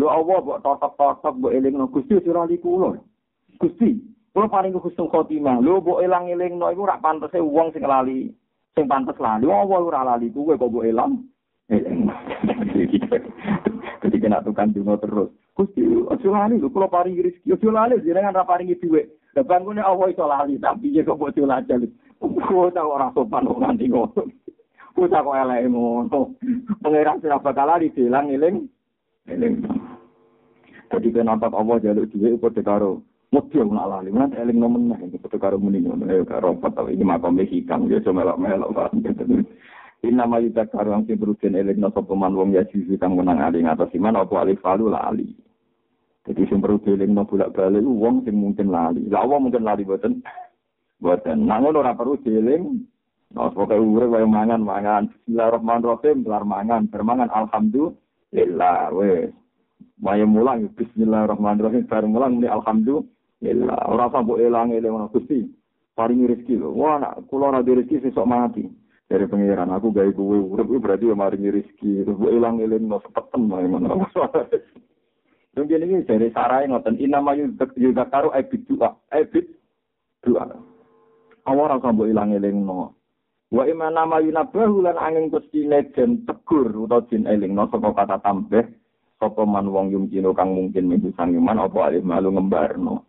Lu 0.00 0.08
Allah 0.08 0.40
buat 0.40 0.64
totok-totok, 0.64 1.44
buat 1.44 1.52
eling 1.52 1.76
no, 1.76 1.92
gusti 1.92 2.24
surali 2.24 2.56
kulo. 2.56 3.04
Gusti, 3.60 4.00
kulo 4.32 4.48
paling 4.48 4.72
kusung 4.80 5.12
khotimah, 5.12 5.60
lu 5.60 5.84
buat 5.84 6.00
elang 6.00 6.32
eling 6.32 6.56
no, 6.56 6.72
itu 6.72 6.88
rak 6.88 7.04
pantese 7.04 7.36
wong 7.36 7.68
sing 7.76 7.84
lali. 7.84 8.32
Sing 8.72 8.88
pantes 8.88 9.20
lali, 9.20 9.44
Allah 9.44 9.76
ora 9.76 10.16
lali 10.16 10.32
kuwe 10.32 10.56
kok 10.56 10.72
buat 10.72 10.88
elang. 10.88 11.33
Jadi 14.04 14.20
kena 14.20 14.44
tukang 14.44 14.76
dungo 14.76 15.00
terus. 15.00 15.32
Gusti, 15.56 15.80
ojo 15.86 16.28
lali 16.28 16.60
lho 16.60 16.68
kula 16.68 16.92
paringi 16.92 17.24
rezeki. 17.24 17.56
Ojo 17.56 17.72
lali 17.72 17.96
ra 18.04 18.44
paringi 18.44 18.76
dhuwit. 18.76 19.08
Lah 19.32 19.48
bangune 19.48 19.80
Allah 19.80 20.12
iso 20.12 20.28
lali, 20.28 20.60
tapi 20.60 20.92
ya 20.92 21.08
kok 21.08 21.16
ojo 21.16 21.48
lajal. 21.48 21.88
Kok 22.20 22.68
ta 22.76 22.84
ora 22.84 23.08
sopan 23.16 23.48
nganti 23.48 23.88
ngono. 23.88 24.28
Kok 24.92 25.08
tak 25.08 25.24
kok 25.24 25.40
eleke 25.40 25.72
ngono. 25.72 26.36
Pangeran 26.84 27.24
sira 27.24 27.40
bakal 27.40 27.64
lali 27.64 27.88
dilang 27.96 28.28
eling. 28.28 28.68
Eling. 29.24 29.64
Jadi 30.92 31.08
kenapa 31.16 31.48
Allah 31.48 31.80
jaluk 31.80 32.12
dhuwit 32.12 32.44
padha 32.44 32.60
karo 32.60 33.00
Mesti 33.34 33.58
aku 33.58 33.74
nak 33.74 33.90
lali, 33.90 34.14
mana 34.14 34.30
eling 34.38 34.62
nomen 34.62 34.94
nah, 34.94 35.00
ini 35.02 35.18
foto 35.18 35.42
karo 35.42 35.58
muni 35.58 35.82
ngono, 35.82 36.06
ya 36.06 36.22
karo 36.22 36.54
apa 36.54 36.86
ini 36.86 37.02
makam 37.02 37.34
hikam, 37.42 37.90
ya 37.90 37.98
cuma 37.98 38.22
melok 38.22 38.38
melok, 38.38 38.94
Inna 40.04 40.28
ma 40.28 40.36
yudak 40.36 40.68
karang 40.68 41.08
sing 41.08 41.16
berugen 41.16 41.56
eling 41.56 41.80
no 41.80 41.88
sopeman 41.88 42.36
wong 42.36 42.52
ya 42.52 42.68
jizu 42.68 43.00
kang 43.00 43.16
menang 43.16 43.40
ali 43.40 43.64
ngatas 43.64 43.88
iman 43.96 44.20
apa 44.20 44.44
alif 44.44 44.60
falu 44.60 44.92
lali. 44.92 45.32
Jadi 46.28 46.44
sing 46.48 46.60
perlu 46.60 46.76
eling 46.84 47.16
no 47.16 47.24
bolak 47.24 47.56
balik 47.56 47.80
wong 47.80 48.20
sing 48.28 48.36
mungkin 48.36 48.68
lali. 48.68 49.08
Lah 49.08 49.24
wong 49.24 49.48
mungkin 49.48 49.64
lali 49.64 49.88
boten. 49.88 50.20
Boten. 51.00 51.48
Nangun 51.48 51.80
ora 51.80 51.96
perlu 51.96 52.20
dieling 52.20 52.84
Nah, 53.34 53.50
pokoknya 53.50 53.82
urip 53.82 54.08
kaya 54.14 54.26
mangan 54.30 54.62
mangan. 54.62 55.02
Bismillahirrahmanirrahim, 55.10 56.22
kelar 56.22 56.46
mangan, 56.46 56.86
bermangan 56.86 57.28
alhamdulillah 57.34 58.94
wes. 58.94 59.34
Maya 59.98 60.22
mulang 60.22 60.70
bismillahirrahmanirrahim, 60.78 61.82
bar 61.90 62.06
mulang 62.06 62.38
muni 62.38 62.46
alhamdulillah. 62.46 63.90
Ora 63.90 64.06
sampo 64.14 64.38
elang 64.38 64.70
elang 64.70 65.10
Gusti. 65.10 65.50
Paringi 65.98 66.30
rezeki 66.30 66.62
lho. 66.62 66.74
Wah, 66.78 67.02
nak 67.02 67.26
kula 67.26 67.54
ora 67.54 67.60
rezeki 67.66 68.06
sesuk 68.06 68.26
mati. 68.26 68.66
Dari 69.04 69.28
pengiran 69.28 69.68
aku 69.68 69.92
gawe 69.92 70.10
kuwe 70.16 70.38
urip 70.40 70.68
berarti 70.80 71.12
ya 71.12 71.16
maringi 71.16 71.52
rezeki. 71.52 72.08
Terus 72.08 72.18
elang 72.32 72.56
elang 72.64 72.88
no 72.88 72.98
sepeten 73.04 73.46
maya 73.46 73.68
ngono. 73.68 74.08
Mungkin 75.54 75.86
ini 75.86 76.02
dari 76.02 76.34
sarai 76.34 76.66
ngoten 76.66 76.98
inama 76.98 77.36
yudakaru 77.78 78.34
ebit 78.34 78.66
doa, 78.66 78.90
ebit 79.14 79.46
doa. 80.26 80.50
Awal 81.46 81.78
rasa 81.78 81.94
mbok 81.94 82.10
ilang 82.10 82.34
eling 82.34 82.64
no. 82.64 82.96
Wa 83.54 83.68
ima 83.70 83.86
nama 83.92 84.18
yunabahu 84.18 84.82
lan 84.82 84.98
angin 84.98 85.30
kustine 85.30 85.86
den 85.94 86.26
tegur 86.26 86.74
utawa 86.74 87.06
jin 87.06 87.28
eling 87.30 87.54
no 87.54 87.70
saka 87.70 87.94
kata 87.94 88.18
tambah 88.18 88.66
sapa 89.22 89.46
man 89.46 89.70
wong 89.70 89.94
yumkino 89.94 90.34
kang 90.34 90.58
mungkin 90.58 90.90
minggu 90.90 91.14
sangiman 91.14 91.62
apa 91.62 91.86
alih 91.86 92.02
malu 92.02 92.34
ngembarno. 92.34 93.06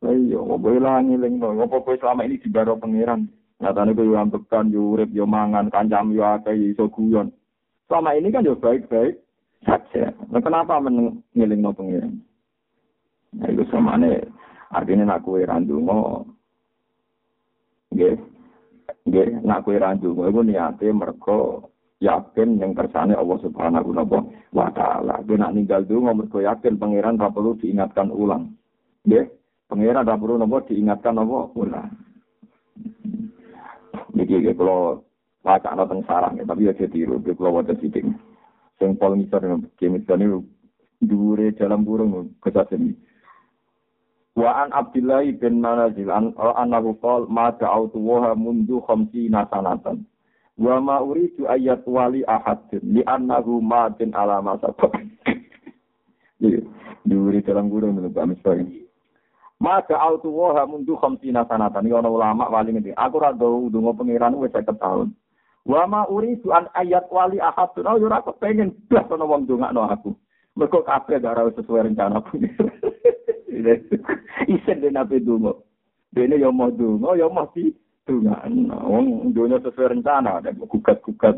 Ayo, 0.00 0.48
apa 0.48 0.68
ilang 0.72 1.12
eling 1.12 1.42
no, 1.42 1.52
apa 1.60 1.92
selama 1.98 2.24
ini 2.24 2.40
dibaro 2.40 2.80
pangeran. 2.80 3.28
Nyatane 3.58 3.94
kowe 3.94 4.06
yo 4.06 4.14
ambekan 4.14 4.70
yo 4.70 4.94
urip 4.94 5.10
yo 5.10 5.26
mangan 5.26 5.70
kancam 5.70 6.14
yo 6.14 6.22
akeh 6.22 6.54
iso 6.54 6.86
guyon. 6.90 7.34
Selama 7.90 8.14
ini 8.14 8.30
kan 8.30 8.46
yo 8.46 8.54
baik-baik 8.54 9.18
saja. 9.66 10.14
Nah, 10.30 10.38
kenapa 10.38 10.78
mengiling 10.78 11.60
no 11.60 11.74
pangeran? 11.74 12.22
Nah, 13.34 13.48
itu 13.50 13.66
sama 13.68 13.98
nih 13.98 14.24
Artinya 14.68 15.16
nak 15.16 15.24
kue 15.24 15.48
randungo, 15.48 16.28
nggih, 17.88 18.20
nggih, 19.08 19.40
nak 19.40 19.64
kue 19.64 19.80
randungo 19.80 20.28
itu 20.28 20.40
niate 20.44 20.92
mereka 20.92 21.64
yakin 22.04 22.60
yang 22.60 22.76
kersane 22.76 23.16
Allah 23.16 23.38
Subhanahu 23.40 23.96
wa 24.52 24.68
taala. 24.76 25.24
Dia 25.24 25.40
nak 25.40 25.56
ninggal 25.56 25.88
dungo 25.88 26.12
mereka 26.12 26.44
yakin 26.44 26.76
pangeran 26.76 27.16
tak 27.16 27.32
perlu 27.32 27.56
diingatkan 27.56 28.12
ulang. 28.12 28.52
Nggih, 29.08 29.24
pangeran 29.72 30.04
tak 30.04 30.20
perlu 30.20 30.36
nopo 30.36 30.60
diingatkan 30.68 31.16
nopo 31.16 31.48
ulang. 31.56 31.88
Niki 34.18 34.34
nggih 34.42 34.58
kula 34.58 34.98
wacana 35.46 35.86
teng 35.86 36.02
sarang 36.10 36.42
tapi 36.42 36.66
ya 36.66 36.74
tiru, 36.74 37.22
kula 37.22 37.62
waca 37.62 37.78
sithik. 37.78 38.02
Sing 38.82 38.98
pol 38.98 39.14
ngisor 39.14 39.42
kemit 39.78 40.10
ini 40.10 40.42
dure 40.98 41.54
dalam 41.54 41.86
burung 41.86 42.34
kesasen 42.42 42.98
Wa 44.38 44.66
an 44.66 44.70
Abdullah 44.70 45.26
bin 45.34 45.58
Manazil 45.58 46.14
an 46.14 46.30
annahu 46.38 46.94
qol 47.02 47.26
ma 47.26 47.50
da'awtu 47.50 47.98
wa 47.98 48.34
mundu 48.38 48.78
khamsina 48.86 49.50
sanatan. 49.50 50.06
Wa 50.54 50.78
ma 50.78 51.02
uridu 51.02 51.50
ayat 51.50 51.82
wali 51.90 52.22
ahad 52.22 52.62
li 52.86 53.02
annahu 53.02 53.58
matin 53.58 54.14
ala 54.14 54.42
masa. 54.42 54.70
Iya, 56.38 56.62
diuri 57.02 57.42
dalam 57.42 57.66
gurung 57.66 57.98
itu 57.98 58.14
Pak 58.14 58.26
Misbah. 58.30 58.62
Ma 59.58 59.82
da'awtu 59.82 60.30
wa 60.30 60.62
mundu 60.70 60.94
khamsina 61.02 61.42
sanatan. 61.50 61.82
Ini 61.82 61.98
orang 61.98 62.14
ulama 62.14 62.44
wali 62.46 62.78
ngerti. 62.78 62.94
Aku 62.94 63.18
rada 63.18 63.42
ndonga 63.42 63.90
pangeran 63.98 64.38
wis 64.38 64.54
50 64.54 64.78
tahun. 64.78 65.10
Wa 65.66 65.82
ma 65.90 66.06
uridu 66.06 66.54
ayat 66.54 67.10
wali 67.10 67.42
ahad. 67.42 67.74
Oh, 67.82 67.98
ora 67.98 68.22
pengen 68.38 68.70
blas 68.86 69.10
ana 69.10 69.26
wong 69.26 69.50
ndongakno 69.50 69.82
aku. 69.90 70.14
Mergo 70.54 70.86
kabeh 70.86 71.18
ora 71.26 71.50
sesuai 71.50 71.90
rencana 71.90 72.22
Isen 74.54 74.78
den 74.78 74.96
ape 74.96 75.18
donga. 75.18 75.52
Dene 76.14 76.38
yo 76.38 76.54
mau 76.54 76.70
donga, 76.70 77.18
yo 77.18 77.26
mau 77.26 77.50
di 77.50 77.74
donga. 78.06 78.46
Wong 78.86 79.34
dunya 79.34 79.58
sesuai 79.58 79.98
rencana, 79.98 80.38
ada 80.38 80.54
gugat-gugat. 80.54 81.34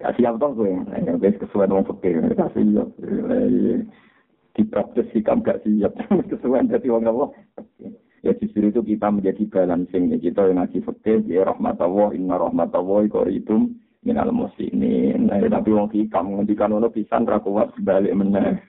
Ya 0.00 0.08
siap 0.16 0.40
dong 0.40 0.56
gue, 0.56 0.72
ya 1.04 1.12
wis 1.20 1.36
kesuwen 1.36 1.74
wong 1.74 1.84
fakir, 1.84 2.22
kasih 2.38 2.64
yo. 2.72 2.84
Dipraktis 4.50 5.06
sikam 5.14 5.46
gak 5.46 5.62
siap, 5.62 5.94
kesuwen 6.30 6.66
dadi 6.66 6.90
wong 6.90 7.06
apa. 7.06 7.30
Ya 8.20 8.36
justru 8.36 8.68
itu 8.68 8.84
kita 8.84 9.08
menjadi 9.08 9.48
balancing 9.48 10.12
kita 10.20 10.44
yang 10.44 10.60
ngaji 10.60 10.84
fakir, 10.84 11.24
ya 11.24 11.48
rahmatullah, 11.48 12.12
inna 12.12 12.36
rahmatullah, 12.36 13.08
koridum, 13.08 13.80
minal 14.04 14.28
muslimin. 14.32 15.28
Nah, 15.28 15.40
tapi 15.40 15.70
wong 15.72 15.88
hikam 15.88 16.36
ngendikan 16.36 16.72
ono 16.76 16.92
pisan 16.92 17.24
ra 17.24 17.40
kuat 17.40 17.72
balik 17.80 18.12
meneh. 18.12 18.60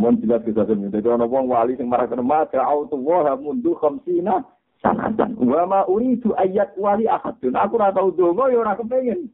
Mohon 0.00 0.20
jelas 0.24 0.40
bisa 0.48 0.64
sini. 0.64 0.88
Jadi 0.88 1.06
orang 1.12 1.28
wong 1.28 1.44
wali 1.52 1.76
yang 1.76 1.92
marah 1.92 2.08
kena 2.08 2.24
mata 2.24 2.64
auto 2.64 2.96
wah 2.96 3.36
mundu 3.36 3.76
khamsina 3.76 4.40
sanatan. 4.80 5.36
Wa 5.36 5.68
ma 5.68 5.84
uridu 5.84 6.32
ayat 6.40 6.72
wali 6.80 7.04
ahadun. 7.04 7.52
Aku 7.52 7.76
ora 7.76 7.92
tau 7.92 8.08
donga 8.08 8.48
ya 8.48 8.64
ora 8.64 8.80
kepengin. 8.80 9.28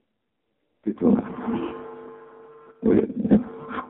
Gitu. 0.82 1.06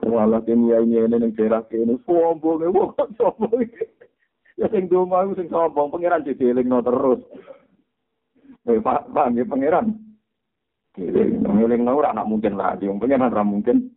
Wala 0.06 0.38
kene 0.46 0.70
ya 0.70 0.78
ini 0.80 1.02
ning 1.10 1.32
daerah 1.34 1.66
kene 1.66 1.98
sombong 2.06 2.62
e 2.62 2.68
wong 2.70 2.94
sombong. 3.18 3.66
Ya 4.56 4.66
sing 4.72 4.88
donga 4.88 5.26
iku 5.26 5.34
sing 5.36 5.48
sombong 5.50 5.92
pangeran 5.92 6.24
didelingno 6.24 6.80
terus. 6.80 7.20
Eh 8.66 8.80
Pak, 8.80 9.12
Pak, 9.12 9.34
pangeran. 9.50 9.94
Ngeling 10.96 11.84
ora 11.84 12.16
anak 12.16 12.24
mungkin 12.24 12.56
lah, 12.56 12.78
pangeran 12.78 13.28
ora 13.28 13.44
mungkin. 13.44 13.92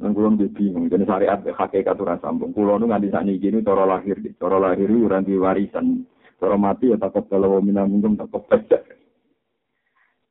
Nang 0.00 0.16
kula 0.16 0.32
bingung, 0.32 0.88
jadi 0.88 1.04
syariat 1.04 1.44
hakikat 1.44 2.00
ora 2.00 2.16
sambung. 2.24 2.56
Kula 2.56 2.80
nu 2.80 2.88
nganti 2.88 3.12
sakniki 3.12 3.52
ini 3.52 3.60
cara 3.60 3.84
lahir, 3.84 4.16
cara 4.40 4.56
lahir 4.56 4.88
ora 4.88 5.20
di 5.20 5.36
warisan. 5.36 6.08
Cara 6.40 6.56
mati 6.56 6.88
ya 6.88 6.96
takut 6.96 7.28
kalau 7.28 7.60
minang 7.60 7.92
minum 7.92 8.16
takut. 8.16 8.48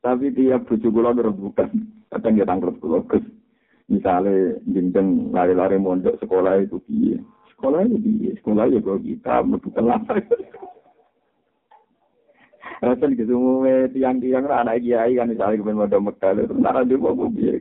Tapi 0.01 0.33
tiap 0.33 0.65
bojo 0.65 0.89
kula 0.89 1.13
bukan, 1.13 1.69
kadang 2.09 2.33
ya 2.37 2.45
tangkrut 2.45 2.77
kula 2.81 3.01
Gus. 3.05 3.25
Misale 3.89 4.61
lari-lari 5.33 5.81
mondok 5.81 6.21
sekolah 6.21 6.61
itu 6.61 6.77
piye? 6.85 7.17
Sekolah 7.57 7.81
itu 7.89 7.97
piye? 7.97 8.31
Sekolah 8.37 8.69
ya 8.69 8.77
kok 8.81 9.01
kita 9.01 9.41
mlebu 9.41 9.69
kelas. 9.73 10.03
Rasanya 12.79 13.17
gitu, 13.17 13.65
tiang-tiang 13.91 14.45
anak 14.47 14.79
kiai 14.79 15.17
kan 15.17 15.27
misalnya 15.27 15.59
kepen 15.59 15.75
mondok 15.75 16.05
Mekah, 16.05 16.31
terus 16.37 16.61
nak 16.61 16.79
ada 16.79 16.95
apa 16.95 17.25
piye? 17.33 17.59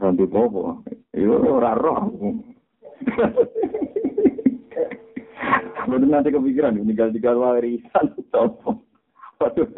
Rambut 0.00 0.32
apa? 0.32 0.82
Itu 1.14 1.36
ora 1.36 1.72
roh. 1.78 2.10
Mungkin 5.84 6.08
nanti 6.08 6.32
kepikiran, 6.32 6.80
tinggal-tinggal 6.80 7.36
warisan. 7.38 8.06
Waduh. 9.38 9.68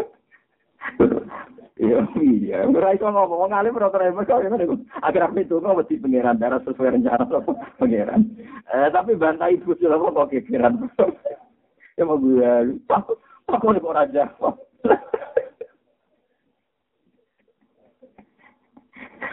Iya, 1.76 2.08
iya. 2.16 2.64
Ora 2.64 2.96
iso 2.96 3.04
ngomong 3.04 3.52
alim 3.52 3.76
ora 3.76 3.92
terima 3.92 4.24
kok 4.24 4.40
ngene. 4.40 4.80
Akhir 5.04 5.28
aku 5.28 5.44
itu 5.44 5.60
kok 5.60 5.76
mesti 5.76 6.00
pangeran 6.00 6.40
darah 6.40 6.56
sesuai 6.64 6.96
rencana 6.96 7.28
apa 7.28 7.52
pangeran. 7.76 8.32
Eh 8.72 8.88
tapi 8.88 9.12
bantai 9.12 9.60
ibu 9.60 9.76
sila 9.76 10.00
kok 10.00 10.16
kepikiran. 10.32 10.88
Ya 12.00 12.08
mau 12.08 12.16
gue. 12.16 12.80
Aku 12.88 13.76
kok 13.76 13.92
raja. 13.92 14.24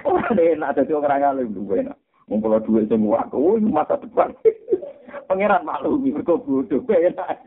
Ora 0.03 0.35
enak 0.35 0.75
dadi 0.75 0.91
orang 0.91 1.23
alim 1.23 1.55
luwe 1.55 1.79
enak. 1.79 1.95
Ngumpul 2.27 2.59
duit 2.67 2.91
sing 2.91 3.07
wae, 3.07 3.23
oh 3.31 3.55
masa 3.59 3.95
depan. 3.99 4.35
Pangeran 5.31 5.63
malu 5.63 5.95
mergo 5.95 6.43
bodoh 6.43 6.83
enak. 6.91 7.39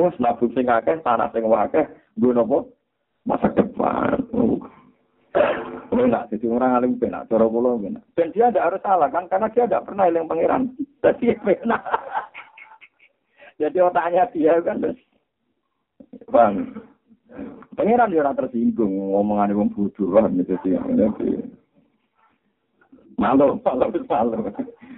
Wes 0.00 0.16
nabung 0.16 0.50
sing 0.56 0.64
akeh, 0.64 0.96
tanah 1.04 1.28
sing 1.30 1.44
akeh, 1.44 1.84
nggo 2.16 2.30
napa? 2.32 2.58
Masa 3.28 3.52
depan. 3.52 4.16
Enak, 5.90 6.32
jadi 6.32 6.46
orang 6.48 6.80
alim 6.80 6.92
benar, 6.96 7.28
cara 7.28 7.44
kula 7.44 7.76
benar. 7.76 8.00
Dan 8.16 8.32
dia 8.32 8.48
tidak 8.48 8.72
harus 8.72 8.80
salah 8.80 9.12
kan, 9.12 9.28
karena 9.28 9.52
dia 9.52 9.68
tidak 9.68 9.84
pernah 9.84 10.08
eling 10.08 10.24
pangeran. 10.24 10.62
Jadi 11.04 11.36
benar. 11.44 11.82
Jadi 13.60 13.78
otaknya 13.84 14.24
dia 14.32 14.56
kan, 14.64 14.80
bang, 16.32 16.54
Pangeran 17.76 18.12
ya 18.12 18.26
ora 18.26 18.34
tersinggung 18.34 18.90
ngomongane 18.90 19.54
wong 19.54 19.70
bodho 19.70 20.10
wah 20.10 20.26
gitu 20.34 20.58
sih. 20.66 20.74
Malu, 23.16 23.60
malu, 23.62 23.86
malu. 24.04 24.36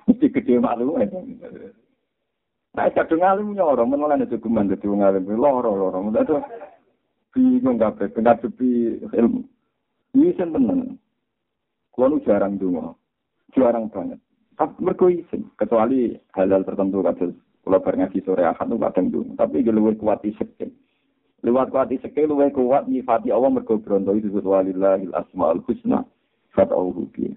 Mesti 0.09 0.27
gede 0.33 0.57
malu. 0.57 0.97
Nah, 2.73 2.89
kadung 2.89 3.21
alim 3.21 3.53
nyoro, 3.53 3.85
menulan 3.85 4.25
itu 4.25 4.41
guman 4.41 4.73
jadi 4.73 4.89
wong 4.89 5.05
alim, 5.05 5.29
loro, 5.29 5.77
loro. 5.77 6.01
Itu 6.09 6.41
bingung 7.37 7.77
kabeh, 7.77 8.09
benar 8.17 8.41
sepi 8.41 8.97
ilmu. 9.13 9.45
Ini 10.17 10.33
sen 10.37 10.57
tenan. 10.57 10.97
Kulo 11.93 12.25
jarang 12.25 12.57
dungo, 12.57 12.97
jarang 13.53 13.93
banget. 13.93 14.17
Tapi 14.57 14.73
mergo 14.81 15.09
kecuali 15.61 16.17
hal-hal 16.33 16.65
tertentu 16.65 17.05
kados 17.05 17.37
kula 17.65 17.81
ngaji 17.81 18.25
sore 18.25 18.45
ahad 18.49 18.69
nu 18.69 18.81
kadang 18.81 19.13
dungo. 19.13 19.37
Tapi 19.37 19.65
luwih 19.65 19.97
kuat 20.01 20.25
isin. 20.25 20.73
Lewat 21.45 21.69
kuat 21.69 21.93
sekali 21.93 22.29
luwih 22.29 22.53
kuat 22.53 22.89
nyifati 22.89 23.29
Allah 23.29 23.53
mergo 23.53 23.77
bronto 23.77 24.17
itu 24.17 24.33
walillahil 24.33 25.13
asmaul 25.13 25.61
husna 25.69 26.05
fatauhu 26.57 27.09
bi. 27.13 27.33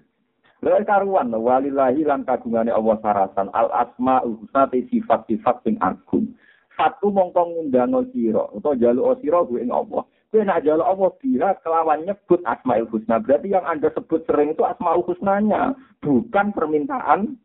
Lha 0.64 0.80
karuan 0.88 1.28
walillahi 1.28 2.06
lan 2.08 2.24
kagungane 2.24 2.72
Allah 2.72 2.96
sarasan 3.04 3.52
al 3.52 3.68
asma 3.76 4.24
husna 4.24 4.64
sifat-sifat 4.72 5.60
sing 5.68 5.76
agung. 5.84 6.32
Satu 6.76 7.08
mongko 7.08 7.56
ngundang 7.56 7.92
sira 8.12 8.48
utawa 8.52 8.76
jaluk 8.76 9.20
sira 9.20 9.40
kuwi 9.44 9.64
ing 9.64 9.72
Allah. 9.72 10.04
Kowe 10.28 10.42
nak 10.44 10.64
jaluk 10.64 10.84
Allah 10.84 11.10
bila 11.22 11.48
kelawan 11.64 12.04
nyebut 12.04 12.40
asmaul 12.44 12.88
husna. 12.92 13.16
Berarti 13.20 13.48
yang 13.52 13.64
Anda 13.64 13.88
sebut 13.96 14.28
sering 14.28 14.52
itu 14.52 14.64
asmaul 14.64 15.06
husnanya, 15.08 15.72
bukan 16.04 16.52
permintaan 16.52 17.40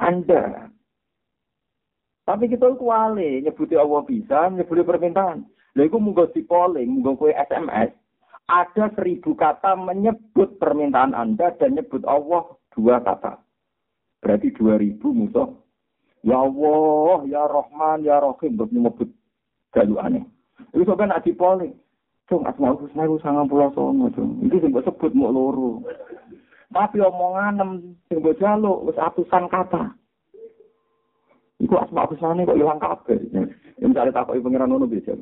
Anda. 0.00 0.72
Tapi 2.24 2.48
kita 2.48 2.72
kuali 2.80 3.44
nyebuti 3.44 3.76
Allah 3.76 4.00
bisa, 4.08 4.48
nyebuti 4.48 4.80
permintaan. 4.80 5.44
Lha 5.76 5.82
iku 5.84 6.00
munggo 6.00 6.24
polling, 6.48 6.88
munggo 6.88 7.20
kowe 7.20 7.32
SMS, 7.34 7.92
ada 8.44 8.92
seribu 8.92 9.32
kata 9.32 9.72
menyebut 9.76 10.60
permintaan 10.60 11.16
Anda 11.16 11.56
dan 11.56 11.80
nyebut 11.80 12.04
Allah 12.04 12.44
dua 12.76 13.00
kata. 13.00 13.40
Berarti 14.20 14.52
dua 14.52 14.76
ribu 14.76 15.12
musuh. 15.12 15.52
Ya 16.24 16.40
Allah, 16.40 17.18
ya 17.28 17.44
Rahman, 17.44 18.00
ya 18.00 18.16
Rahim, 18.16 18.56
untuk 18.56 18.72
menyebut 18.72 19.08
aneh. 19.76 20.24
Itu 20.72 20.88
sampai 20.88 21.12
nak 21.12 21.20
dipoling. 21.20 21.76
Cung, 22.24 22.48
asmaul 22.48 22.80
husna 22.80 23.04
itu 23.04 23.20
sangat 23.20 23.52
pulau 23.52 23.68
sono, 23.76 24.08
cung. 24.08 24.40
Itu 24.40 24.56
sing 24.56 24.72
sebut 24.72 25.12
mau 25.12 25.28
loro. 25.28 25.84
Tapi 26.72 26.96
omongan 27.04 27.60
sing 28.08 28.24
mbok 28.24 28.40
jaluk 28.40 28.88
wis 28.88 28.96
atusan 28.96 29.44
kata. 29.52 29.92
Iku 31.60 31.76
asmaul 31.76 32.16
husna 32.16 32.48
kok 32.48 32.56
ilang 32.56 32.80
kabeh. 32.80 33.20
Ya 33.76 33.84
misalnya 33.84 34.16
takoki 34.16 34.40
pangeran 34.40 34.72
ngono 34.72 34.88
bisa. 34.88 35.12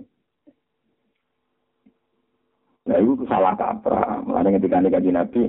Nah, 2.83 2.99
itu 2.99 3.22
salah 3.30 3.55
kaprah. 3.55 4.26
Mulanya 4.26 4.59
ketika 4.59 4.83
kaji 4.83 5.11
Nabi, 5.14 5.43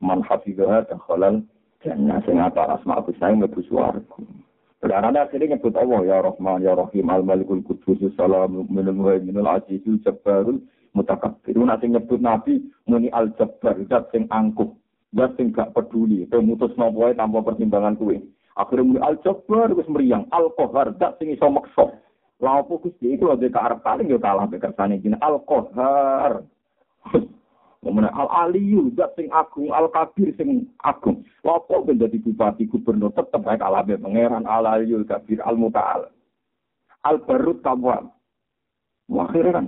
man 0.00 0.24
hafidhah 0.24 0.88
dakhalal 0.88 1.44
jannah 1.84 2.18
sing 2.26 2.40
apa 2.42 2.78
asma 2.78 2.98
aku 2.98 3.14
saya 3.18 3.34
mlebu 3.34 3.60
swarga. 3.66 4.02
Karena 4.78 5.26
akhirnya 5.26 5.58
nyebut 5.58 5.74
Allah 5.74 6.00
ya 6.06 6.18
Rahman 6.22 6.62
ya 6.62 6.78
Rahim 6.78 7.10
al 7.10 7.26
Malikul 7.26 7.66
Qudus 7.66 7.98
salam 8.14 8.62
minal 8.70 8.94
muhaiminul 8.94 9.50
azizul 9.50 9.98
jabbarul 10.06 10.62
mutakabbir. 10.94 11.58
Nanti 11.58 11.90
nyebut 11.90 12.22
Nabi 12.22 12.62
muni 12.86 13.10
al 13.10 13.34
jabbar 13.34 13.74
zat 13.90 14.14
sing 14.14 14.30
angkuh, 14.30 14.70
zat 15.18 15.34
sing 15.34 15.50
gak 15.50 15.74
peduli, 15.74 16.30
pemutus 16.30 16.70
nopo 16.78 17.10
tanpa 17.10 17.42
pertimbangan 17.42 17.98
kuwe. 17.98 18.22
Akhirnya 18.54 18.86
muni 18.86 19.00
al 19.02 19.18
jabbar 19.26 19.74
wis 19.74 19.90
meriang, 19.90 20.30
al 20.30 20.54
qahar 20.54 20.94
zat 21.02 21.18
sing 21.18 21.34
iso 21.34 21.50
maksa. 21.50 21.98
Lah 22.38 22.62
opo 22.62 22.78
Gusti 22.78 23.18
iku 23.18 23.34
lho 23.34 23.50
arep 23.50 23.82
paling 23.82 24.06
yo 24.06 24.22
kalah 24.22 24.46
kersane 24.46 25.02
jeneng 25.02 25.18
al 25.18 25.42
qahar. 25.42 26.46
Kemudian 27.84 28.10
al 28.10 28.28
aliyu 28.48 28.90
zat 28.98 29.14
sing 29.14 29.30
agung, 29.30 29.70
al 29.70 29.86
kabir 29.94 30.34
sing 30.34 30.66
agung. 30.82 31.22
Lapo 31.46 31.86
menjadi 31.86 32.18
bupati 32.18 32.66
gubernur 32.66 33.14
tetep 33.14 33.38
baik 33.40 33.62
ala 33.62 33.86
pangeran 33.86 34.44
al 34.44 34.66
aliyu 34.66 35.06
kabir 35.06 35.38
al 35.46 35.54
mutaal. 35.54 36.10
Al 37.06 37.22
barut 37.22 37.62
tawab. 37.62 38.10
Akhirnya 39.08 39.62
kan 39.62 39.66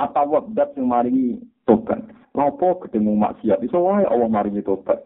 atau 0.00 0.40
zat 0.56 0.72
sing 0.72 0.88
maringi 0.88 1.36
tobat. 1.68 2.00
Lapo 2.32 2.80
ketemu 2.80 3.14
maksiat 3.18 3.60
iso 3.60 3.78
wae 3.84 4.08
Allah 4.08 4.26
maringi 4.32 4.64
tobat. 4.64 5.04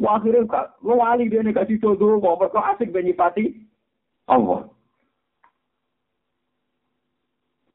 Wah 0.00 0.16
akhirnya 0.16 0.48
kak, 0.48 0.80
lo 0.80 0.96
wali 0.96 1.28
dia 1.28 1.44
nih 1.44 1.52
kasih 1.52 1.76
jodoh, 1.76 2.16
mau 2.24 2.40
mereka 2.40 2.72
asik 2.72 2.88
benyipati 2.88 3.52
Allah. 4.32 4.64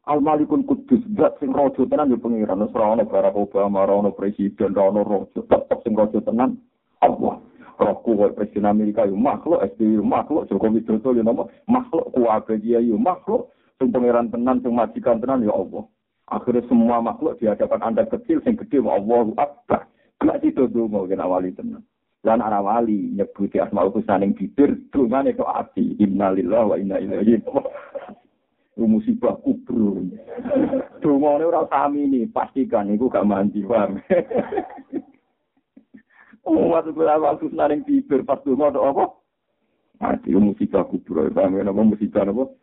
Al 0.06 0.22
Malikul 0.22 0.62
Kudus 0.70 1.02
zat 1.18 1.34
sing 1.42 1.50
raja 1.50 1.82
tenan 1.90 2.14
yo 2.14 2.22
pengiran 2.22 2.62
wis 2.62 2.70
ora 2.78 2.94
ono 2.94 3.10
Barack 3.10 3.34
Obama, 3.34 3.90
ora 3.90 3.98
ono 3.98 4.14
presiden, 4.14 4.78
ora 4.78 4.94
ono 4.94 5.02
raja, 5.02 5.42
tetep 5.42 5.82
sing 5.82 5.98
raja 5.98 6.22
tenan 6.22 6.62
Allah. 7.02 7.42
Roku 7.82 8.14
kok 8.14 8.38
presiden 8.38 8.70
Amerika 8.70 9.10
yo 9.10 9.18
makhluk, 9.18 9.66
SBY 9.74 9.98
yo 9.98 10.06
makhluk, 10.06 10.46
Jokowi 10.46 10.86
Widodo 10.86 11.10
yo 11.10 11.26
nama 11.26 11.50
makhluk, 11.66 12.14
kuwabe 12.14 12.62
dia 12.62 12.78
yo 12.86 13.02
makhluk, 13.02 13.50
sing 13.82 13.90
pengiran 13.90 14.30
tenan, 14.30 14.62
sing 14.62 14.78
majikan 14.78 15.18
tenan 15.18 15.42
ya 15.42 15.50
Allah. 15.58 15.90
Akhirnya 16.30 16.62
semua 16.70 17.02
makhluk 17.02 17.42
di 17.42 17.50
hadapan 17.50 17.82
Anda 17.82 18.06
kecil, 18.06 18.46
sing 18.46 18.62
gede 18.62 18.86
Allahu 18.86 19.34
Akbar. 19.42 19.90
Gak 20.22 20.42
itu 20.46 20.70
mau 20.86 21.10
kena 21.10 21.26
wali 21.26 21.50
tenan. 21.50 21.82
Dan 22.22 22.46
arah 22.46 22.62
wali 22.62 23.10
nyebuti 23.14 23.58
asmaul 23.58 23.90
husna 23.90 24.22
ning 24.22 24.38
bibir, 24.38 24.74
dungane 24.94 25.34
kok 25.34 25.50
ati. 25.50 25.98
Innalillahi 25.98 26.70
wa 26.70 26.78
inna 26.78 26.98
ilaihi 27.02 27.42
musibah 28.76 29.40
kubur. 29.40 29.95
Dungane 31.06 31.46
ora 31.46 31.70
sami 31.70 32.10
ini, 32.10 32.26
pastikan 32.26 32.90
iku 32.90 33.14
gak 33.14 33.30
mandi, 33.30 33.62
paham. 33.62 34.02
Oh, 36.46 36.70
waktu 36.70 36.94
kula 36.94 37.18
waktu 37.18 37.50
naring 37.58 37.82
bibir 37.82 38.22
pas 38.22 38.38
donga 38.46 38.70
tok 38.70 38.86
apa? 38.86 39.06
Mati 39.98 40.30
musibah 40.30 40.86
kubur, 40.86 41.26
paham 41.34 41.58
ya, 41.58 41.66
apa 41.66 41.82
musibah 41.82 42.22
apa? 42.22 42.54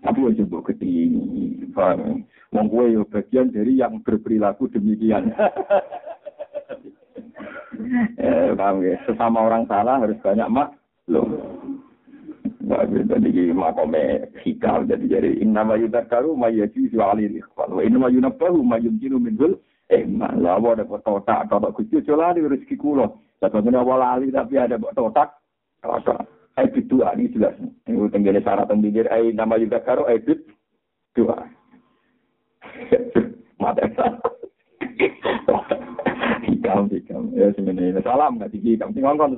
Tapi 0.00 0.18
wajib 0.24 0.48
mbok 0.48 0.72
ketini, 0.72 1.68
paham. 1.76 2.24
Wong 2.48 2.66
kowe 2.72 2.88
yo 2.88 3.04
bagian 3.04 3.52
dari 3.52 3.76
yang 3.76 4.00
berperilaku 4.00 4.72
demikian. 4.72 5.36
eh, 8.24 8.56
paham 8.56 8.88
ya, 8.88 8.96
sesama 9.04 9.44
orang 9.44 9.68
salah 9.68 10.00
harus 10.00 10.16
banyak 10.24 10.48
mak. 10.48 10.72
Loh, 11.12 11.28
Jadi 12.60 13.56
makome 13.56 14.28
hikal. 14.44 14.84
Jadi 14.84 15.08
jadi 15.08 15.30
inna 15.40 15.64
ma 15.64 15.80
yudakaru 15.80 16.36
ma 16.36 16.52
yajuzu 16.52 17.00
alil 17.00 17.40
ikhwan. 17.40 17.72
Wa 17.72 17.80
inna 17.80 17.98
ma 17.98 18.08
yunabbahu 18.12 18.60
ma 18.60 18.76
yumkinu 18.76 19.16
minhul 19.16 19.56
eh 19.88 20.04
malah 20.04 20.60
ada 20.60 20.84
totak. 20.84 21.48
Totak 21.48 21.72
kucu 21.72 22.04
colali 22.04 22.44
rezeki 22.44 22.76
kulo. 22.76 23.24
Sebabnya 23.40 23.80
awal 23.80 24.04
lali 24.04 24.28
tapi 24.28 24.60
ada 24.60 24.76
totak. 24.76 25.40
Totak 25.80 26.28
ebit 26.60 26.84
dua 26.92 27.16
ini 27.16 27.32
jelas. 27.32 27.56
Ini 27.88 28.12
tenggene 28.12 28.44
syarat 28.44 28.68
tenggene 28.68 29.08
eh 29.08 29.32
nama 29.32 29.56
yudakaru 29.56 30.04
ebit 30.12 30.44
dua. 31.16 31.40
Mata. 33.60 33.88
Hikam 36.44 36.88
hikam. 36.92 37.32
Ya 37.32 37.48
sebenarnya. 37.56 38.04
Salam 38.04 38.36
nggak 38.36 38.52
hikam 38.52 38.92
tinggal 38.92 39.16
kan 39.16 39.32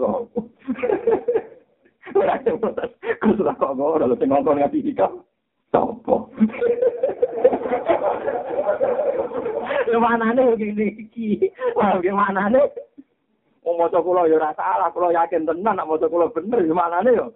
Ora 2.11 2.35
sing 2.43 2.59
protes. 2.59 2.91
Kus 3.23 3.39
ora 3.39 3.55
kok 3.55 3.79
ora 3.79 4.11
lho 4.11 4.19
sing 4.19 4.27
ngomong 4.27 4.59
ngati 4.59 4.83
iki 4.83 4.93
kok. 4.99 5.23
Sopo? 5.71 6.35
Manane 9.93 10.43
ngene 10.59 10.87
iki. 10.99 11.47
Wah, 11.79 12.03
manane? 12.03 12.61
Wong 13.63 13.79
maca 13.79 14.03
kula 14.03 14.27
ya 14.27 14.35
ora 14.43 14.51
salah, 14.59 14.91
kula 14.91 15.15
yakin 15.15 15.47
tenan 15.47 15.79
nek 15.79 15.87
maca 15.87 16.11
kula 16.11 16.27
bener 16.35 16.67
ya 16.67 16.75
manane 16.75 17.11
yo. 17.15 17.31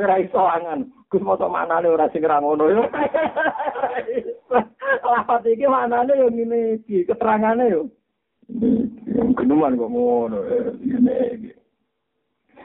Ora 0.00 0.16
iso 0.16 0.40
angan. 0.40 0.88
Gus 1.12 1.20
maca 1.20 1.44
manane 1.52 1.92
ora 1.92 2.08
sing 2.08 2.24
ra 2.24 2.40
ngono 2.40 2.64
yo. 2.72 2.82
Lafat 5.04 5.44
iki 5.44 5.68
manane 5.68 6.16
yo 6.16 6.32
ngene 6.32 6.80
iki, 6.80 7.04
keterangane 7.04 7.64
yo. 7.68 7.92
Kenuman 9.36 9.76
kok 9.76 9.92
ngono. 9.92 10.38
Ngene 10.80 11.14
iki. 11.36 11.55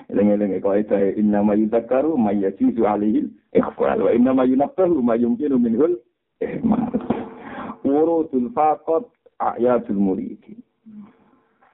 Eling-eling 0.10 0.58
kok 0.64 0.78
itu 0.82 0.96
inna 1.22 1.44
ma 1.46 1.54
yudakaru 1.54 2.18
ma 2.18 2.32
yajuzu 2.34 2.82
alihil 2.88 3.30
ikhfal 3.54 4.02
wa 4.02 4.10
inna 4.10 4.34
ma 4.34 4.44
yunaftahu 4.48 5.04
ma 5.04 5.14
yumkinu 5.20 5.60
minhul 5.62 6.00
ihmal. 6.42 6.90
Urudul 7.86 8.50
faqat 8.56 9.06
ayatul 9.38 10.02
muridi. 10.02 10.58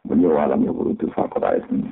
Beliau 0.08 0.40
alam 0.40 0.64
ya 0.64 0.72
urudul 0.72 1.12
faqat 1.16 1.44
ayat 1.44 1.66
ini. 1.72 1.88